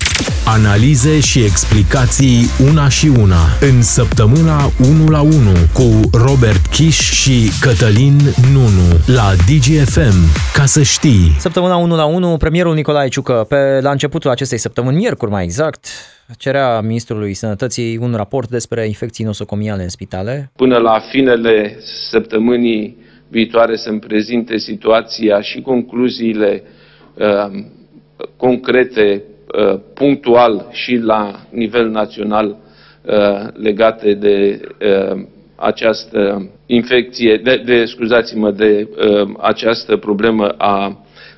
Analize 0.47 1.21
și 1.21 1.45
explicații 1.45 2.47
una 2.71 2.89
și 2.89 3.07
una 3.07 3.41
în 3.61 3.83
săptămâna 3.83 4.71
1 4.81 5.09
la 5.09 5.21
1 5.21 5.33
cu 5.73 6.01
Robert 6.13 6.67
Kiș 6.67 7.11
și 7.11 7.51
Cătălin 7.61 8.21
Nunu 8.53 8.99
la 9.07 9.33
DGFM. 9.35 10.17
Ca 10.55 10.67
să 10.67 10.83
știi. 10.83 11.37
Săptămâna 11.39 11.77
1 11.77 11.97
la 11.97 12.05
1, 12.05 12.37
premierul 12.37 12.75
Nicolae 12.75 13.09
Ciucă, 13.09 13.45
pe, 13.49 13.81
la 13.81 13.91
începutul 13.91 14.31
acestei 14.31 14.59
săptămâni, 14.59 14.97
miercuri 14.97 15.31
mai 15.31 15.45
exact, 15.45 15.87
cerea 16.39 16.81
Ministrului 16.81 17.35
Sănătății 17.35 17.97
un 17.97 18.15
raport 18.15 18.49
despre 18.49 18.87
infecții 18.87 19.25
nosocomiale 19.25 19.83
în 19.83 19.89
spitale. 19.89 20.51
Până 20.57 20.77
la 20.79 20.99
finele 20.99 21.77
săptămânii 22.11 22.97
viitoare 23.29 23.77
să-mi 23.77 23.99
prezinte 23.99 24.57
situația 24.57 25.41
și 25.41 25.61
concluziile 25.61 26.63
uh, 27.15 27.65
concrete, 28.37 29.23
uh, 29.73 29.81
punctual 29.95 30.69
și 30.71 30.97
la 30.97 31.47
nivel 31.51 31.89
național 31.89 32.57
uh, 33.03 33.49
legate 33.53 34.15
de 34.15 34.61
uh, 34.61 35.23
această 35.57 36.51
infecție, 36.67 37.37
de, 37.37 37.63
de 37.65 37.85
scuzați-mă, 37.85 38.51
de 38.51 38.89
uh, 38.91 39.29
această 39.41 39.97
problemă 39.97 40.49
a 40.49 40.87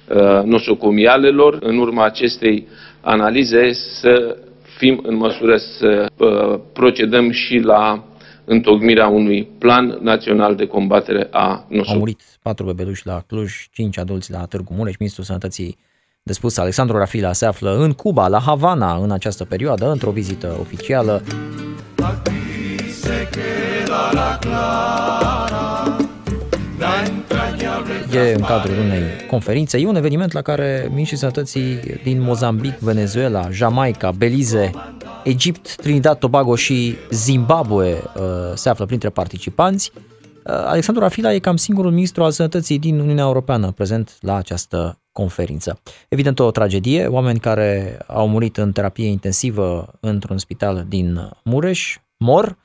uh, 0.08 0.42
nosocomialelor. 0.44 1.58
În 1.60 1.78
urma 1.78 2.04
acestei 2.04 2.66
analize 3.00 3.72
să 3.72 4.36
fim 4.76 5.00
în 5.02 5.16
măsură 5.16 5.56
să 5.56 6.06
uh, 6.16 6.60
procedăm 6.72 7.30
și 7.30 7.58
la 7.58 8.04
întocmirea 8.44 9.06
unui 9.06 9.48
plan 9.58 9.98
național 10.02 10.54
de 10.54 10.66
combatere 10.66 11.28
a 11.30 11.66
nosului. 11.68 11.92
Au 11.92 11.98
murit 11.98 12.20
patru 12.42 12.64
bebeluși 12.64 13.06
la 13.06 13.22
Cluj, 13.26 13.52
cinci 13.72 13.98
adulți 13.98 14.30
la 14.30 14.44
Târgu 14.44 14.74
Mureș. 14.76 14.96
Ministrul 14.98 15.24
Sănătății 15.24 15.78
de 16.22 16.32
spus 16.32 16.56
Alexandru 16.56 16.96
Rafila 16.96 17.32
se 17.32 17.46
află 17.46 17.76
în 17.76 17.92
Cuba, 17.92 18.28
la 18.28 18.40
Havana, 18.40 18.96
în 18.96 19.10
această 19.10 19.44
perioadă, 19.44 19.90
într-o 19.90 20.10
vizită 20.10 20.56
oficială. 20.60 21.22
E 28.16 28.34
în 28.34 28.42
cadrul 28.42 28.78
unei 28.78 29.02
conferințe. 29.28 29.78
E 29.78 29.86
un 29.86 29.96
eveniment 29.96 30.32
la 30.32 30.42
care 30.42 30.88
ministrii 30.90 31.18
sănătății 31.18 31.80
din 32.02 32.20
Mozambic, 32.20 32.78
Venezuela, 32.78 33.50
Jamaica, 33.50 34.10
Belize, 34.10 34.70
Egipt, 35.24 35.76
Trinidad, 35.76 36.18
Tobago 36.18 36.54
și 36.54 36.96
Zimbabwe 37.10 37.92
uh, 37.92 38.22
se 38.54 38.68
află 38.68 38.86
printre 38.86 39.08
participanți. 39.08 39.92
Uh, 39.94 40.52
Alexandru 40.52 41.02
Rafila 41.02 41.34
e 41.34 41.38
cam 41.38 41.56
singurul 41.56 41.90
ministru 41.90 42.24
al 42.24 42.30
sănătății 42.30 42.78
din 42.78 42.98
Uniunea 42.98 43.24
Europeană 43.24 43.70
prezent 43.70 44.16
la 44.20 44.36
această 44.36 45.00
conferință. 45.12 45.80
Evident 46.08 46.38
o 46.38 46.50
tragedie, 46.50 47.06
oameni 47.06 47.38
care 47.38 47.98
au 48.06 48.28
murit 48.28 48.56
în 48.56 48.72
terapie 48.72 49.06
intensivă 49.06 49.94
într-un 50.00 50.38
spital 50.38 50.84
din 50.88 51.30
Mureș 51.44 51.96
mor, 52.16 52.56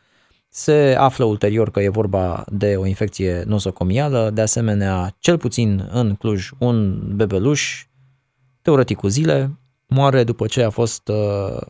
se 0.54 0.96
află 0.98 1.26
ulterior 1.26 1.72
că 1.72 1.82
e 1.82 1.90
vorba 1.90 2.44
de 2.48 2.76
o 2.76 2.86
infecție 2.86 3.44
nosocomială, 3.46 4.30
de 4.34 4.42
asemenea, 4.42 5.16
cel 5.20 5.38
puțin 5.38 5.90
în 5.92 6.16
Cluj, 6.16 6.50
un 6.58 7.02
bebeluș, 7.16 7.86
teoretic 8.62 8.98
cu 8.98 9.08
zile, 9.08 9.58
moare 9.88 10.24
după 10.24 10.48
ce 10.48 10.64
a 10.64 10.70
fost 10.70 11.08
uh, 11.08 11.62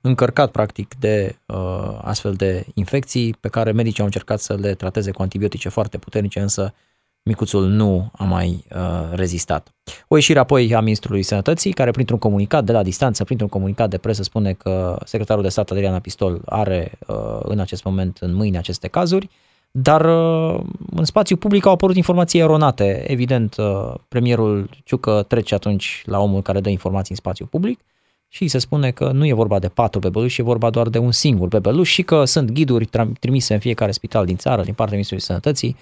încărcat 0.00 0.50
practic 0.50 0.94
de 0.98 1.38
uh, 1.46 1.98
astfel 2.02 2.34
de 2.34 2.66
infecții 2.74 3.36
pe 3.40 3.48
care 3.48 3.72
medicii 3.72 4.00
au 4.00 4.04
încercat 4.04 4.40
să 4.40 4.54
le 4.54 4.74
trateze 4.74 5.10
cu 5.10 5.22
antibiotice 5.22 5.68
foarte 5.68 5.98
puternice, 5.98 6.40
însă 6.40 6.74
micuțul 7.22 7.66
nu 7.66 8.10
a 8.12 8.24
mai 8.24 8.64
uh, 8.74 8.80
rezistat. 9.12 9.74
O 10.08 10.14
ieșire 10.14 10.38
apoi 10.38 10.74
a 10.74 10.80
Ministrului 10.80 11.22
Sănătății, 11.22 11.72
care 11.72 11.90
printr-un 11.90 12.18
comunicat 12.18 12.64
de 12.64 12.72
la 12.72 12.82
distanță, 12.82 13.24
printr-un 13.24 13.48
comunicat 13.48 13.90
de 13.90 13.98
presă, 13.98 14.22
spune 14.22 14.52
că 14.52 14.98
secretarul 15.04 15.42
de 15.42 15.48
stat 15.48 15.70
Adriana 15.70 15.98
Pistol 15.98 16.42
are 16.44 16.92
uh, 17.06 17.16
în 17.42 17.58
acest 17.58 17.84
moment 17.84 18.16
în 18.20 18.34
mâine 18.34 18.58
aceste 18.58 18.88
cazuri, 18.88 19.28
dar 19.70 20.04
uh, 20.04 20.60
în 20.96 21.04
spațiu 21.04 21.36
public 21.36 21.66
au 21.66 21.72
apărut 21.72 21.96
informații 21.96 22.40
eronate. 22.40 23.04
Evident, 23.10 23.56
uh, 23.56 23.94
premierul 24.08 24.68
Ciucă 24.84 25.24
trece 25.28 25.54
atunci 25.54 26.02
la 26.06 26.18
omul 26.18 26.42
care 26.42 26.60
dă 26.60 26.68
informații 26.68 27.10
în 27.10 27.16
spațiu 27.16 27.46
public 27.46 27.80
și 28.28 28.48
se 28.48 28.58
spune 28.58 28.90
că 28.90 29.10
nu 29.10 29.26
e 29.26 29.32
vorba 29.32 29.58
de 29.58 29.68
patru 29.68 30.00
bebeluși, 30.00 30.40
e 30.40 30.44
vorba 30.44 30.70
doar 30.70 30.88
de 30.88 30.98
un 30.98 31.12
singur 31.12 31.48
bebeluș 31.48 31.90
și 31.90 32.02
că 32.02 32.24
sunt 32.24 32.50
ghiduri 32.50 32.88
trimise 33.20 33.54
în 33.54 33.60
fiecare 33.60 33.90
spital 33.90 34.24
din 34.24 34.36
țară, 34.36 34.62
din 34.62 34.74
partea 34.74 34.92
Ministrului 34.92 35.24
Sănătății, 35.24 35.76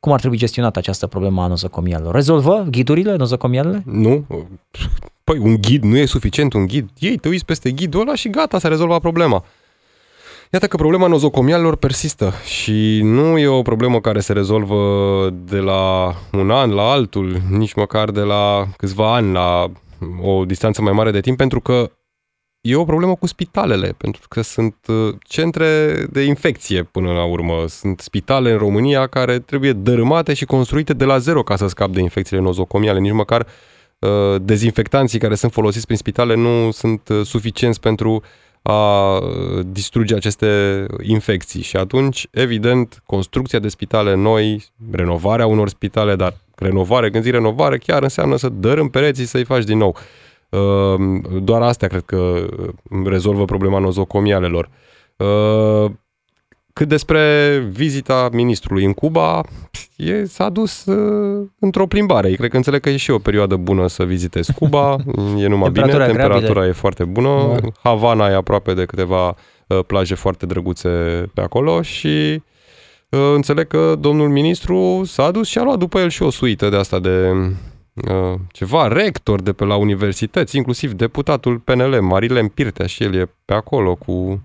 cum 0.00 0.12
ar 0.12 0.18
trebui 0.18 0.36
gestionată 0.36 0.78
această 0.78 1.06
problemă 1.06 1.42
a 1.42 1.46
nozocomialelor? 1.46 2.14
Rezolvă 2.14 2.66
ghidurile 2.70 3.16
nozocomialele? 3.16 3.82
Nu. 3.84 4.24
Păi 5.24 5.38
un 5.38 5.56
ghid 5.60 5.82
nu 5.82 5.96
e 5.96 6.04
suficient, 6.04 6.52
un 6.52 6.66
ghid. 6.66 6.88
Ei 6.98 7.16
te 7.16 7.28
uiți 7.28 7.44
peste 7.44 7.70
ghidul 7.70 8.00
ăla 8.00 8.14
și 8.14 8.28
gata, 8.28 8.58
s-a 8.58 8.68
rezolvat 8.68 9.00
problema. 9.00 9.44
Iată 10.52 10.66
că 10.66 10.76
problema 10.76 11.06
nozocomialelor 11.06 11.76
persistă 11.76 12.32
și 12.44 13.00
nu 13.02 13.38
e 13.38 13.46
o 13.46 13.62
problemă 13.62 14.00
care 14.00 14.20
se 14.20 14.32
rezolvă 14.32 15.30
de 15.44 15.58
la 15.58 16.14
un 16.32 16.50
an 16.50 16.70
la 16.70 16.90
altul, 16.90 17.40
nici 17.50 17.74
măcar 17.74 18.10
de 18.10 18.20
la 18.20 18.66
câțiva 18.76 19.14
ani 19.14 19.32
la 19.32 19.70
o 20.22 20.44
distanță 20.44 20.82
mai 20.82 20.92
mare 20.92 21.10
de 21.10 21.20
timp, 21.20 21.36
pentru 21.36 21.60
că 21.60 21.90
e 22.60 22.74
o 22.74 22.84
problemă 22.84 23.14
cu 23.14 23.26
spitalele, 23.26 23.94
pentru 23.96 24.22
că 24.28 24.40
sunt 24.42 24.74
uh, 24.88 25.14
centre 25.22 25.92
de 26.10 26.22
infecție 26.22 26.82
până 26.82 27.12
la 27.12 27.24
urmă. 27.24 27.64
Sunt 27.68 28.00
spitale 28.00 28.50
în 28.50 28.58
România 28.58 29.06
care 29.06 29.38
trebuie 29.38 29.72
dărâmate 29.72 30.34
și 30.34 30.44
construite 30.44 30.92
de 30.92 31.04
la 31.04 31.18
zero 31.18 31.42
ca 31.42 31.56
să 31.56 31.66
scap 31.66 31.90
de 31.90 32.00
infecțiile 32.00 32.42
nozocomiale. 32.42 32.98
Nici 32.98 33.12
măcar 33.12 33.46
uh, 33.98 34.40
dezinfectanții 34.42 35.18
care 35.18 35.34
sunt 35.34 35.52
folosiți 35.52 35.84
prin 35.84 35.96
spitale 35.96 36.34
nu 36.34 36.70
sunt 36.70 37.08
uh, 37.08 37.26
suficienți 37.26 37.80
pentru 37.80 38.22
a 38.62 39.18
distruge 39.66 40.14
aceste 40.14 40.86
infecții. 41.02 41.62
Și 41.62 41.76
atunci, 41.76 42.26
evident, 42.30 43.02
construcția 43.06 43.58
de 43.58 43.68
spitale 43.68 44.14
noi, 44.14 44.64
renovarea 44.90 45.46
unor 45.46 45.68
spitale, 45.68 46.16
dar 46.16 46.36
renovare, 46.56 47.10
când 47.10 47.24
zic 47.24 47.32
renovare, 47.32 47.78
chiar 47.78 48.02
înseamnă 48.02 48.36
să 48.36 48.48
dărâm 48.48 48.88
pereții 48.88 49.24
să-i 49.24 49.44
faci 49.44 49.64
din 49.64 49.78
nou. 49.78 49.96
Ehm, 49.96 50.29
doar 51.42 51.62
astea 51.62 51.88
cred 51.88 52.02
că 52.02 52.46
rezolvă 53.04 53.44
problema 53.44 53.78
nozocomialelor. 53.78 54.70
Ehm, 55.16 56.00
cât 56.72 56.88
despre 56.88 57.58
vizita 57.72 58.28
ministrului 58.32 58.84
în 58.84 58.92
Cuba, 58.92 59.40
e, 59.96 60.24
s-a 60.24 60.48
dus 60.48 60.84
uh, 60.84 61.46
într-o 61.58 61.86
plimbare. 61.86 62.32
Cred 62.32 62.50
că 62.50 62.56
înțeleg 62.56 62.80
că 62.80 62.88
e 62.88 62.96
și 62.96 63.10
o 63.10 63.18
perioadă 63.18 63.56
bună 63.56 63.86
să 63.86 64.04
vizitezi 64.04 64.52
Cuba. 64.52 64.96
E 65.36 65.46
numai 65.46 65.70
bine, 65.70 65.86
temperatura 65.86 66.66
e 66.66 66.72
foarte 66.72 67.04
bună. 67.04 67.54
Da. 67.60 67.68
Havana 67.82 68.28
e 68.28 68.34
aproape 68.34 68.74
de 68.74 68.84
câteva 68.84 69.28
uh, 69.66 69.78
plaje 69.86 70.14
foarte 70.14 70.46
drăguțe 70.46 70.88
pe 71.34 71.40
acolo 71.40 71.82
și 71.82 72.42
uh, 73.08 73.20
înțeleg 73.34 73.66
că 73.66 73.94
domnul 74.00 74.28
ministru 74.28 75.02
s-a 75.04 75.30
dus 75.30 75.48
și 75.48 75.58
a 75.58 75.62
luat 75.62 75.78
după 75.78 75.98
el 75.98 76.08
și 76.08 76.22
o 76.22 76.30
suită 76.30 76.68
de 76.68 76.76
asta 76.76 76.98
de 76.98 77.30
uh, 77.30 77.50
ceva 78.52 78.88
rector 78.88 79.42
de 79.42 79.52
pe 79.52 79.64
la 79.64 79.76
universități, 79.76 80.56
inclusiv 80.56 80.92
deputatul 80.92 81.58
PNL, 81.58 82.00
Marilem 82.00 82.48
Pirtea, 82.48 82.86
și 82.86 83.02
el 83.02 83.14
e 83.14 83.32
pe 83.44 83.54
acolo 83.54 83.94
cu 83.94 84.42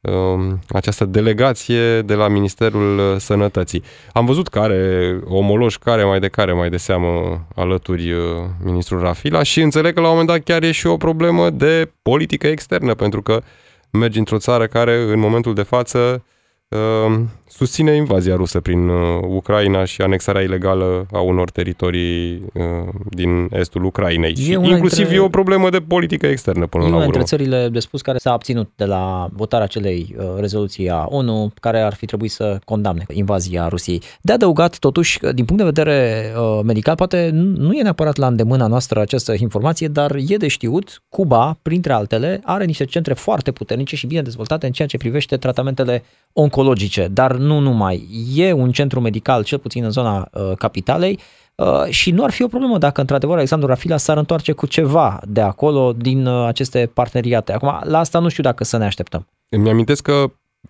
uh, 0.00 0.54
această 0.68 1.04
delegație 1.04 2.02
de 2.02 2.14
la 2.14 2.28
Ministerul 2.28 2.98
uh, 2.98 3.16
Sănătății. 3.18 3.82
Am 4.12 4.26
văzut 4.26 4.48
care 4.48 5.20
omoloși, 5.24 5.78
care 5.78 6.04
mai 6.04 6.20
de 6.20 6.28
care 6.28 6.52
mai 6.52 6.70
de 6.70 6.76
seamă 6.76 7.46
alături 7.54 8.12
uh, 8.12 8.20
ministrul 8.62 9.00
Rafila 9.00 9.42
și 9.42 9.60
înțeleg 9.60 9.94
că 9.94 10.00
la 10.00 10.06
un 10.06 10.12
moment 10.12 10.28
dat 10.28 10.42
chiar 10.42 10.62
e 10.62 10.72
și 10.72 10.86
o 10.86 10.96
problemă 10.96 11.50
de 11.50 11.90
politică 12.02 12.46
externă, 12.46 12.94
pentru 12.94 13.22
că 13.22 13.42
mergi 13.90 14.18
într-o 14.18 14.38
țară 14.38 14.66
care 14.66 14.96
în 14.96 15.18
momentul 15.18 15.54
de 15.54 15.62
față 15.62 16.24
uh, 16.68 17.20
susține 17.56 17.94
invazia 17.94 18.36
rusă 18.36 18.60
prin 18.60 18.88
uh, 18.88 18.96
Ucraina 19.28 19.84
și 19.84 20.02
anexarea 20.02 20.42
ilegală 20.42 21.06
a 21.12 21.20
unor 21.20 21.50
teritorii 21.50 22.42
uh, 22.52 22.62
din 23.10 23.48
estul 23.52 23.84
Ucrainei. 23.84 24.30
E 24.38 24.42
Și 24.42 24.54
una 24.54 24.66
inclusiv 24.66 24.98
dintre- 24.98 25.16
e 25.16 25.20
o 25.20 25.28
problemă 25.28 25.70
de 25.70 25.78
politică 25.78 26.26
externă 26.26 26.66
până 26.66 26.84
E 26.84 26.88
la 26.88 26.94
una 26.94 27.04
urmă. 27.04 27.16
dintre 27.16 27.36
țările 27.36 27.68
de 27.68 27.78
spus 27.78 28.00
care 28.00 28.18
s-a 28.18 28.32
abținut 28.32 28.70
de 28.76 28.84
la 28.84 29.28
votarea 29.32 29.64
acelei 29.64 30.14
uh, 30.18 30.24
rezoluții 30.38 30.90
a 30.90 31.06
ONU 31.08 31.52
care 31.60 31.80
ar 31.80 31.94
fi 31.94 32.06
trebuit 32.06 32.30
să 32.30 32.58
condamne 32.64 33.04
invazia 33.12 33.68
Rusiei. 33.68 34.02
De 34.20 34.32
adăugat, 34.32 34.78
totuși, 34.78 35.18
că 35.18 35.32
din 35.32 35.44
punct 35.44 35.62
de 35.62 35.68
vedere 35.68 36.24
uh, 36.38 36.60
medical, 36.64 36.94
poate 36.94 37.30
nu 37.32 37.62
nu 37.64 37.72
e 37.72 37.82
neapărat 37.82 38.16
la 38.16 38.26
îndemâna 38.26 38.66
noastră 38.66 39.00
această 39.00 39.34
informație, 39.38 39.88
dar 39.88 40.14
e 40.28 40.36
de 40.36 40.48
știut, 40.48 41.02
Cuba, 41.08 41.58
printre 41.62 41.92
altele, 41.92 42.40
are 42.44 42.64
niște 42.64 42.84
centre 42.84 43.14
foarte 43.14 43.50
puternice 43.52 43.96
și 43.96 44.06
bine 44.06 44.22
dezvoltate 44.22 44.66
în 44.66 44.72
ceea 44.72 44.88
ce 44.88 44.96
privește 44.96 45.36
tratamentele 45.36 46.04
oncologice, 46.32 47.08
dar 47.12 47.36
nu 47.44 47.58
numai. 47.58 48.08
E 48.34 48.52
un 48.52 48.72
centru 48.72 49.00
medical, 49.00 49.44
cel 49.44 49.58
puțin 49.58 49.84
în 49.84 49.90
zona 49.90 50.28
uh, 50.32 50.52
capitalei, 50.58 51.18
Uh, 51.56 51.84
și 51.88 52.10
nu 52.10 52.24
ar 52.24 52.30
fi 52.30 52.42
o 52.42 52.48
problemă 52.48 52.78
dacă 52.78 53.00
într-adevăr 53.00 53.36
Alexandru 53.36 53.68
Rafila 53.68 53.96
s-ar 53.96 54.16
întoarce 54.16 54.52
cu 54.52 54.66
ceva 54.66 55.20
de 55.26 55.40
acolo 55.40 55.92
din 55.92 56.26
uh, 56.26 56.46
aceste 56.46 56.90
parteneriate. 56.94 57.52
Acum, 57.52 57.80
la 57.82 57.98
asta 57.98 58.18
nu 58.18 58.28
știu 58.28 58.42
dacă 58.42 58.64
să 58.64 58.76
ne 58.76 58.84
așteptăm. 58.84 59.26
Îmi 59.48 59.70
amintesc 59.70 60.02
că 60.02 60.24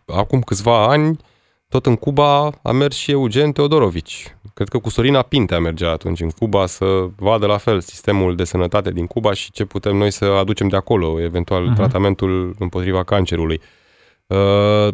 acum 0.07 0.41
câțiva 0.41 0.87
ani, 0.89 1.17
tot 1.69 1.87
în 1.87 1.97
Cuba, 1.97 2.51
a 2.63 2.73
mers 2.73 2.97
și 2.97 3.11
Eugen 3.11 3.53
Teodorovici. 3.53 4.37
Cred 4.55 4.69
că 4.69 4.79
cu 4.79 4.91
Sorina 4.91 5.23
Pintea 5.23 5.59
mergea 5.59 5.91
atunci 5.91 6.21
în 6.21 6.31
Cuba 6.31 6.67
să 6.67 6.85
vadă 7.17 7.47
la 7.47 7.57
fel 7.57 7.81
sistemul 7.81 8.37
de 8.37 8.45
sănătate 8.45 8.91
din 8.91 9.07
Cuba 9.07 9.33
și 9.33 9.51
ce 9.51 9.65
putem 9.65 9.97
noi 9.97 10.11
să 10.11 10.25
aducem 10.25 10.69
de 10.69 10.77
acolo, 10.77 11.21
eventual 11.21 11.65
Mhm. 11.65 11.75
tratamentul 11.75 12.55
împotriva 12.59 13.03
cancerului. 13.05 13.61
Uh, 13.61 13.84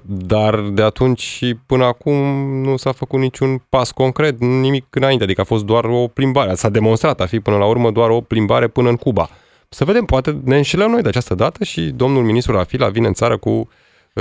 Dar 0.03 0.61
de 0.61 0.83
atunci 0.83 1.21
și 1.21 1.57
până 1.67 1.85
acum 1.85 2.15
nu 2.63 2.77
s-a 2.77 2.93
făcut 2.93 3.21
niciun 3.21 3.63
pas 3.69 3.91
concret, 3.91 4.41
nimic 4.41 4.87
înainte, 4.91 5.25
adică 5.25 5.41
a 5.41 5.45
fost 5.45 5.65
doar 5.65 5.85
o 5.85 6.07
plimbare. 6.07 6.55
S-a 6.55 6.69
demonstrat 6.69 7.21
a 7.21 7.27
fi 7.27 7.41
până 7.41 7.57
la 7.57 7.67
urmă 7.67 7.91
doar 7.91 8.11
o 8.11 8.21
plimbare 8.21 8.69
până 8.69 8.89
în 8.89 8.97
Cuba. 8.97 9.29
Să 9.69 9.85
vedem, 9.85 10.05
poate 10.05 10.41
ne 10.45 10.57
înșelăm 10.57 10.91
noi 10.91 11.03
de 11.03 11.09
această 11.09 11.35
dată 11.35 11.65
și 11.65 11.81
domnul 11.81 12.23
ministru 12.23 12.53
Rafila 12.53 12.89
vine 12.89 13.07
în 13.07 13.13
țară 13.13 13.37
cu 13.37 13.51
uh, 13.51 13.67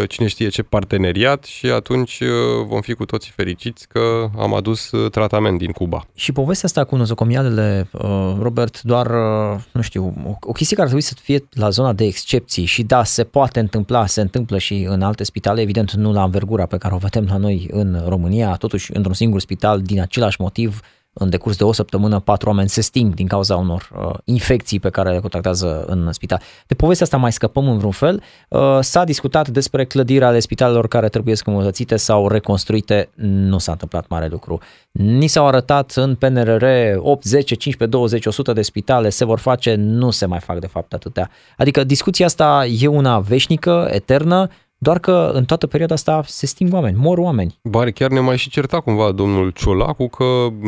cine 0.08 0.28
știe 0.28 0.47
ce 0.47 0.64
parteneriat 0.64 1.43
și 1.43 1.66
atunci 1.66 2.20
uh, 2.20 2.28
vom 2.68 2.82
fi 2.82 2.93
cu 2.93 3.06
toții 3.06 3.32
fericiți 3.36 3.88
că 3.88 4.30
am 4.38 4.54
adus 4.54 4.91
uh, 4.91 5.12
tratament 5.12 5.58
din 5.58 5.72
Cuba. 5.72 6.06
Și 6.16 6.32
povestea 6.32 6.68
asta 6.68 6.84
cu 6.84 6.95
nozocomialele, 6.95 7.88
uh, 7.91 8.36
Robert, 8.41 8.82
doar, 8.82 9.06
uh, 9.06 9.60
nu 9.72 9.82
știu, 9.82 10.14
o, 10.26 10.30
o 10.41 10.52
chestie 10.52 10.76
care 10.76 10.88
ar 10.88 10.93
trebui 10.93 11.02
să 11.02 11.14
fie 11.22 11.43
la 11.52 11.70
zona 11.70 11.93
de 11.93 12.06
excepții 12.06 12.66
și 12.66 12.84
da, 12.84 13.04
se 13.04 13.24
poate 13.24 13.60
întâmpla, 13.60 14.06
se 14.06 14.22
întâmplă 14.22 14.58
și 14.58 14.86
în 14.89 15.02
alte 15.02 15.24
spitale, 15.24 15.62
evident 15.62 15.91
nu 15.91 16.12
la 16.12 16.24
învergura 16.24 16.66
pe 16.66 16.78
care 16.78 16.93
o 16.93 16.97
vedem 16.97 17.26
la 17.30 17.38
noi 17.38 17.68
în 17.72 18.04
România, 18.08 18.56
totuși 18.56 18.91
într-un 18.93 19.14
singur 19.14 19.39
spital, 19.39 19.82
din 19.82 20.02
același 20.02 20.41
motiv, 20.41 20.82
în 21.14 21.30
decurs 21.30 21.57
de 21.57 21.64
o 21.64 21.72
săptămână, 21.72 22.20
patru 22.20 22.49
oameni 22.49 22.70
se 22.70 22.82
sting 22.82 23.14
din 23.14 23.28
cauza 23.28 23.55
unor 23.55 23.89
uh, 23.95 24.14
infecții 24.24 24.80
pe 24.80 24.89
care 24.89 25.12
le 25.12 25.20
contactează 25.20 25.84
în 25.88 26.12
spital. 26.12 26.41
De 26.68 26.74
povestea 26.74 27.05
asta 27.05 27.18
mai 27.18 27.32
scăpăm 27.32 27.68
în 27.68 27.78
vreun 27.78 27.91
fel. 27.91 28.22
Uh, 28.49 28.78
s-a 28.82 29.03
discutat 29.03 29.47
despre 29.47 29.86
clădirea 29.86 30.28
ale 30.28 30.39
spitalelor 30.39 30.88
care 30.88 31.10
trebuie 31.10 31.36
îmbunătățite 31.45 31.95
sau 31.95 32.28
reconstruite. 32.28 33.10
Nu 33.16 33.57
s-a 33.57 33.72
întâmplat 33.72 34.07
mare 34.07 34.28
lucru. 34.28 34.60
Ni 34.91 35.28
s-au 35.28 35.47
arătat 35.47 35.91
în 35.91 36.16
PNRR 36.16 36.66
8, 36.97 37.24
10, 37.24 37.55
15, 37.55 37.97
20, 37.97 38.26
100 38.26 38.53
de 38.53 38.62
spitale, 38.62 39.10
se 39.10 39.26
vor 39.26 39.39
face, 39.39 39.76
nu 39.76 40.10
se 40.10 40.26
mai 40.26 40.39
fac 40.39 40.60
de 40.60 40.68
fapt 40.68 40.93
atâtea. 40.93 41.30
Adică 41.57 41.84
discuția 41.84 42.26
asta 42.26 42.66
e 42.80 42.88
una 42.88 43.20
veșnică, 43.20 43.88
eternă, 43.91 44.49
doar 44.82 45.00
că 45.00 45.32
în 45.34 45.46
toată 45.46 45.68
perioada 45.68 45.94
asta 45.94 46.22
se 46.26 46.46
sting 46.46 46.74
oameni, 46.74 46.98
mor 46.98 47.18
oameni. 47.18 47.60
Bare 47.64 47.92
chiar 47.92 48.10
ne 48.10 48.20
mai 48.20 48.38
și 48.38 48.50
certa 48.50 48.80
cumva 48.80 49.12
domnul 49.12 49.50
Ciolacu 49.50 50.08
că 50.08 50.48
m, 50.60 50.68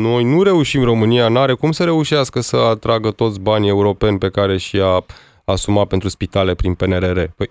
noi 0.00 0.24
nu 0.24 0.42
reușim, 0.42 0.82
România 0.82 1.28
n-are 1.28 1.52
cum 1.52 1.72
să 1.72 1.84
reușească 1.84 2.40
să 2.40 2.56
atragă 2.56 3.10
toți 3.10 3.40
banii 3.40 3.68
europeni 3.68 4.18
pe 4.18 4.28
care 4.28 4.58
și-a 4.58 5.04
asumat 5.44 5.86
pentru 5.86 6.08
spitale 6.08 6.54
prin 6.54 6.74
PNRR. 6.74 7.20
Păi 7.36 7.50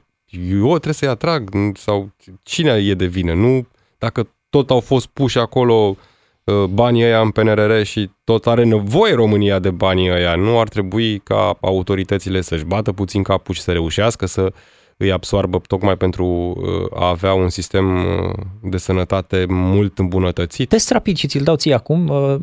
eu 0.50 0.68
trebuie 0.68 0.93
să-i 0.93 1.08
atrag 1.08 1.50
sau 1.76 2.12
cine 2.43 2.72
e 2.72 2.93
de 2.93 3.06
vină? 3.06 3.34
Nu 3.34 3.68
dacă 3.97 4.28
tot 4.50 4.70
au 4.70 4.80
fost 4.80 5.08
puși 5.08 5.38
acolo 5.38 5.95
uh, 6.43 6.64
banii 6.64 7.04
ăia 7.04 7.22
în 7.22 7.30
PNRR 7.30 7.82
și 7.82 8.10
tot 8.24 8.47
are 8.47 8.64
nevoie 8.64 9.14
România 9.14 9.60
de 9.60 9.70
banii 9.70 10.12
ăia. 10.12 10.36
Nu 10.36 10.60
ar 10.60 10.68
trebui 10.68 11.20
ca 11.20 11.58
autoritățile 11.62 12.41
să-și 12.41 12.64
bată 12.64 12.91
puțin 12.91 13.24
capul 13.24 13.54
și 13.54 13.62
să 13.62 13.72
reușească 13.72 14.26
să 14.26 14.54
îi 15.02 15.12
absoarbă 15.12 15.62
tocmai 15.68 15.97
pentru 15.97 16.26
uh, 16.26 17.00
a 17.02 17.08
avea 17.08 17.34
un 17.34 17.50
sistem 17.50 17.95
uh, 18.06 18.34
de 18.62 18.78
sănătate 18.78 19.45
mult 19.50 19.97
îmbunătățit. 20.00 20.70
Test 20.70 20.91
rapid 20.91 21.18
și 21.18 21.28
ți-l 21.28 21.43
dau 21.43 21.56
ție 21.56 21.74
acum. 21.74 22.08
uh, 22.08 22.36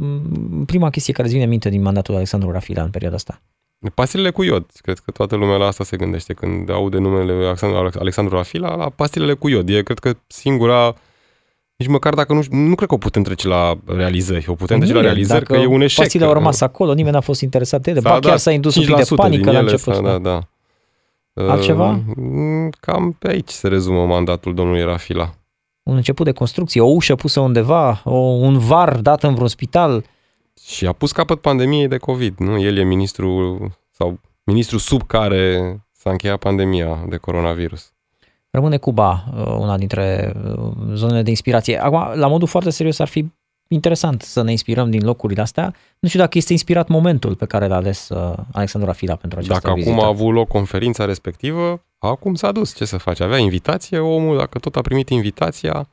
Prima 0.67 0.91
chestie 0.91 1.13
care 1.13 1.25
îți 1.25 1.33
vine 1.33 1.45
în 1.45 1.51
minte 1.51 1.69
din 1.69 1.83
mandatul 1.83 2.15
Alexandru 2.15 2.51
Rafila 2.51 2.83
în 2.83 2.91
perioada 2.91 3.17
asta. 3.17 3.41
Pastilele 3.95 4.31
cu 4.31 4.43
iod. 4.43 4.67
Cred 4.81 4.99
că 4.99 5.11
toată 5.11 5.37
lumea 5.37 5.57
la 5.57 5.67
asta 5.67 5.85
se 5.85 5.97
gândește 5.97 6.33
când 6.33 6.71
aude 6.71 6.99
numele 6.99 7.33
Alexandru, 7.47 7.91
Alexandru 7.99 8.35
Rafila, 8.37 8.75
la 8.75 8.89
pastilele 8.89 9.33
cu 9.35 9.49
iod. 9.49 9.69
E, 9.69 9.83
cred 9.83 9.99
că, 9.99 10.13
singura 10.27 10.95
nici 11.77 11.89
măcar 11.89 12.15
dacă 12.15 12.33
nu, 12.33 12.43
nu 12.51 12.75
cred 12.75 12.89
că 12.89 12.95
o 12.95 12.99
putem 12.99 13.23
trece 13.23 13.49
la 13.49 13.79
realizări. 13.87 14.45
O 14.49 14.55
putem 14.55 14.77
trece 14.79 14.93
Nu 14.93 14.99
la 14.99 15.05
e, 15.05 15.09
realizări 15.09 15.41
dacă 15.45 15.53
că 15.55 15.59
e 15.61 15.67
un 15.67 15.81
eșec. 15.81 15.99
Pastile 15.99 16.25
au 16.25 16.33
rămas 16.33 16.61
acolo, 16.61 16.93
nimeni 16.95 17.15
n-a 17.15 17.21
fost 17.21 17.41
interesat 17.41 17.81
de 17.81 17.91
ele. 17.91 18.01
S-a 18.01 18.09
Ba 18.09 18.19
chiar 18.19 18.31
dat 18.31 18.41
s-a 18.41 18.51
indus 18.51 18.75
un 18.77 18.85
pic 18.85 18.95
de 18.97 19.03
5% 19.03 19.07
panică 19.17 19.43
din 19.43 19.53
la 19.53 19.59
ele, 19.59 19.71
început. 19.71 19.95
s-a- 19.95 20.01
Da, 20.01 20.19
da. 20.19 20.41
Altceva? 21.37 22.01
Uh, 22.17 22.73
Cam 22.81 23.13
pe 23.13 23.29
aici 23.29 23.49
se 23.49 23.69
rezumă 23.69 24.07
mandatul 24.07 24.55
domnului 24.55 24.85
Rafila. 24.85 25.35
Un 25.83 25.97
început 25.97 26.25
de 26.25 26.33
construcție, 26.33 26.81
o 26.81 26.87
ușă 26.87 27.15
pusă 27.15 27.41
undeva, 27.41 28.01
o, 28.05 28.17
un 28.19 28.59
var 28.59 28.97
dat 28.97 29.23
în 29.23 29.35
vreun 29.35 29.49
spital. 29.49 30.05
Și 30.67 30.87
a 30.87 30.93
pus 30.93 31.13
capăt 31.13 31.41
pandemiei 31.41 31.89
de 31.89 31.97
COVID, 31.97 32.39
nu? 32.39 32.61
El 32.61 32.77
e 32.77 32.83
ministru 32.83 33.59
sau 33.91 34.21
ministru 34.45 34.79
sub 34.79 35.03
care 35.07 35.77
s-a 35.93 36.11
încheiat 36.11 36.39
pandemia 36.39 37.05
de 37.09 37.17
coronavirus. 37.17 37.93
Rămâne 38.51 38.77
Cuba, 38.77 39.25
uh, 39.37 39.57
una 39.59 39.79
dintre 39.79 40.33
uh, 40.45 40.73
zonele 40.93 41.23
de 41.23 41.31
inspirație. 41.31 41.83
Acum, 41.83 42.19
la 42.19 42.27
modul 42.27 42.49
foarte 42.49 42.71
serios, 42.71 42.99
ar 42.99 43.09
fi 43.09 43.33
interesant 43.69 44.23
să 44.23 44.43
ne 44.43 44.51
inspirăm 44.51 44.91
din 44.91 45.05
locurile 45.05 45.41
astea. 45.41 45.75
Nu 45.99 46.09
știu 46.09 46.21
dacă 46.21 46.39
este 46.39 46.53
inspirat 46.53 46.89
momentul 46.89 47.35
pe 47.35 47.47
care 47.47 47.67
l-a 47.67 47.77
ales 47.77 48.09
uh, 48.09 48.33
Alexandru 48.53 48.91
Rafila 48.91 49.15
pentru 49.15 49.39
această 49.39 49.61
Dacă 49.63 49.75
vizită. 49.75 49.95
acum 49.95 50.05
a 50.05 50.09
avut 50.09 50.33
loc 50.35 50.49
conferința 50.49 51.05
respectivă, 51.05 51.83
acum 51.99 52.35
s-a 52.35 52.53
dus. 52.53 52.75
Ce 52.75 52.85
să 52.85 52.97
faci? 52.97 53.21
Avea 53.21 53.39
invitație 53.39 53.99
omul, 53.99 54.37
dacă 54.37 54.59
tot 54.59 54.77
a 54.77 54.81
primit 54.81 55.09
invitația... 55.09 55.89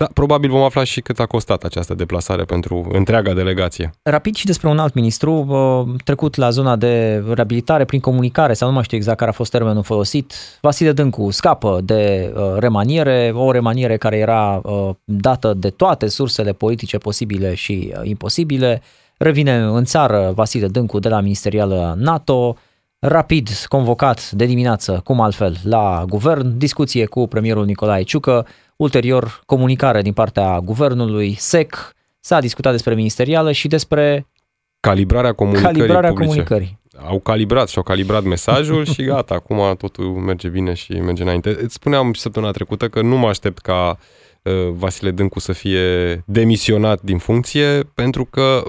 Da, 0.00 0.08
probabil 0.14 0.50
vom 0.50 0.62
afla 0.62 0.84
și 0.84 1.00
cât 1.00 1.18
a 1.18 1.26
costat 1.26 1.62
această 1.62 1.94
deplasare 1.94 2.44
pentru 2.44 2.88
întreaga 2.92 3.32
delegație. 3.32 3.90
Rapid 4.02 4.34
și 4.34 4.46
despre 4.46 4.68
un 4.68 4.78
alt 4.78 4.94
ministru, 4.94 5.32
uh, 5.32 6.00
trecut 6.04 6.36
la 6.36 6.50
zona 6.50 6.76
de 6.76 7.24
reabilitare 7.32 7.84
prin 7.84 8.00
comunicare, 8.00 8.52
sau 8.52 8.68
nu 8.68 8.74
mai 8.74 8.82
știu 8.82 8.96
exact 8.96 9.18
care 9.18 9.30
a 9.30 9.34
fost 9.34 9.50
termenul 9.50 9.82
folosit, 9.82 10.32
Vasile 10.60 10.92
Dâncu 10.92 11.30
scapă 11.30 11.80
de 11.84 12.32
uh, 12.34 12.42
remaniere, 12.58 13.32
o 13.34 13.50
remaniere 13.50 13.96
care 13.96 14.16
era 14.16 14.60
uh, 14.64 14.90
dată 15.04 15.54
de 15.54 15.70
toate 15.70 16.08
sursele 16.08 16.52
politice 16.52 16.98
posibile 16.98 17.54
și 17.54 17.92
uh, 17.96 18.00
imposibile, 18.08 18.82
revine 19.16 19.56
în 19.56 19.84
țară 19.84 20.32
Vasile 20.34 20.68
Dâncu 20.68 20.98
de 20.98 21.08
la 21.08 21.20
ministerială 21.20 21.94
NATO, 21.98 22.56
rapid 22.98 23.48
convocat 23.68 24.30
de 24.30 24.44
dimineață, 24.44 25.00
cum 25.04 25.20
altfel, 25.20 25.56
la 25.62 26.04
guvern, 26.08 26.58
discuție 26.58 27.06
cu 27.06 27.26
premierul 27.26 27.64
Nicolae 27.64 28.02
Ciucă, 28.02 28.46
ulterior 28.80 29.42
comunicare 29.46 30.02
din 30.02 30.12
partea 30.12 30.60
guvernului 30.60 31.34
SEC, 31.38 31.92
s-a 32.20 32.40
discutat 32.40 32.72
despre 32.72 32.94
ministerială 32.94 33.52
și 33.52 33.68
despre 33.68 34.26
Calibrarea 34.80 35.32
comunicării 35.32 35.76
calibrarea 35.76 36.08
publice. 36.10 36.28
comunicării. 36.28 36.78
Au 37.06 37.18
calibrat 37.20 37.68
și 37.68 37.76
au 37.76 37.82
calibrat 37.82 38.22
mesajul 38.22 38.84
și 38.84 39.02
gata, 39.02 39.34
acum 39.34 39.74
totul 39.76 40.04
merge 40.04 40.48
bine 40.48 40.74
și 40.74 40.92
merge 40.92 41.22
înainte. 41.22 41.56
Îți 41.62 41.74
spuneam 41.74 42.12
și 42.12 42.20
săptămâna 42.20 42.52
trecută 42.52 42.88
că 42.88 43.02
nu 43.02 43.16
mă 43.18 43.28
aștept 43.28 43.58
ca 43.58 43.98
uh, 44.42 44.52
Vasile 44.72 45.10
Dâncu 45.10 45.38
să 45.38 45.52
fie 45.52 46.16
demisionat 46.26 47.00
din 47.02 47.18
funcție, 47.18 47.82
pentru 47.94 48.24
că 48.24 48.62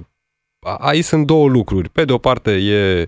a- 0.59 0.75
aici 0.75 1.03
sunt 1.03 1.25
două 1.25 1.47
lucruri. 1.47 1.89
Pe 1.89 2.05
de 2.05 2.13
o 2.13 2.17
parte 2.17 2.51
e 2.51 3.01
uh, 3.01 3.07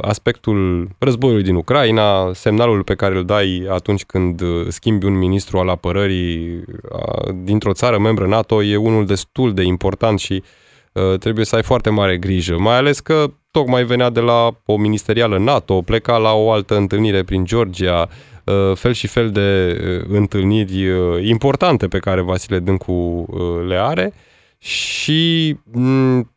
aspectul 0.00 0.88
războiului 0.98 1.42
din 1.42 1.54
Ucraina, 1.54 2.32
semnalul 2.32 2.82
pe 2.82 2.94
care 2.94 3.16
îl 3.16 3.24
dai 3.24 3.66
atunci 3.70 4.04
când 4.04 4.40
uh, 4.40 4.66
schimbi 4.68 5.06
un 5.06 5.18
ministru 5.18 5.58
al 5.58 5.68
apărării 5.68 6.64
uh, 6.92 7.34
dintr-o 7.34 7.72
țară 7.72 7.98
membră 7.98 8.26
NATO 8.26 8.62
e 8.62 8.76
unul 8.76 9.06
destul 9.06 9.54
de 9.54 9.62
important 9.62 10.18
și 10.18 10.42
uh, 10.92 11.18
trebuie 11.18 11.44
să 11.44 11.56
ai 11.56 11.62
foarte 11.62 11.90
mare 11.90 12.16
grijă, 12.16 12.58
mai 12.58 12.76
ales 12.76 13.00
că 13.00 13.30
tocmai 13.50 13.84
venea 13.84 14.10
de 14.10 14.20
la 14.20 14.50
o 14.64 14.76
ministerială 14.76 15.38
NATO, 15.38 15.82
pleca 15.82 16.16
la 16.16 16.32
o 16.32 16.50
altă 16.50 16.76
întâlnire 16.76 17.22
prin 17.22 17.44
Georgia, 17.44 18.08
uh, 18.44 18.76
fel 18.76 18.92
și 18.92 19.06
fel 19.06 19.30
de 19.30 19.78
întâlniri 20.08 20.86
importante 21.28 21.88
pe 21.88 21.98
care 21.98 22.20
Vasile 22.20 22.58
Dâncu 22.58 23.26
le 23.66 23.76
are 23.76 24.12
și 24.58 25.56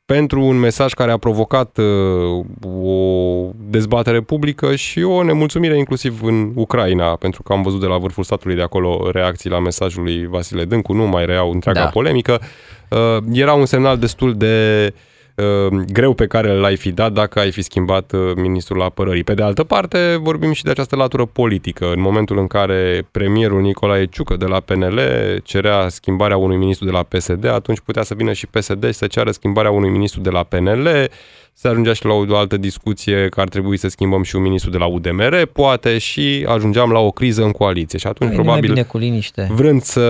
pentru 0.05 0.41
un 0.41 0.59
mesaj 0.59 0.93
care 0.93 1.11
a 1.11 1.17
provocat 1.17 1.78
uh, 1.78 2.45
o 2.84 3.49
dezbatere 3.69 4.22
publică 4.22 4.76
și 4.76 5.03
o 5.03 5.24
nemulțumire 5.24 5.78
inclusiv 5.78 6.24
în 6.24 6.51
Ucraina, 6.55 7.15
pentru 7.15 7.43
că 7.43 7.53
am 7.53 7.61
văzut 7.61 7.80
de 7.80 7.86
la 7.86 7.97
vârful 7.97 8.24
statului 8.24 8.55
de 8.55 8.61
acolo 8.61 9.09
reacții 9.11 9.49
la 9.49 9.59
mesajul 9.59 10.03
lui 10.03 10.28
Vasile 10.28 10.65
Dâncu, 10.65 10.93
nu 10.93 11.07
mai 11.07 11.26
reau 11.26 11.51
întreaga 11.51 11.84
da. 11.84 11.89
polemică. 11.89 12.41
Uh, 12.89 13.17
era 13.34 13.53
un 13.53 13.65
semnal 13.65 13.97
destul 13.97 14.38
de 14.38 14.86
uh, 14.93 15.01
Uh, 15.41 15.81
greu 15.91 16.13
pe 16.13 16.27
care 16.27 16.53
l-ai 16.53 16.75
fi 16.75 16.91
dat 16.91 17.13
dacă 17.13 17.39
ai 17.39 17.51
fi 17.51 17.61
schimbat 17.61 18.11
uh, 18.11 18.19
ministrul 18.35 18.81
apărării. 18.81 19.23
Pe 19.23 19.33
de 19.33 19.43
altă 19.43 19.63
parte, 19.63 20.17
vorbim 20.21 20.51
și 20.51 20.63
de 20.63 20.69
această 20.69 20.95
latură 20.95 21.25
politică. 21.25 21.91
În 21.91 22.01
momentul 22.01 22.37
în 22.37 22.47
care 22.47 23.07
premierul 23.11 23.61
Nicolae 23.61 24.05
Ciucă 24.05 24.35
de 24.35 24.45
la 24.45 24.59
PNL 24.59 24.99
cerea 25.43 25.87
schimbarea 25.89 26.37
unui 26.37 26.57
ministru 26.57 26.85
de 26.85 26.91
la 26.91 27.03
PSD, 27.03 27.45
atunci 27.45 27.79
putea 27.79 28.03
să 28.03 28.13
vină 28.13 28.33
și 28.33 28.47
PSD 28.47 28.85
și 28.85 28.93
să 28.93 29.07
ceară 29.07 29.31
schimbarea 29.31 29.71
unui 29.71 29.89
ministru 29.89 30.21
de 30.21 30.29
la 30.29 30.43
PNL 30.43 31.09
se 31.54 31.68
ajungea 31.68 31.93
și 31.93 32.06
la 32.06 32.14
o 32.14 32.36
altă 32.36 32.58
discuție 32.58 33.28
că 33.30 33.41
ar 33.41 33.49
trebui 33.49 33.78
să 33.78 33.88
schimbăm 33.88 34.24
și 34.24 34.36
un 34.36 34.41
ministru 34.41 34.70
de 34.70 34.78
la 34.78 34.86
UDMR, 34.86 35.45
poate, 35.45 35.97
și 35.97 36.45
ajungeam 36.47 36.91
la 36.91 36.99
o 36.99 37.12
criză 37.12 37.43
în 37.43 37.52
coaliție. 37.52 37.99
Și 37.99 38.08
atunci, 38.08 38.30
Ai, 38.30 38.36
probabil, 38.36 38.70
bine 38.70 38.84
cu 38.84 38.97
liniște. 38.97 39.49
vrând 39.52 39.82
să 39.82 40.02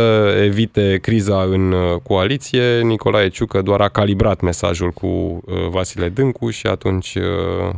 evite 0.44 0.98
criza 1.02 1.42
în 1.42 1.72
uh, 1.72 2.00
coaliție, 2.04 2.82
Nicolae 2.82 3.30
Ciucă 3.30 3.62
doar 3.62 3.82
a 3.82 3.88
calibrat 3.88 4.42
mesajul 4.42 4.92
cu 4.92 5.08
uh, 5.08 5.42
Vasile 5.70 6.10
Dâncu 6.10 6.50
și 6.50 6.68
atunci 6.68 7.16
uh, 7.16 7.24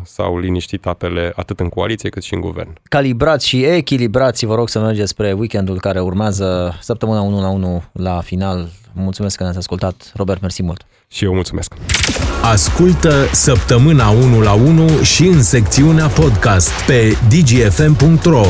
s-au 0.04 0.40
liniștit 0.40 0.86
apele 0.86 1.34
atât 1.36 1.60
în 1.60 1.70
coaliție 1.70 2.10
cât 2.10 2.24
și 2.24 2.34
în 2.34 2.42
guvern. 2.42 2.74
Calibrați 2.84 3.48
și 3.48 3.64
echilibrați, 3.64 4.46
vă 4.46 4.56
rog 4.56 4.70
să 4.70 4.80
mergeți 4.80 5.10
spre 5.10 5.32
weekendul 5.32 5.80
care 5.80 6.00
urmează 6.00 6.78
săptămâna 6.82 7.22
1 7.22 7.42
la 7.42 7.50
1 7.50 7.84
la 7.92 8.22
final. 8.22 8.70
Mulțumesc 8.94 9.38
că 9.38 9.44
ne-ați 9.44 9.58
ascultat. 9.58 10.12
Robert, 10.16 10.42
mersi 10.42 10.64
mult. 10.64 10.86
Și 11.08 11.24
eu 11.24 11.34
mulțumesc. 11.34 11.74
Ascultă 12.42 13.28
săptămâna 13.32 14.10
1 14.10 14.42
la 14.42 14.54
1 14.54 15.02
și 15.02 15.26
în 15.26 15.44
secțiunea 15.44 16.08
podcast 16.08 16.72
pe 16.88 17.18
dgfm.ro 17.30 18.46